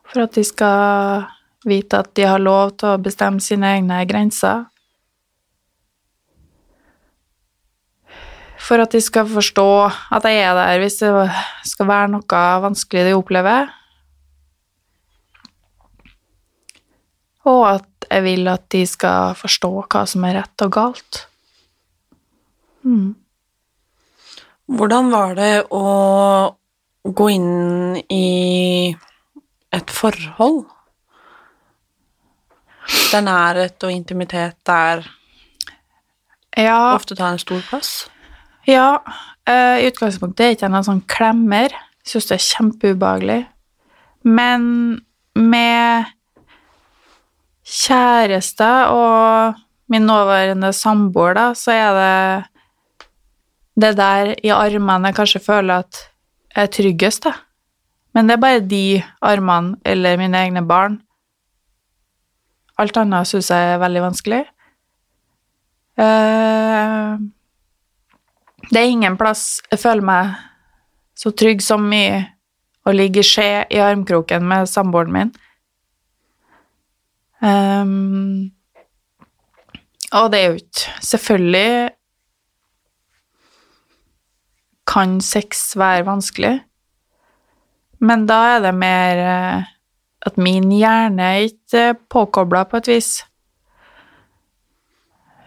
For 0.09 0.25
at 0.25 0.35
de 0.35 0.45
skal 0.45 1.29
vite 1.69 2.01
at 2.03 2.11
de 2.17 2.27
har 2.27 2.43
lov 2.43 2.75
til 2.81 2.95
å 2.97 3.03
bestemme 3.03 3.43
sine 3.45 3.77
egne 3.77 4.03
grenser. 4.11 4.67
For 8.59 8.83
at 8.83 8.93
de 8.93 9.01
skal 9.03 9.29
forstå 9.31 9.69
at 10.15 10.27
jeg 10.27 10.43
er 10.43 10.57
der 10.59 10.81
hvis 10.83 10.99
det 11.01 11.13
skal 11.69 11.89
være 11.89 12.11
noe 12.17 12.43
vanskelig 12.65 13.07
de 13.07 13.15
opplever. 13.17 13.71
Og 17.49 17.63
at 17.71 18.09
jeg 18.11 18.25
vil 18.25 18.49
at 18.51 18.67
de 18.73 18.83
skal 18.89 19.37
forstå 19.39 19.71
hva 19.87 20.05
som 20.09 20.27
er 20.29 20.41
rett 20.41 20.65
og 20.67 20.73
galt. 20.75 21.23
Mm. 22.85 23.15
Hvordan 24.69 25.13
var 25.13 25.37
det 25.39 25.53
å 25.73 25.85
gå 27.09 27.29
inn 27.33 27.97
i 28.13 28.93
et 29.73 29.93
forhold 29.93 30.67
der 33.13 33.25
nærhet 33.25 33.85
og 33.85 33.93
intimitet 33.93 34.73
er 34.73 35.07
Ja, 36.59 36.95
ofte 36.97 37.15
tar 37.15 37.33
en 37.33 37.41
stor 37.41 37.61
plass? 37.69 38.09
Ja 38.69 38.89
eh, 39.49 39.83
i 39.83 39.89
utgangspunktet 39.89 40.45
er 40.45 40.55
ikke 40.55 40.67
jeg 40.67 40.75
noen 40.75 40.87
sånn 40.87 41.05
klemmer. 41.11 41.75
Jeg 42.05 42.13
syns 42.13 42.29
det 42.31 42.37
er 42.39 42.47
kjempeubehagelig. 42.47 43.41
Men 44.29 44.63
med 45.39 46.13
kjæreste 47.69 48.69
og 48.93 49.59
min 49.93 50.07
nåværende 50.09 50.73
samboer, 50.77 51.37
da, 51.37 51.49
så 51.57 51.73
er 51.73 51.99
det 51.99 52.15
det 53.79 53.93
der 53.97 54.33
i 54.43 54.51
armene 54.53 55.11
jeg 55.11 55.17
kanskje 55.17 55.45
føler 55.45 55.85
at 55.85 56.01
jeg 56.55 56.65
er 56.65 56.73
tryggest, 56.75 57.29
da. 57.29 57.37
Men 58.17 58.27
det 58.27 58.35
er 58.35 58.43
bare 58.43 58.65
de 58.65 59.03
armene 59.23 59.77
eller 59.87 60.19
mine 60.19 60.41
egne 60.41 60.65
barn. 60.67 60.99
Alt 62.79 62.97
annet 62.99 63.29
syns 63.31 63.51
jeg 63.53 63.75
er 63.75 63.83
veldig 63.83 64.03
vanskelig. 64.09 64.41
Eh, 65.99 67.19
det 68.71 68.81
er 68.81 68.93
ingen 68.93 69.17
plass 69.21 69.61
jeg 69.71 69.81
føler 69.81 70.05
meg 70.05 70.35
så 71.19 71.33
trygg 71.35 71.63
som 71.65 71.87
i 71.93 72.07
å 72.87 72.95
ligge 72.95 73.25
i 73.25 73.27
skje 73.27 73.51
i 73.75 73.81
armkroken 73.83 74.45
med 74.49 74.69
samboeren 74.71 75.15
min. 75.15 75.33
Um, 77.43 78.51
og 80.17 80.31
det 80.33 80.39
er 80.41 80.47
jo 80.49 80.59
ikke 80.59 80.95
Selvfølgelig 81.05 81.91
kan 84.89 85.19
sex 85.21 85.77
være 85.77 86.07
vanskelig, 86.07 86.55
men 88.01 88.25
da 88.27 88.39
er 88.55 88.63
det 88.65 88.73
mer 88.75 89.21
eh, 89.21 89.67
at 90.27 90.39
min 90.41 90.71
hjerne 90.73 91.27
er 91.35 91.51
ikke 91.51 91.83
påkobla 92.09 92.63
på 92.71 92.81
et 92.81 92.89
vis. 92.89 93.11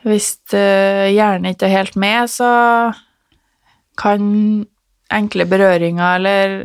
Hvis 0.06 0.30
eh, 0.54 1.10
hjernen 1.10 1.56
ikke 1.56 1.66
er 1.66 1.74
helt 1.74 1.98
med, 1.98 2.30
så 2.30 2.52
kan 4.02 4.24
enkle 5.12 5.46
berøringer 5.50 6.18
eller 6.18 6.58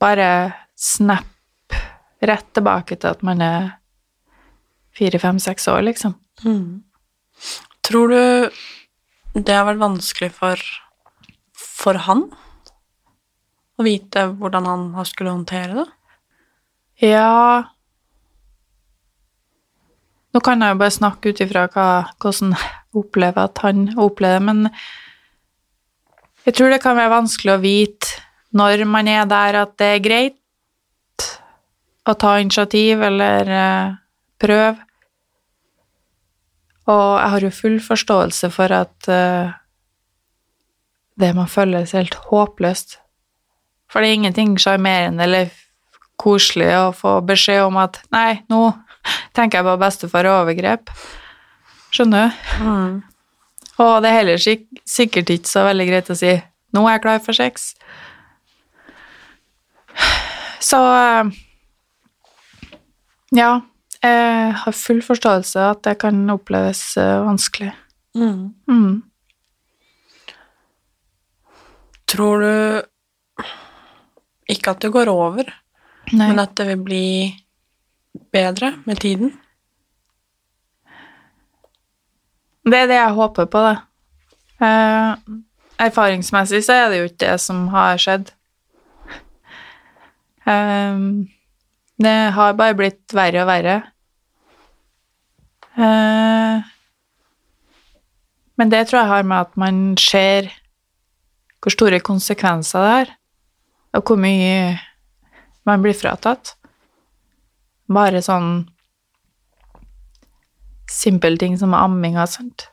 bare 0.00 0.30
snap 0.78 1.26
rett 2.24 2.52
tilbake 2.56 2.96
til 2.96 3.12
at 3.12 3.24
man 3.26 3.42
er 3.44 3.70
fire, 4.96 5.20
fem, 5.20 5.38
seks 5.40 5.68
år, 5.68 5.82
liksom. 5.88 6.16
Mm. 6.44 6.82
Tror 7.86 8.12
du 8.12 9.40
det 9.40 9.54
har 9.54 9.66
vært 9.68 9.82
vanskelig 9.82 10.32
for, 10.34 10.62
for 11.54 12.00
han 12.06 12.26
å 13.78 13.86
vite 13.86 14.26
hvordan 14.40 14.66
han 14.68 14.88
skulle 15.08 15.34
håndtere 15.34 15.82
det? 15.82 15.86
Ja 17.00 17.64
Nå 20.30 20.42
kan 20.46 20.60
jeg 20.62 20.74
jo 20.74 20.80
bare 20.82 20.94
snakke 20.94 21.32
ut 21.32 21.40
ifra 21.42 21.64
hvordan 21.72 22.52
jeg 22.54 22.74
opplever 23.00 23.48
at 23.48 23.62
han 23.64 23.88
opplever 23.98 24.44
men 24.44 24.68
jeg 26.46 26.56
tror 26.56 26.72
det 26.72 26.82
kan 26.82 26.98
være 26.98 27.12
vanskelig 27.12 27.54
å 27.54 27.62
vite 27.62 28.20
når 28.56 28.84
man 28.90 29.08
er 29.08 29.28
der 29.30 29.60
at 29.62 29.76
det 29.78 29.90
er 29.94 30.04
greit 30.04 31.26
å 32.08 32.14
ta 32.18 32.38
initiativ 32.40 33.02
eller 33.06 33.50
uh, 33.52 33.92
prøve. 34.40 34.78
Og 36.90 37.06
jeg 37.20 37.32
har 37.34 37.44
jo 37.46 37.50
full 37.54 37.78
forståelse 37.84 38.50
for 38.50 38.74
at 38.74 39.10
uh, 39.12 39.52
det 41.20 41.30
må 41.36 41.46
føles 41.50 41.94
helt 41.94 42.16
håpløst. 42.30 42.98
For 43.90 44.02
det 44.02 44.10
er 44.10 44.18
ingenting 44.20 44.56
sjarmerende 44.58 45.26
eller 45.26 45.52
koselig 46.20 46.70
å 46.76 46.90
få 46.96 47.18
beskjed 47.26 47.64
om 47.64 47.78
at 47.80 48.00
'nei, 48.12 48.42
nå 48.52 48.72
tenker 49.36 49.60
jeg 49.60 49.68
på 49.68 49.78
bestefar 49.80 50.28
og 50.28 50.42
overgrep'. 50.44 50.92
Skjønner 51.90 52.28
du? 52.28 52.64
Mm. 52.64 53.09
Og 53.80 54.02
det 54.04 54.10
er 54.10 54.18
heller 54.20 54.40
sikkert 54.40 55.32
ikke 55.32 55.48
så 55.48 55.64
veldig 55.70 55.86
greit 55.88 56.12
å 56.12 56.18
si 56.18 56.34
'nå 56.70 56.86
er 56.86 56.98
jeg 56.98 57.02
klar 57.02 57.20
for 57.24 57.32
sex'. 57.36 57.74
Så 60.60 60.78
ja, 63.32 63.60
jeg 64.02 64.54
har 64.62 64.72
full 64.76 65.00
forståelse 65.02 65.60
at 65.72 65.82
det 65.86 65.98
kan 66.02 66.18
oppleves 66.30 66.96
eh, 67.00 67.24
vanskelig. 67.24 67.72
Mm. 68.16 68.54
Mm. 68.68 69.02
Tror 72.10 72.44
du 72.44 72.82
ikke 74.50 74.74
at 74.74 74.82
det 74.82 74.90
går 74.92 75.08
over, 75.12 75.46
Nei. 76.12 76.26
men 76.26 76.42
at 76.42 76.56
det 76.58 76.66
vil 76.72 76.82
bli 76.84 77.04
bedre 78.34 78.74
med 78.84 79.00
tiden? 79.00 79.32
Det 82.66 82.76
er 82.76 82.90
det 82.90 82.98
jeg 82.98 83.16
håper 83.16 83.48
på, 83.50 83.62
da. 83.64 83.76
Eh, 84.60 85.38
erfaringsmessig 85.80 86.60
så 86.66 86.76
er 86.76 86.90
det 86.90 86.98
jo 87.00 87.08
ikke 87.08 87.22
det 87.24 87.36
som 87.40 87.68
har 87.72 88.00
skjedd. 88.00 88.32
Eh, 90.44 91.06
det 92.00 92.18
har 92.36 92.58
bare 92.58 92.76
blitt 92.76 93.16
verre 93.16 93.44
og 93.44 93.48
verre. 93.50 93.78
Eh, 95.80 96.70
men 98.60 98.72
det 98.72 98.86
tror 98.88 99.00
jeg 99.00 99.12
har 99.14 99.24
med 99.24 99.46
at 99.46 99.56
man 99.60 99.76
ser 100.00 100.50
hvor 101.60 101.72
store 101.72 102.00
konsekvenser 102.04 102.84
det 102.84 102.92
har, 102.92 103.10
og 103.96 104.04
hvor 104.08 104.20
mye 104.20 104.78
man 105.68 105.82
blir 105.84 105.96
fratatt. 105.96 106.54
Bare 107.90 108.22
sånn 108.24 108.68
simple 110.90 111.38
ting 111.38 111.56
som 111.58 111.74
amming 111.76 112.18
og 112.18 112.28
sånt. 112.28 112.66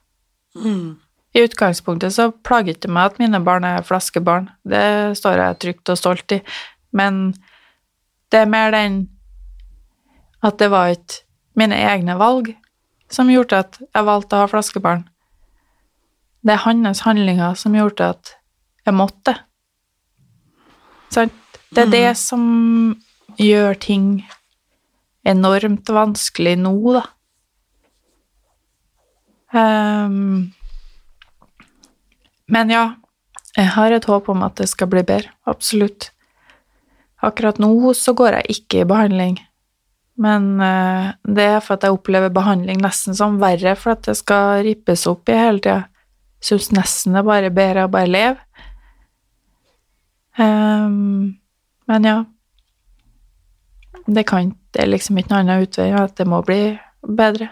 Mm. 0.58 0.98
I 1.38 1.44
utgangspunktet 1.46 2.16
så 2.16 2.32
plager 2.32 2.78
det 2.82 2.90
meg 2.90 3.12
at 3.12 3.20
mine 3.22 3.42
barn 3.46 3.68
er 3.68 3.86
flaskebarn. 3.86 4.50
Det 4.66 5.18
står 5.20 5.44
jeg 5.44 5.60
trygt 5.62 5.92
og 5.94 6.00
stolt 6.00 6.34
i. 6.34 6.40
Men 6.98 7.36
det 8.32 8.42
er 8.44 8.50
mer 8.50 8.74
den 8.74 9.06
At 10.44 10.60
det 10.60 10.70
var 10.70 10.92
ikke 10.94 11.24
mine 11.58 11.76
egne 11.76 12.14
valg 12.20 12.52
som 13.10 13.30
gjorde 13.32 13.58
at 13.64 13.80
jeg 13.82 14.06
valgte 14.06 14.38
å 14.38 14.44
ha 14.44 14.50
flaskebarn. 14.52 15.08
Det 16.46 16.54
er 16.54 16.62
hans 16.62 17.02
handlinger 17.02 17.56
som 17.58 17.74
gjorde 17.76 18.12
at 18.14 18.36
jeg 18.86 18.94
måtte. 18.94 19.34
Sant? 21.10 21.34
Det 21.74 21.88
er 21.88 21.92
det 21.92 22.12
som 22.22 22.44
gjør 23.42 23.74
ting 23.82 24.06
enormt 25.28 25.90
vanskelig 25.90 26.56
nå, 26.62 26.76
da. 26.96 27.04
Ehm, 29.58 30.52
men 32.48 32.72
ja, 32.72 32.86
jeg 33.58 33.74
har 33.74 33.92
et 33.92 34.08
håp 34.08 34.30
om 34.30 34.46
at 34.46 34.60
det 34.62 34.70
skal 34.70 34.90
bli 34.92 35.04
bedre. 35.08 35.34
Absolutt. 35.50 36.12
Akkurat 37.26 37.58
nå 37.60 37.72
så 37.98 38.14
går 38.18 38.40
jeg 38.40 38.58
ikke 38.58 38.84
i 38.84 38.90
behandling. 38.90 39.38
Men 40.18 40.56
uh, 40.62 41.14
det 41.30 41.46
er 41.46 41.60
for 41.62 41.78
at 41.78 41.86
jeg 41.86 41.94
opplever 41.94 42.34
behandling 42.34 42.82
nesten 42.82 43.18
som 43.18 43.38
verre, 43.42 43.76
for 43.78 43.94
at 43.94 44.06
det 44.08 44.18
skal 44.18 44.64
rippes 44.66 45.06
opp 45.10 45.30
i 45.30 45.38
hele 45.38 45.62
tida. 45.62 45.84
Syns 46.42 46.70
nesten 46.74 47.18
det 47.18 47.26
bare 47.26 47.54
bedre 47.54 47.88
å 47.88 47.92
bare 47.92 48.10
leve. 48.10 48.64
Um, 50.38 51.38
men 51.90 52.06
ja. 52.06 52.18
Det 54.06 54.24
kan 54.30 54.54
Det 54.72 54.84
er 54.84 54.92
liksom 54.92 55.18
ikke 55.18 55.34
noen 55.34 55.50
annen 55.50 55.66
utvei 55.66 55.88
enn 55.90 56.04
at 56.04 56.14
det 56.20 56.28
må 56.30 56.44
bli 56.46 56.78
bedre. 57.02 57.50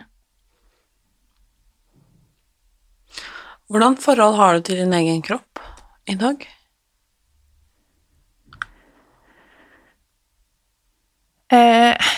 Hvordan 3.66 3.96
forhold 3.98 4.36
har 4.38 4.54
du 4.54 4.68
til 4.68 4.78
din 4.84 4.94
egen 4.94 5.24
kropp 5.26 5.60
i 6.06 6.14
dag? 6.20 6.44
Eh, 11.56 12.12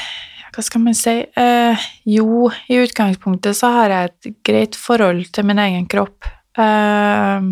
hva 0.51 0.63
skal 0.65 0.83
man 0.83 0.97
si? 0.97 1.13
Eh, 1.23 1.85
jo, 2.11 2.49
i 2.67 2.81
utgangspunktet 2.83 3.55
så 3.55 3.71
har 3.77 3.93
jeg 3.93 4.09
et 4.09 4.29
greit 4.49 4.75
forhold 4.75 5.29
til 5.31 5.47
min 5.47 5.61
egen 5.63 5.87
kropp. 5.87 6.27
Eh, 6.59 7.47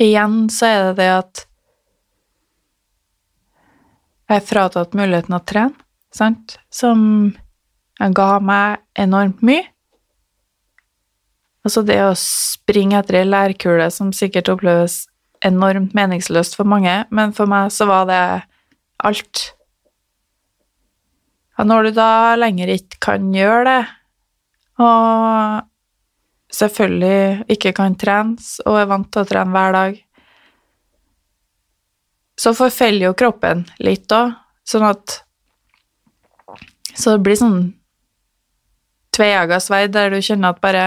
igjen 0.00 0.38
så 0.48 0.70
er 0.70 0.80
det 0.86 0.96
det 1.02 1.10
at 1.18 1.44
jeg 4.30 4.40
er 4.40 4.48
fratatt 4.48 4.96
muligheten 4.96 5.36
å 5.36 5.42
trene, 5.44 5.76
sant, 6.16 6.56
som 6.72 7.34
ga 8.00 8.30
meg 8.40 8.80
enormt 8.96 9.44
mye. 9.44 9.68
Altså 11.62 11.84
det 11.86 11.98
å 12.02 12.12
springe 12.18 12.98
etter 12.98 13.20
ei 13.20 13.28
lærkule 13.28 13.86
som 13.94 14.10
sikkert 14.16 14.50
oppleves 14.50 15.04
enormt 15.46 15.94
meningsløst 15.94 16.56
for 16.58 16.68
mange, 16.68 17.02
men 17.10 17.34
for 17.34 17.50
meg 17.50 17.70
så 17.74 17.86
var 17.90 18.06
det 18.10 18.22
alt. 19.02 19.42
Og 21.58 21.68
når 21.68 21.88
du 21.88 21.98
da 21.98 22.12
lenger 22.38 22.72
ikke 22.74 23.02
kan 23.10 23.28
gjøre 23.34 23.64
det, 23.68 23.82
og 24.82 25.68
selvfølgelig 26.52 27.44
ikke 27.52 27.74
kan 27.76 27.94
trenes 27.98 28.56
og 28.66 28.80
er 28.80 28.88
vant 28.90 29.10
til 29.12 29.22
å 29.22 29.28
trene 29.28 29.54
hver 29.54 29.76
dag, 29.76 30.00
så 32.42 32.54
forfeller 32.56 33.10
jo 33.10 33.18
kroppen 33.18 33.66
litt 33.82 34.10
òg, 34.12 34.34
sånn 34.66 34.88
at 34.88 35.20
Så 36.92 37.14
det 37.14 37.22
blir 37.24 37.38
sånn 37.40 37.70
tveegga 39.16 39.56
sverd 39.64 39.94
der 39.94 40.10
du 40.12 40.18
kjenner 40.20 40.52
at 40.52 40.58
bare 40.60 40.82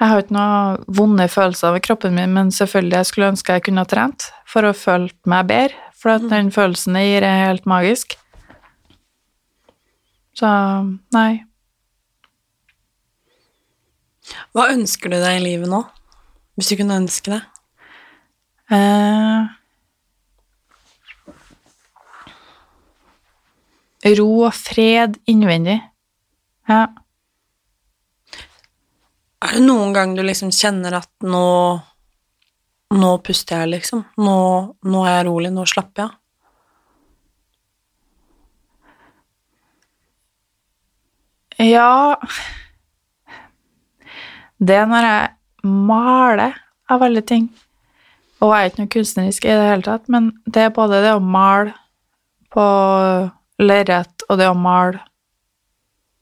jeg 0.00 0.10
har 0.10 0.24
ikke 0.24 0.34
noen 0.34 0.84
vonde 0.98 1.26
følelser 1.30 1.70
over 1.70 1.82
kroppen 1.84 2.16
min, 2.16 2.32
men 2.34 2.50
selvfølgelig 2.52 2.96
jeg 2.98 3.08
skulle 3.10 3.30
ønske 3.30 3.56
jeg 3.56 3.64
kunne 3.68 3.84
ha 3.84 3.88
trent 3.88 4.26
for 4.50 4.66
å 4.66 4.74
føle 4.74 5.12
meg 5.30 5.46
bedre, 5.50 5.80
for 5.94 6.16
at 6.16 6.26
den 6.28 6.50
følelsen 6.54 6.98
det 6.98 7.04
gir, 7.06 7.26
er 7.26 7.46
helt 7.46 7.68
magisk. 7.70 8.16
Så 10.34 10.50
nei. 11.14 11.44
Hva 14.56 14.70
ønsker 14.72 15.12
du 15.12 15.18
deg 15.20 15.38
i 15.38 15.44
livet 15.44 15.70
nå, 15.70 15.84
hvis 16.58 16.72
du 16.72 16.78
kunne 16.80 16.98
ønske 17.04 17.36
det? 17.36 17.42
Eh, 18.74 19.42
ro 24.18 24.28
og 24.48 24.54
fred 24.58 25.20
innvendig. 25.30 25.78
Ja. 26.68 26.88
Er 29.44 29.58
det 29.58 29.64
noen 29.66 29.92
gang 29.92 30.14
du 30.16 30.22
liksom 30.24 30.52
kjenner 30.54 31.00
at 31.02 31.10
nå 31.24 31.46
Nå 32.94 33.08
puster 33.26 33.64
jeg, 33.64 33.70
liksom. 33.72 34.04
Nå, 34.22 34.34
nå 34.86 35.00
er 35.02 35.16
jeg 35.16 35.24
rolig. 35.26 35.48
Nå 35.50 35.64
slapper 35.66 36.04
jeg 36.04 36.10
av. 36.12 36.20
Ja 41.58 42.18
Det 44.58 44.76
er 44.78 44.86
når 44.90 45.08
jeg 45.08 45.68
maler 45.90 46.56
av 46.90 47.02
alle 47.02 47.22
ting. 47.26 47.48
Og 48.42 48.52
jeg 48.52 48.60
er 48.60 48.70
ikke 48.70 48.82
noe 48.82 48.94
kunstnerisk 48.94 49.46
i 49.46 49.54
det 49.56 49.68
hele 49.70 49.86
tatt, 49.86 50.10
men 50.12 50.30
det 50.46 50.66
er 50.66 50.76
både 50.76 51.00
det 51.02 51.14
å 51.16 51.22
male 51.22 51.72
på 52.54 52.64
lerret 53.64 54.26
og 54.28 54.38
det 54.38 54.50
å 54.50 54.58
male 54.58 55.00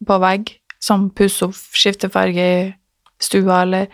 på 0.07 0.19
vegg, 0.23 0.55
som 0.83 1.11
pusse 1.15 1.45
opp, 1.47 1.59
skifte 1.77 2.11
farge 2.13 2.47
i 2.47 2.63
stua, 3.23 3.63
eller 3.63 3.87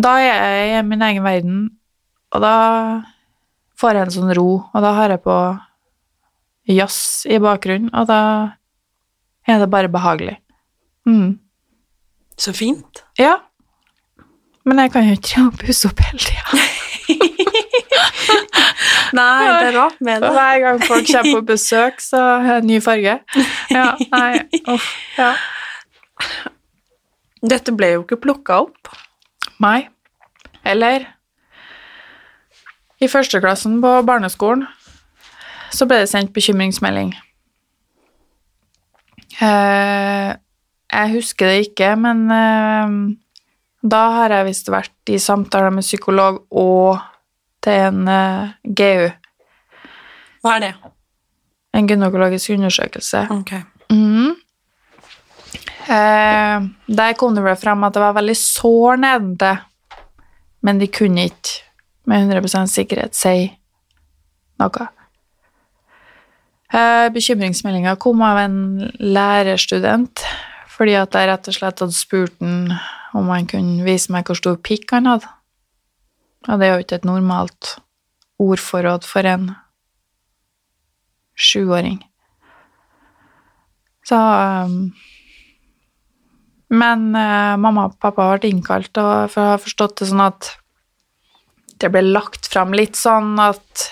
Da 0.00 0.14
er 0.16 0.30
jeg 0.32 0.78
i 0.78 0.82
min 0.88 1.02
egen 1.04 1.24
verden, 1.24 1.58
og 2.32 2.40
da 2.40 2.54
får 3.80 3.96
jeg 3.96 4.06
en 4.06 4.14
sånn 4.14 4.32
ro, 4.36 4.48
og 4.72 4.84
da 4.84 4.94
har 4.96 5.12
jeg 5.12 5.20
på 5.24 5.36
jazz 6.70 7.26
i 7.28 7.36
bakgrunnen, 7.42 7.90
og 7.92 8.08
da 8.08 8.20
er 9.48 9.60
det 9.60 9.70
bare 9.72 9.90
behagelig. 9.92 10.38
Mm. 11.08 11.38
Så 12.40 12.52
fint. 12.56 13.04
Ja. 13.18 13.36
Men 14.64 14.78
jeg 14.84 14.92
kan 14.92 15.08
jo 15.08 15.16
ikke 15.18 15.50
pusse 15.64 15.90
opp 15.90 16.00
hele 16.06 16.22
tida. 16.24 16.48
Nei, 19.10 19.42
det 19.42 19.70
er 19.72 19.74
rart 19.74 20.00
med 20.00 20.22
det. 20.22 20.30
Hver 20.36 20.60
gang 20.62 20.82
folk 20.86 21.08
kommer 21.10 21.40
på 21.40 21.46
besøk, 21.52 22.00
så 22.04 22.20
er 22.38 22.60
det 22.60 22.70
ny 22.70 22.78
farge. 22.84 23.18
Ja, 23.72 23.86
nei, 24.12 24.30
uff, 24.70 24.86
ja. 25.18 25.32
Dette 27.40 27.72
ble 27.72 27.94
jo 27.94 28.02
ikke 28.04 28.20
plukka 28.20 28.60
opp. 28.66 28.90
Nei. 29.62 29.88
Eller 30.66 31.06
I 33.00 33.08
førsteklassen 33.08 33.78
på 33.80 33.94
barneskolen 34.04 34.66
så 35.72 35.86
ble 35.86 36.00
det 36.02 36.10
sendt 36.10 36.32
bekymringsmelding. 36.34 37.12
Eh, 39.40 40.30
jeg 40.90 41.12
husker 41.14 41.48
det 41.48 41.68
ikke, 41.68 41.92
men 41.96 42.24
eh, 42.34 42.96
da 43.86 44.00
har 44.18 44.34
jeg 44.34 44.48
visst 44.50 44.68
vært 44.72 45.12
i 45.14 45.20
samtaler 45.22 45.72
med 45.72 45.86
psykolog 45.86 46.42
og 46.50 46.98
til 47.64 47.86
en 47.86 48.10
eh, 48.10 48.52
GU. 48.66 49.06
Hva 50.42 50.56
er 50.58 50.64
det? 50.66 50.72
En 51.76 51.88
gynekologisk 51.88 52.56
undersøkelse. 52.58 53.26
Ok. 53.30 53.54
Mhm. 53.94 54.34
Eh, 55.90 56.68
der 56.86 57.16
kom 57.18 57.34
det 57.34 57.42
vel 57.42 57.58
frem 57.58 57.82
at 57.86 57.96
det 57.96 58.04
var 58.04 58.14
veldig 58.20 58.36
sår 58.38 59.00
nedentil, 59.02 59.58
men 60.62 60.78
de 60.78 60.86
kunne 60.92 61.26
ikke 61.30 61.64
med 62.10 62.30
100 62.30 62.70
sikkerhet 62.70 63.16
si 63.18 63.50
noe. 64.60 64.86
Eh, 66.70 67.08
Bekymringsmeldinga 67.10 67.96
kom 67.98 68.22
av 68.22 68.38
en 68.44 68.60
lærerstudent, 69.02 70.22
fordi 70.70 70.94
at 71.00 71.14
jeg 71.16 71.30
rett 71.30 71.50
og 71.50 71.56
slett 71.56 71.82
hadde 71.82 71.98
spurt 71.98 72.36
han 72.38 72.76
om 73.18 73.26
han 73.32 73.48
kunne 73.50 73.82
vise 73.82 74.12
meg 74.14 74.28
hvor 74.28 74.38
stor 74.38 74.60
pikk 74.62 74.94
han 74.94 75.10
hadde. 75.10 75.26
Og 76.48 76.60
det 76.60 76.68
er 76.68 76.76
jo 76.76 76.84
ikke 76.84 77.00
et 77.00 77.08
normalt 77.08 77.74
ordforråd 78.40 79.04
for 79.04 79.26
en 79.26 79.50
sjuåring. 81.34 81.98
Så 84.06 84.16
um, 84.16 84.92
Men 86.70 87.08
eh, 87.18 87.54
mamma 87.58 87.88
og 87.88 87.96
pappa 88.02 88.28
ble 88.38 88.50
innkalt, 88.52 88.92
og 89.00 89.32
jeg 89.34 89.38
har 89.38 89.62
forstått 89.62 90.00
det 90.00 90.10
sånn 90.12 90.22
at 90.28 90.52
det 91.80 91.90
ble 91.90 92.04
lagt 92.12 92.46
fram 92.52 92.74
litt 92.76 92.98
sånn 92.98 93.38
at 93.42 93.86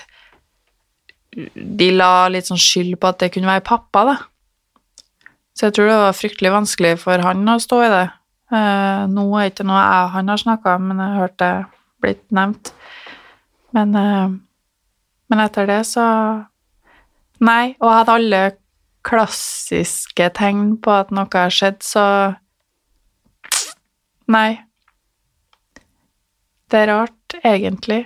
de 1.54 1.88
la 1.94 2.28
litt 2.32 2.48
sånn 2.48 2.60
skyld 2.60 2.98
på 3.00 3.10
at 3.10 3.22
det 3.22 3.32
kunne 3.34 3.50
være 3.50 3.66
pappa, 3.66 4.04
da. 4.08 4.16
Så 5.58 5.68
jeg 5.68 5.74
tror 5.74 5.90
det 5.90 5.98
var 5.98 6.14
fryktelig 6.14 6.54
vanskelig 6.54 6.94
for 7.02 7.24
han 7.24 7.42
å 7.50 7.58
stå 7.62 7.80
i 7.82 7.90
det. 7.90 8.06
Eh, 8.54 9.02
nå 9.10 9.24
er 9.36 9.48
det 9.48 9.52
ikke 9.52 9.66
noe 9.68 9.80
jeg 9.82 10.12
han 10.14 10.30
har 10.32 10.42
snakka 10.44 10.76
om, 10.78 10.86
men 10.90 11.02
jeg 11.02 11.14
har 11.14 11.24
hørt 11.24 11.38
det 11.42 11.54
blitt 12.04 12.22
nevnt. 12.38 12.70
Men, 13.76 13.96
eh, 13.98 14.28
men 15.28 15.44
etter 15.44 15.68
det 15.68 15.82
så 15.88 16.06
Nei, 17.38 17.76
og 17.78 17.86
jeg 17.86 17.96
hadde 18.00 18.14
alle 18.18 18.38
klassiske 19.06 20.26
tegn 20.34 20.72
på 20.82 20.90
at 20.90 21.12
noe 21.14 21.30
har 21.30 21.52
skjedd, 21.54 21.76
så 21.86 22.02
Nei. 24.28 24.58
Det 26.68 26.82
er 26.82 26.90
rart, 26.92 27.38
egentlig. 27.42 28.02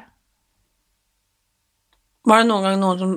Var 2.23 2.43
det 2.43 2.49
noen 2.49 2.66
gang 2.68 2.79
noen 2.79 3.01
som 3.03 3.14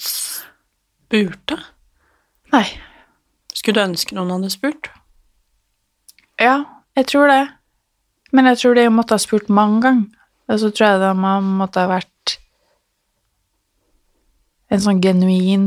spurte? 0.00 1.58
Nei. 2.54 2.64
Skulle 3.52 3.82
du 3.82 3.90
ønske 3.90 4.16
noen 4.16 4.32
hadde 4.32 4.52
spurt? 4.54 4.88
Ja, 6.40 6.62
jeg 6.96 7.08
tror 7.12 7.28
det. 7.28 7.42
Men 8.32 8.48
jeg 8.50 8.60
tror 8.62 8.76
de 8.76 8.86
måtte 8.92 9.16
ha 9.16 9.20
spurt 9.20 9.52
mange 9.52 9.82
ganger. 9.84 10.08
Og 10.48 10.60
så 10.62 10.70
tror 10.70 10.94
jeg 10.94 11.02
de 11.02 11.12
måtte 11.42 11.82
ha 11.82 11.90
vært 11.90 12.36
en 14.70 14.82
sånn 14.82 15.02
genuin 15.02 15.66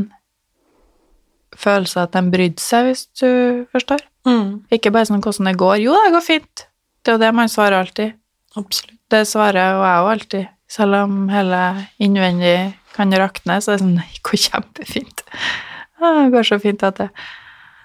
følelse 1.59 1.99
av 1.99 2.07
at 2.09 2.15
de 2.17 2.31
brydde 2.33 2.63
seg, 2.63 2.87
hvis 2.89 3.05
du 3.19 3.29
forstår. 3.73 4.01
Mm, 4.27 4.65
Ikke 4.71 4.91
bare 4.91 5.07
sånn 5.07 5.21
'hvordan 5.21 5.45
det 5.45 5.57
går'. 5.57 5.81
Jo, 5.83 5.93
det 5.93 6.11
går 6.13 6.21
fint. 6.25 6.68
Det 7.03 7.11
er 7.11 7.17
jo 7.17 7.21
det 7.25 7.33
man 7.35 7.49
svarer 7.49 7.79
alltid. 7.79 8.13
absolutt. 8.57 8.95
Det 9.09 9.23
svarer 9.27 9.71
jo 9.73 9.83
jeg 9.83 9.99
jo 10.03 10.09
alltid. 10.13 10.47
Selv 10.69 10.95
om 11.03 11.29
hele 11.29 11.59
innvendig 11.99 12.73
kan 12.93 13.11
rakne, 13.11 13.57
så 13.61 13.71
er 13.73 13.77
det 13.77 13.83
sånn 13.85 13.95
Nei, 13.95 14.19
går 14.23 14.37
kjempefint. 14.45 15.23
Det 15.99 16.31
går 16.31 16.43
så 16.47 16.59
fint 16.61 16.83
at 16.83 16.95
det 17.01 17.09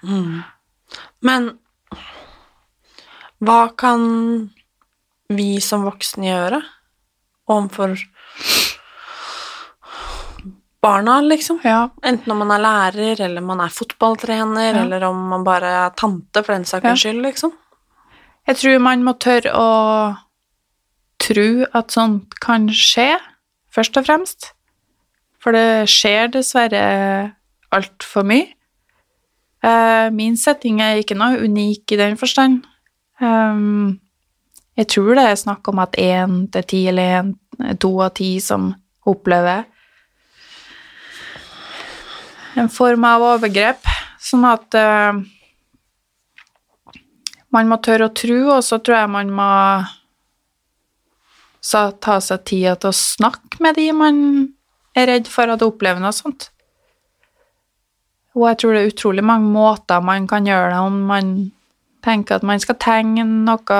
Mm. 0.05 0.43
Men 1.25 1.47
hva 3.41 3.75
kan 3.75 4.51
vi 5.33 5.59
som 5.59 5.83
voksne 5.87 6.27
gjøre 6.29 6.59
overfor 7.49 7.95
barna, 10.81 11.21
liksom? 11.21 11.59
Ja. 11.63 11.89
Enten 12.05 12.31
om 12.31 12.37
man 12.43 12.51
er 12.53 12.61
lærer, 12.61 13.21
eller 13.25 13.41
man 13.41 13.59
er 13.65 13.69
fotballtrener, 13.73 14.75
Ja. 14.75 14.81
eller 14.83 15.03
om 15.09 15.27
man 15.29 15.43
bare 15.43 15.65
er 15.87 15.89
tante, 15.97 16.43
for 16.43 16.53
den 16.53 16.65
saks 16.65 16.83
Ja. 16.83 16.93
skyld, 16.95 17.21
liksom. 17.23 17.51
Jeg 18.45 18.59
tror 18.61 18.81
man 18.83 19.03
må 19.05 19.15
tørre 19.17 19.51
å 19.57 19.69
tro 21.21 21.65
at 21.73 21.95
sånt 21.95 22.35
kan 22.43 22.67
skje, 22.69 23.15
først 23.73 23.97
og 23.97 24.05
fremst. 24.05 24.51
For 25.41 25.55
det 25.55 25.89
skjer 25.89 26.29
dessverre 26.33 26.85
altfor 27.73 28.25
mye. 28.25 28.51
Eh, 29.65 30.09
Min 30.13 30.37
setting 30.37 30.81
er 30.81 31.01
ikke 31.01 31.17
noe 31.17 31.41
unik 31.41 31.95
i 31.95 32.01
den 32.01 32.17
forstand. 32.21 32.65
Um, 33.21 33.99
Jeg 34.77 34.89
tror 34.91 35.15
det 35.15 35.23
er 35.23 35.37
snakk 35.39 35.67
om 35.71 35.79
at 35.79 35.95
én 35.97 36.51
til 36.51 36.63
ti 36.67 36.81
eller 36.91 37.19
en, 37.21 37.29
to 37.79 37.93
av 38.03 38.11
ti 38.17 38.39
som 38.43 38.73
opplever 39.07 39.63
en 42.59 42.69
form 42.69 43.05
av 43.07 43.23
overgrep. 43.23 43.87
Sånn 44.19 44.43
at 44.47 44.75
eh, 44.75 45.21
man 47.55 47.69
må 47.71 47.79
tørre 47.83 48.09
å 48.09 48.15
tro, 48.15 48.39
og 48.57 48.63
så 48.65 48.81
tror 48.83 48.99
jeg 48.99 49.13
man 49.15 49.31
må 49.33 49.51
ta 51.65 52.19
seg 52.21 52.43
tida 52.45 52.75
til 52.77 52.91
å 52.91 52.97
snakke 52.97 53.63
med 53.63 53.79
de 53.79 53.87
man 53.95 54.17
er 54.95 55.09
redd 55.09 55.29
for 55.31 55.49
at 55.49 55.63
opplever 55.65 56.03
noe 56.03 56.13
sånt. 56.15 56.49
Og 58.35 58.49
jeg 58.49 58.59
tror 58.59 58.75
det 58.75 58.81
er 58.83 58.91
utrolig 58.91 59.23
mange 59.25 59.47
måter 59.49 60.03
man 60.03 60.27
kan 60.27 60.47
gjøre 60.47 60.73
det 60.73 60.81
om 60.83 60.99
man 61.09 61.31
tenker 62.05 62.37
at 62.37 62.45
man 62.45 62.61
skal 62.61 62.77
tegne 62.77 63.23
noe, 63.25 63.79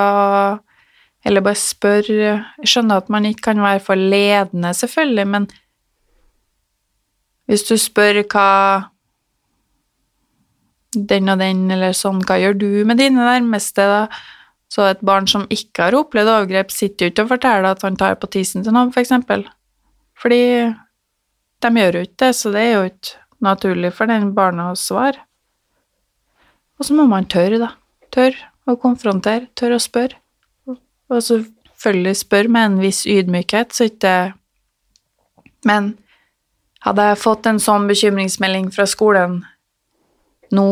eller 1.26 1.44
bare 1.46 1.60
spørre. 1.60 2.32
Jeg 2.64 2.72
skjønner 2.72 3.04
at 3.04 3.12
man 3.14 3.28
ikke 3.28 3.52
kan 3.52 3.62
være 3.62 3.84
for 3.84 4.00
ledende, 4.00 4.72
selvfølgelig, 4.74 5.28
men 5.36 5.48
hvis 7.46 7.68
du 7.68 7.76
spør 7.78 8.24
hva 8.32 8.50
den 10.96 11.30
og 11.32 11.42
den, 11.42 11.66
eller 11.72 11.96
sånn, 11.98 12.24
hva 12.26 12.40
gjør 12.42 12.58
du 12.62 12.70
med 12.88 13.00
dine 13.02 13.26
nærmeste, 13.28 13.86
da? 13.86 14.02
Så 14.72 14.88
et 14.90 15.04
barn 15.06 15.28
som 15.30 15.46
ikke 15.54 15.88
har 15.88 15.98
opplevd 16.00 16.32
overgrep, 16.32 16.74
sitter 16.74 17.06
jo 17.06 17.14
ikke 17.14 17.28
og 17.28 17.32
forteller 17.36 17.70
at 17.70 17.84
han 17.86 18.00
tar 18.00 18.18
på 18.20 18.30
tissen 18.34 18.66
til 18.66 18.76
noen, 18.76 18.92
for 18.96 19.04
eksempel. 19.04 19.46
Fordi 20.20 20.42
de 21.64 21.72
gjør 21.80 22.00
jo 22.00 22.08
ikke 22.08 22.22
det, 22.26 22.32
så 22.36 22.52
det 22.56 22.64
er 22.64 22.74
jo 22.74 22.90
ikke 22.90 23.22
naturlig 23.46 23.94
for 23.96 24.10
den 24.10 24.32
barna 24.36 24.72
å 24.72 24.80
svare. 24.80 25.22
Og 26.80 26.88
så 26.88 26.96
må 26.98 27.06
man 27.08 27.28
tørre, 27.32 27.60
da. 27.62 27.72
Tørre 28.16 28.50
å 28.68 28.78
konfrontere, 28.82 29.50
tørre 29.56 29.78
å 29.80 29.84
spørre. 29.84 30.18
Og 30.66 31.22
selvfølgelig 31.22 32.16
spørre 32.18 32.52
med 32.52 32.72
en 32.72 32.80
viss 32.82 33.06
ydmykhet, 33.06 33.76
så 33.76 33.92
ikke 33.92 34.16
Men 35.66 35.96
hadde 36.86 37.02
jeg 37.02 37.18
fått 37.18 37.48
en 37.50 37.58
sånn 37.58 37.88
bekymringsmelding 37.90 38.68
fra 38.74 38.86
skolen 38.86 39.40
nå 40.54 40.68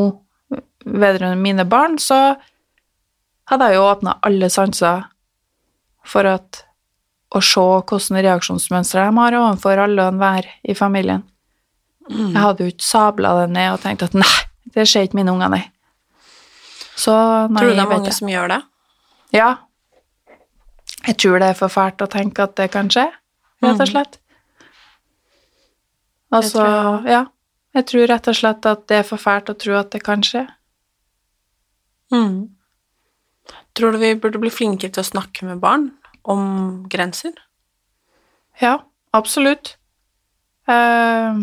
vedrørende 0.84 1.40
mine 1.40 1.66
barn, 1.70 1.98
så 2.02 2.36
hadde 3.50 3.70
jeg 3.70 3.80
jo 3.80 3.88
åpna 3.88 4.18
alle 4.26 4.50
sanser 4.52 5.06
for 6.08 6.28
at 6.28 6.64
å 7.34 7.42
se 7.42 7.62
hvordan 7.64 8.22
reaksjonsmønstre 8.22 9.06
de 9.08 9.18
har 9.18 9.38
overfor 9.40 9.82
alle 9.82 10.04
og 10.04 10.14
enhver 10.14 10.50
i 10.70 10.76
familien. 10.78 11.24
Jeg 12.10 12.36
hadde 12.36 12.66
jo 12.66 12.74
ikke 12.74 12.86
sabla 12.86 13.32
det 13.42 13.54
ned 13.56 13.70
og 13.74 13.82
tenkt 13.82 14.04
at 14.06 14.16
nei, 14.18 14.34
det 14.76 14.86
skjer 14.90 15.08
ikke 15.08 15.22
mine 15.22 15.34
unger, 15.34 15.54
nei. 15.54 15.64
Så 17.00 17.14
nei, 17.50 17.62
Tror 17.64 17.72
du 17.72 17.78
det 17.78 17.86
er 17.86 17.94
mange 17.94 18.14
som 18.14 18.30
gjør 18.30 18.52
det? 18.52 18.60
Ja. 19.34 19.50
Jeg 21.08 21.18
tror 21.24 21.40
det 21.42 21.54
er 21.54 21.58
for 21.58 21.74
fælt 21.74 22.04
å 22.04 22.10
tenke 22.12 22.46
at 22.46 22.58
det 22.60 22.70
kan 22.76 22.92
skje, 22.92 23.08
rett 23.64 23.82
og 23.82 23.90
slett. 23.90 24.20
Altså, 26.34 26.60
tror 26.60 27.10
ja. 27.10 27.24
Jeg 27.74 27.88
tror 27.90 28.10
rett 28.10 28.28
og 28.30 28.38
slett 28.38 28.68
at 28.70 28.84
det 28.90 29.00
er 29.02 29.08
for 29.08 29.22
fælt 29.22 29.50
å 29.50 29.58
tro 29.58 29.78
at 29.80 29.90
det 29.94 30.04
kan 30.06 30.22
skje. 30.26 30.46
Mm. 32.14 32.54
Tror 33.74 33.94
du 33.94 34.02
vi 34.04 34.14
burde 34.22 34.42
bli 34.42 34.52
flinkere 34.54 34.94
til 34.94 35.02
å 35.02 35.10
snakke 35.10 35.48
med 35.48 35.62
barn 35.64 35.90
om 36.30 36.84
grenser? 36.90 37.34
Ja, 38.62 38.78
absolutt. 39.18 39.76
Eh, 40.70 41.40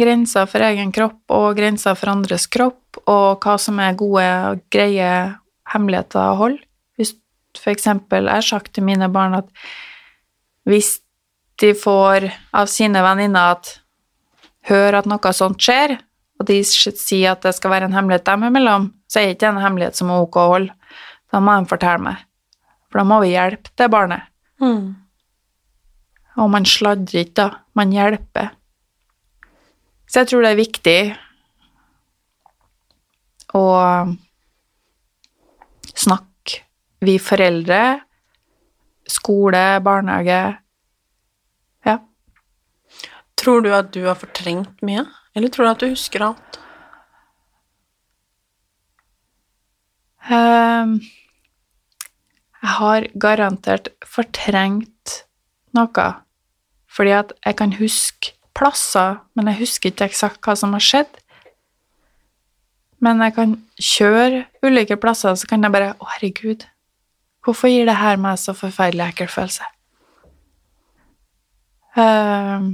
grenser 0.00 0.48
for 0.50 0.66
egen 0.66 0.90
kropp 0.94 1.34
og 1.34 1.54
grenser 1.58 1.94
for 1.98 2.12
andres 2.12 2.48
kropp, 2.50 3.00
og 3.06 3.44
hva 3.44 3.54
som 3.60 3.78
er 3.82 3.98
gode 3.98 4.26
og 4.50 4.64
greie 4.74 5.12
hemmeligheter 5.70 6.32
å 6.32 6.40
holde. 6.40 6.64
Hvis 6.98 7.14
for 7.58 7.72
eksempel 7.72 8.26
jeg 8.26 8.42
har 8.42 8.46
sagt 8.46 8.74
til 8.74 8.86
mine 8.86 9.08
barn 9.12 9.38
at 9.38 9.48
hvis 10.68 10.98
de 11.60 11.72
får 11.76 12.28
av 12.56 12.68
sine 12.72 13.02
venninner 13.04 13.56
at 13.56 13.79
hør 14.70 15.00
at 15.00 15.08
noe 15.10 15.32
sånt 15.36 15.60
skjer, 15.62 15.98
og 16.40 16.48
de 16.48 16.62
sier 16.64 17.34
at 17.34 17.44
det 17.44 17.52
skal 17.56 17.74
være 17.74 17.90
en 17.90 17.96
hemmelighet 17.96 18.24
dem 18.26 18.46
imellom, 18.48 18.88
så 19.10 19.20
er 19.20 19.28
det 19.28 19.36
ikke 19.36 19.50
en 19.52 19.62
hemmelighet 19.62 19.98
som 19.98 20.10
er 20.12 20.24
ok 20.24 20.38
å 20.40 20.48
holde. 20.54 20.76
Da 21.30 21.40
må 21.42 21.54
de 21.58 21.70
fortelle 21.70 22.02
meg. 22.02 22.22
For 22.90 23.02
da 23.02 23.06
må 23.06 23.20
vi 23.22 23.34
hjelpe 23.34 23.70
det 23.78 23.90
barnet. 23.92 24.26
Mm. 24.62 24.96
Og 26.40 26.48
man 26.50 26.66
sladrer 26.66 27.24
ikke, 27.24 27.36
da. 27.42 27.48
Man 27.78 27.92
hjelper. 27.94 28.50
Så 30.10 30.22
jeg 30.22 30.30
tror 30.30 30.42
det 30.42 30.50
er 30.50 30.58
viktig 30.58 31.00
å 33.54 33.66
snakke, 35.94 36.62
vi 37.04 37.14
foreldre, 37.22 37.82
skole, 39.10 39.62
barnehage. 39.84 40.40
Tror 43.40 43.64
du 43.64 43.70
at 43.72 43.92
du 43.94 44.02
har 44.04 44.18
fortrengt 44.20 44.82
mye, 44.84 45.06
eller 45.36 45.52
tror 45.52 45.66
du 45.66 45.70
at 45.70 45.84
du 45.84 45.88
husker 45.92 46.24
alt? 46.26 46.58
Um, 50.30 50.98
jeg 52.60 52.74
har 52.76 53.06
garantert 53.22 53.88
fortrengt 54.04 55.22
noe, 55.76 56.06
fordi 56.90 57.14
at 57.16 57.32
jeg 57.46 57.56
kan 57.56 57.72
huske 57.78 58.34
plasser, 58.56 59.22
men 59.34 59.48
jeg 59.48 59.62
husker 59.62 59.92
ikke 59.92 60.10
eksakt 60.10 60.44
hva 60.44 60.56
som 60.58 60.76
har 60.76 60.84
skjedd. 60.84 61.10
Men 63.00 63.22
jeg 63.24 63.34
kan 63.38 63.56
kjøre 63.80 64.44
ulike 64.66 64.98
plasser, 65.00 65.32
så 65.34 65.48
kan 65.48 65.64
jeg 65.64 65.72
bare 65.72 65.94
Å, 65.96 66.08
herregud, 66.18 66.66
hvorfor 67.40 67.72
gir 67.72 67.88
det 67.88 67.96
her 67.96 68.20
meg 68.20 68.36
så 68.42 68.52
forferdelig 68.52 69.06
ekkel 69.06 69.30
følelse? 69.32 69.64
Ehm, 71.96 72.68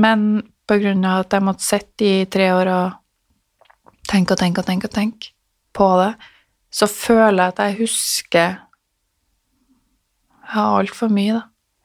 men 0.00 0.26
på 0.70 0.78
grunn 0.80 1.04
av 1.04 1.24
at 1.24 1.36
jeg 1.36 1.44
måtte 1.44 1.66
sitte 1.66 2.06
i 2.06 2.26
tre 2.30 2.50
år 2.54 2.70
og 2.72 2.98
tenke 4.10 4.34
og 4.34 4.40
tenke 4.40 4.62
og 4.62 4.68
tenke 4.68 4.90
og 4.90 4.94
tenke 4.94 5.32
på 5.76 5.88
det, 6.00 6.12
så 6.70 6.86
føler 6.90 7.42
jeg 7.42 7.54
at 7.54 7.62
jeg 7.64 7.78
husker 7.80 8.50
ja, 10.50 10.62
altfor 10.64 11.10
mye, 11.12 11.38
da, 11.38 11.42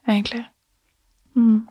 egentlig. 0.10 0.46
Mm. 1.38 1.66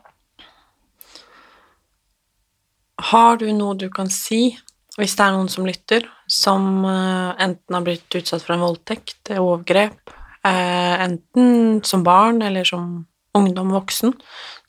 Har 3.11 3.41
du 3.41 3.49
noe 3.53 3.75
du 3.79 3.89
kan 3.93 4.11
si, 4.13 4.55
hvis 4.99 5.17
det 5.19 5.25
er 5.25 5.35
noen 5.35 5.51
som 5.51 5.67
lytter, 5.67 6.07
som 6.31 6.85
eh, 6.87 7.31
enten 7.43 7.77
har 7.77 7.87
blitt 7.87 8.19
utsatt 8.19 8.45
for 8.45 8.55
en 8.55 8.63
voldtekt, 8.63 9.33
overgrep, 9.35 10.15
eh, 10.47 10.95
enten 11.03 11.83
som 11.87 12.07
barn 12.07 12.43
eller 12.47 12.67
som 12.69 13.03
ungdom, 13.35 13.75
voksen, 13.75 14.15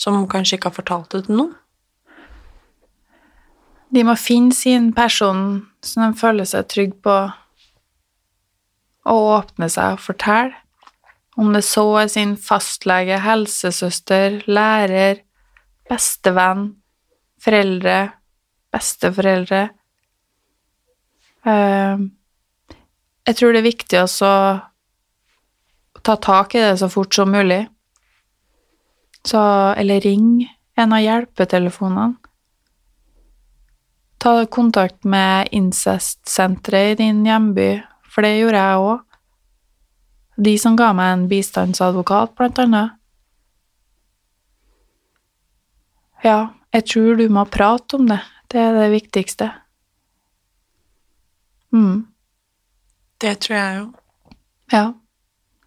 som 0.01 0.25
kanskje 0.29 0.57
ikke 0.57 0.71
har 0.71 0.79
fortalt 0.79 1.13
det 1.13 1.27
til 1.27 1.37
noen? 1.37 1.53
De 3.95 4.03
må 4.03 4.17
finne 4.19 4.51
sin 4.51 4.89
person 4.95 5.63
som 5.85 6.03
de 6.03 6.19
føler 6.19 6.47
seg 6.49 6.67
trygg 6.67 6.95
på, 7.05 7.15
og 9.05 9.27
åpne 9.37 9.69
seg 9.71 9.95
og 9.95 10.03
fortelle. 10.03 10.57
Om 11.35 11.51
det 11.51 11.65
så 11.67 11.83
er 11.99 12.09
sin 12.11 12.35
fastlege, 12.39 13.17
helsesøster, 13.19 14.41
lærer, 14.47 15.19
bestevenn, 15.89 16.69
foreldre, 17.43 17.97
besteforeldre. 18.71 19.63
Eh, 21.45 22.05
jeg 23.27 23.39
tror 23.39 23.51
det 23.51 23.61
er 23.61 23.67
viktig 23.67 23.99
også 23.99 24.31
å 24.31 26.01
ta 26.05 26.15
tak 26.21 26.55
i 26.55 26.63
det 26.63 26.75
så 26.79 26.89
fort 26.91 27.15
som 27.15 27.31
mulig. 27.35 27.65
Så, 29.25 29.41
eller 29.75 30.03
ring 30.05 30.45
en 30.77 30.93
av 30.93 31.03
hjelpetelefonene. 31.03 32.24
Ta 34.25 34.45
kontakt 34.49 35.03
med 35.03 35.47
incestsenteret 35.53 36.95
i 36.95 37.03
din 37.03 37.19
hjemby, 37.27 37.83
for 38.09 38.25
det 38.25 38.39
gjorde 38.39 38.61
jeg 38.63 38.79
òg. 38.81 39.03
De 40.47 40.53
som 40.57 40.73
ga 40.79 40.87
meg 40.97 41.11
en 41.13 41.27
bistandsadvokat, 41.29 42.33
blant 42.33 42.61
annet. 42.63 42.95
Ja, 46.25 46.39
jeg 46.73 46.87
tror 46.89 47.21
du 47.21 47.27
må 47.29 47.45
prate 47.53 47.99
om 47.99 48.09
det. 48.09 48.17
Det 48.49 48.63
er 48.63 48.73
det 48.79 48.89
viktigste. 48.95 49.51
Mm. 51.69 52.07
Det 53.21 53.37
tror 53.45 53.57
jeg 53.59 53.77
jo. 53.77 53.87
Ja. 54.73 54.83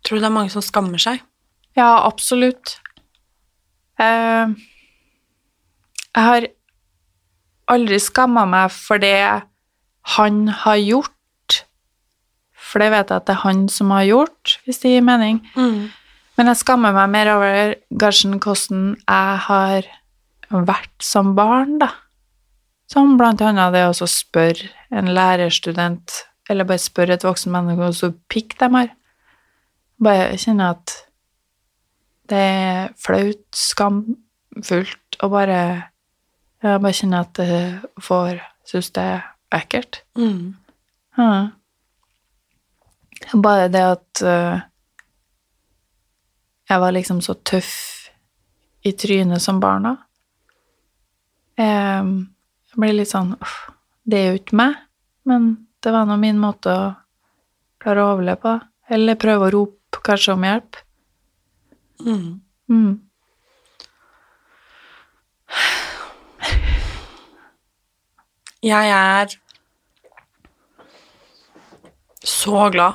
Tror 0.03 0.19
du 0.19 0.25
det 0.27 0.33
er 0.33 0.35
mange 0.41 0.51
som 0.51 0.67
skammer 0.67 0.99
seg? 0.99 1.23
Ja, 1.79 1.93
absolutt. 2.11 2.81
Eh, 4.03 4.51
jeg 6.11 6.31
har 6.33 6.51
aldri 7.69 7.99
skamma 8.01 8.47
meg 8.49 8.73
for 8.75 9.01
det 9.03 9.45
han 10.16 10.49
har 10.64 10.81
gjort, 10.81 11.14
for 12.69 12.83
det 12.83 12.91
vet 12.93 13.11
jeg 13.12 13.21
at 13.23 13.29
det 13.29 13.35
er 13.37 13.45
han 13.45 13.69
som 13.73 13.93
har 13.95 14.05
gjort, 14.09 14.59
hvis 14.64 14.81
det 14.83 14.91
gir 14.93 15.05
mening. 15.05 15.41
Men 16.39 16.51
jeg 16.53 16.61
skammer 16.61 16.93
meg 16.95 17.09
mer 17.11 17.31
over 17.33 17.75
Garsen, 17.99 18.37
hvordan 18.39 18.97
jeg 19.01 19.39
har 19.49 19.89
vært 20.53 21.03
som 21.03 21.35
barn, 21.37 21.79
da. 21.81 21.91
Som 22.89 23.16
blant 23.21 23.43
annet 23.45 23.75
det 23.75 23.85
å 23.89 24.07
spørre 24.09 24.71
en 24.95 25.11
lærerstudent, 25.12 26.25
eller 26.49 26.64
bare 26.64 26.81
spørre 26.81 27.19
et 27.19 27.25
voksen 27.27 27.53
menneske 27.53 27.83
hvor 27.83 27.93
stor 27.97 28.14
pikk 28.33 28.55
de 28.61 28.69
har. 28.73 28.95
Bare 30.01 30.39
kjenne 30.41 30.71
at 30.73 30.95
det 32.29 32.39
er 32.39 32.89
flaut, 33.01 33.45
skamfullt, 33.57 35.19
og 35.21 35.33
bare 35.35 35.61
Jeg 36.63 36.81
bare 36.83 36.97
kjenner 36.97 37.27
at 37.27 37.39
jeg 37.39 37.91
får 38.03 38.41
Syns 38.69 38.91
det 38.93 39.01
er 39.01 39.23
ekkelt. 39.57 40.03
Mm. 40.19 40.57
Ja. 41.17 41.29
Bare 43.33 43.71
det 43.73 43.81
at 43.81 44.21
uh, 44.21 44.61
jeg 46.69 46.83
var 46.83 46.93
liksom 46.93 47.23
så 47.25 47.33
tøff 47.49 47.73
i 48.85 48.93
trynet 48.93 49.41
som 49.41 49.57
barna. 49.61 49.95
Jeg, 51.57 52.13
jeg 52.69 52.77
ble 52.77 52.93
litt 52.93 53.11
sånn 53.11 53.33
uff, 53.41 53.57
Det 54.05 54.21
er 54.21 54.29
jo 54.29 54.43
ikke 54.43 54.59
meg, 54.61 54.77
men 55.25 55.49
det 55.81 55.95
var 55.97 56.05
nå 56.05 56.19
min 56.21 56.39
måte 56.41 56.69
å 56.69 56.87
klare 57.81 58.05
å 58.05 58.13
overleve 58.13 58.43
på. 58.45 58.55
Eller 58.93 59.17
prøve 59.21 59.49
å 59.49 59.53
rope 59.55 60.05
kanskje 60.05 60.37
om 60.37 60.45
hjelp. 60.45 60.77
Mm. 62.05 62.41
Mm. 62.69 62.95
Jeg 68.63 68.91
er 68.91 69.29
så 72.25 72.71
glad 72.73 72.93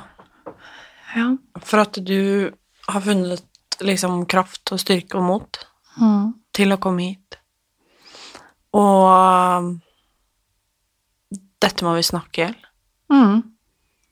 Ja. 1.16 1.36
for 1.62 1.78
at 1.80 1.92
du 2.04 2.50
har 2.88 3.00
funnet 3.00 3.42
liksom 3.80 4.26
kraft 4.26 4.72
og 4.72 4.78
styrke 4.82 5.14
og 5.18 5.22
mot 5.24 5.58
Mm. 6.00 6.34
til 6.52 6.72
å 6.72 6.76
komme 6.78 7.00
hit. 7.02 7.36
Og 8.74 9.78
dette 11.60 11.84
må 11.84 11.94
vi 11.94 12.02
snakke 12.02 12.38
i 12.38 12.44
hjel. 12.44 12.56
Mm. 13.12 13.42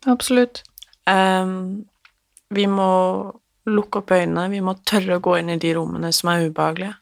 Absolutt. 0.07 0.63
Um, 1.07 1.85
vi 2.51 2.67
må 2.67 3.33
lukke 3.67 3.99
opp 3.99 4.11
øynene, 4.15 4.49
vi 4.51 4.61
må 4.61 4.75
tørre 4.85 5.19
å 5.19 5.23
gå 5.23 5.39
inn 5.41 5.51
i 5.51 5.59
de 5.59 5.75
rommene 5.75 6.13
som 6.15 6.31
er 6.31 6.49
ubehagelige. 6.49 6.95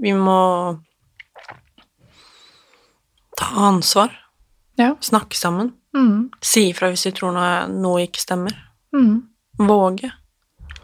Vi 0.00 0.12
må 0.12 0.78
ta 3.36 3.46
ansvar, 3.68 4.10
Ja. 4.78 4.96
snakke 5.00 5.36
sammen, 5.36 5.72
Mm. 5.94 6.30
si 6.42 6.70
ifra 6.72 6.88
hvis 6.90 7.04
du 7.04 7.10
tror 7.12 7.32
noe, 7.32 7.68
noe 7.68 8.00
ikke 8.06 8.20
stemmer. 8.20 8.54
Mm. 8.92 9.28
Våge. 9.58 10.10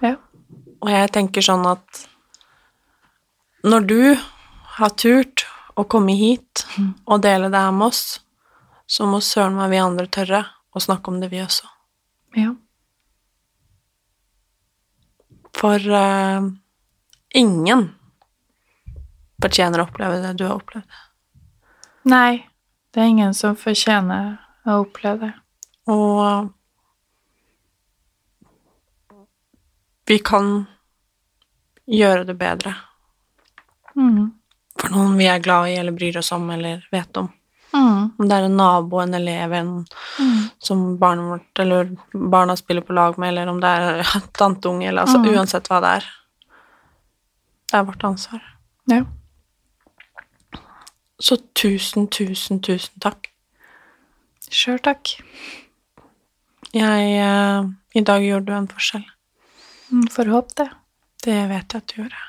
Ja. 0.01 0.17
Og 0.81 0.89
jeg 0.89 1.11
tenker 1.13 1.43
sånn 1.43 1.67
at 1.67 2.07
når 3.65 3.87
du 3.87 4.15
har 4.77 4.91
turt 4.91 5.45
å 5.77 5.85
komme 5.89 6.15
hit 6.17 6.65
og 7.07 7.23
dele 7.23 7.51
det 7.51 7.59
her 7.59 7.73
med 7.73 7.89
oss, 7.89 8.21
så 8.87 9.05
må 9.07 9.21
søren 9.21 9.55
meg 9.55 9.71
vi 9.71 9.77
andre 9.79 10.07
tørre 10.07 10.47
å 10.75 10.81
snakke 10.81 11.09
om 11.09 11.21
det, 11.21 11.31
vi 11.31 11.39
også. 11.43 11.67
Ja. 12.37 12.55
For 15.55 15.77
uh, 15.79 16.47
ingen 17.35 17.91
fortjener 19.43 19.83
å 19.83 19.89
oppleve 19.89 20.21
det 20.23 20.37
du 20.39 20.45
har 20.47 20.59
opplevd. 20.61 20.87
Nei, 22.05 22.47
det 22.95 23.01
er 23.03 23.11
ingen 23.13 23.35
som 23.35 23.57
fortjener 23.57 24.39
å 24.67 24.81
oppleve 24.85 25.21
det. 25.21 25.33
Og 25.93 26.51
vi 30.07 30.19
kan 30.19 30.67
gjøre 31.87 32.25
det 32.27 32.35
bedre 32.39 32.75
Mm. 33.97 34.31
for 34.79 34.89
noen 34.95 35.17
vi 35.19 35.27
er 35.27 35.39
glad 35.43 35.69
i 35.69 35.75
eller 35.77 35.93
bryr 35.93 36.17
oss 36.19 36.31
om 36.33 36.49
eller 36.51 36.87
vet 36.93 37.17
om. 37.17 37.29
Mm. 37.75 38.13
Om 38.19 38.29
det 38.29 38.37
er 38.37 38.45
en 38.47 38.57
nabo, 38.57 39.01
en 39.01 39.15
elev, 39.15 39.53
en 39.53 39.87
som 40.59 40.97
barnet 40.99 41.29
vårt 41.31 41.59
eller 41.59 41.97
barna 42.31 42.57
spiller 42.57 42.81
på 42.83 42.93
lag 42.95 43.19
med, 43.19 43.29
eller 43.29 43.49
om 43.49 43.61
det 43.61 43.69
er 43.69 44.03
tanteunge, 44.39 44.89
eller 44.89 45.03
altså 45.03 45.19
Mm. 45.19 45.35
uansett 45.35 45.69
hva 45.69 45.81
det 45.81 45.91
er. 45.99 46.05
Det 47.71 47.75
er 47.79 47.85
vårt 47.85 48.05
ansvar. 48.05 48.41
Ja. 48.87 49.05
Så 51.21 51.37
tusen, 51.55 52.09
tusen, 52.09 52.63
tusen 52.65 53.01
takk. 53.03 53.29
Sjøl 54.51 54.81
takk. 54.83 55.19
Jeg 56.75 57.13
eh, 57.21 57.71
I 57.95 58.05
dag 58.07 58.25
gjorde 58.25 58.47
du 58.49 58.57
en 58.57 58.71
forskjell. 58.71 59.05
Mm, 59.91 60.07
Får 60.15 60.33
håpe 60.33 60.63
det. 60.63 60.69
Det 61.25 61.39
vet 61.51 61.75
jeg 61.77 61.85
at 61.85 61.93
du 61.93 62.03
gjorde. 62.03 62.27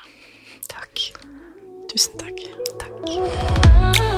Takk. 0.68 1.06
Tusen 1.92 2.18
takk. 2.20 2.46
takk. 2.82 4.11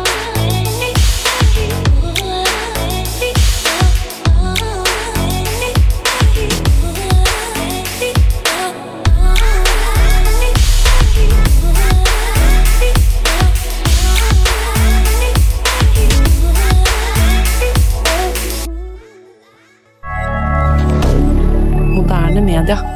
Moderne 22.35 22.63
media. 22.65 22.94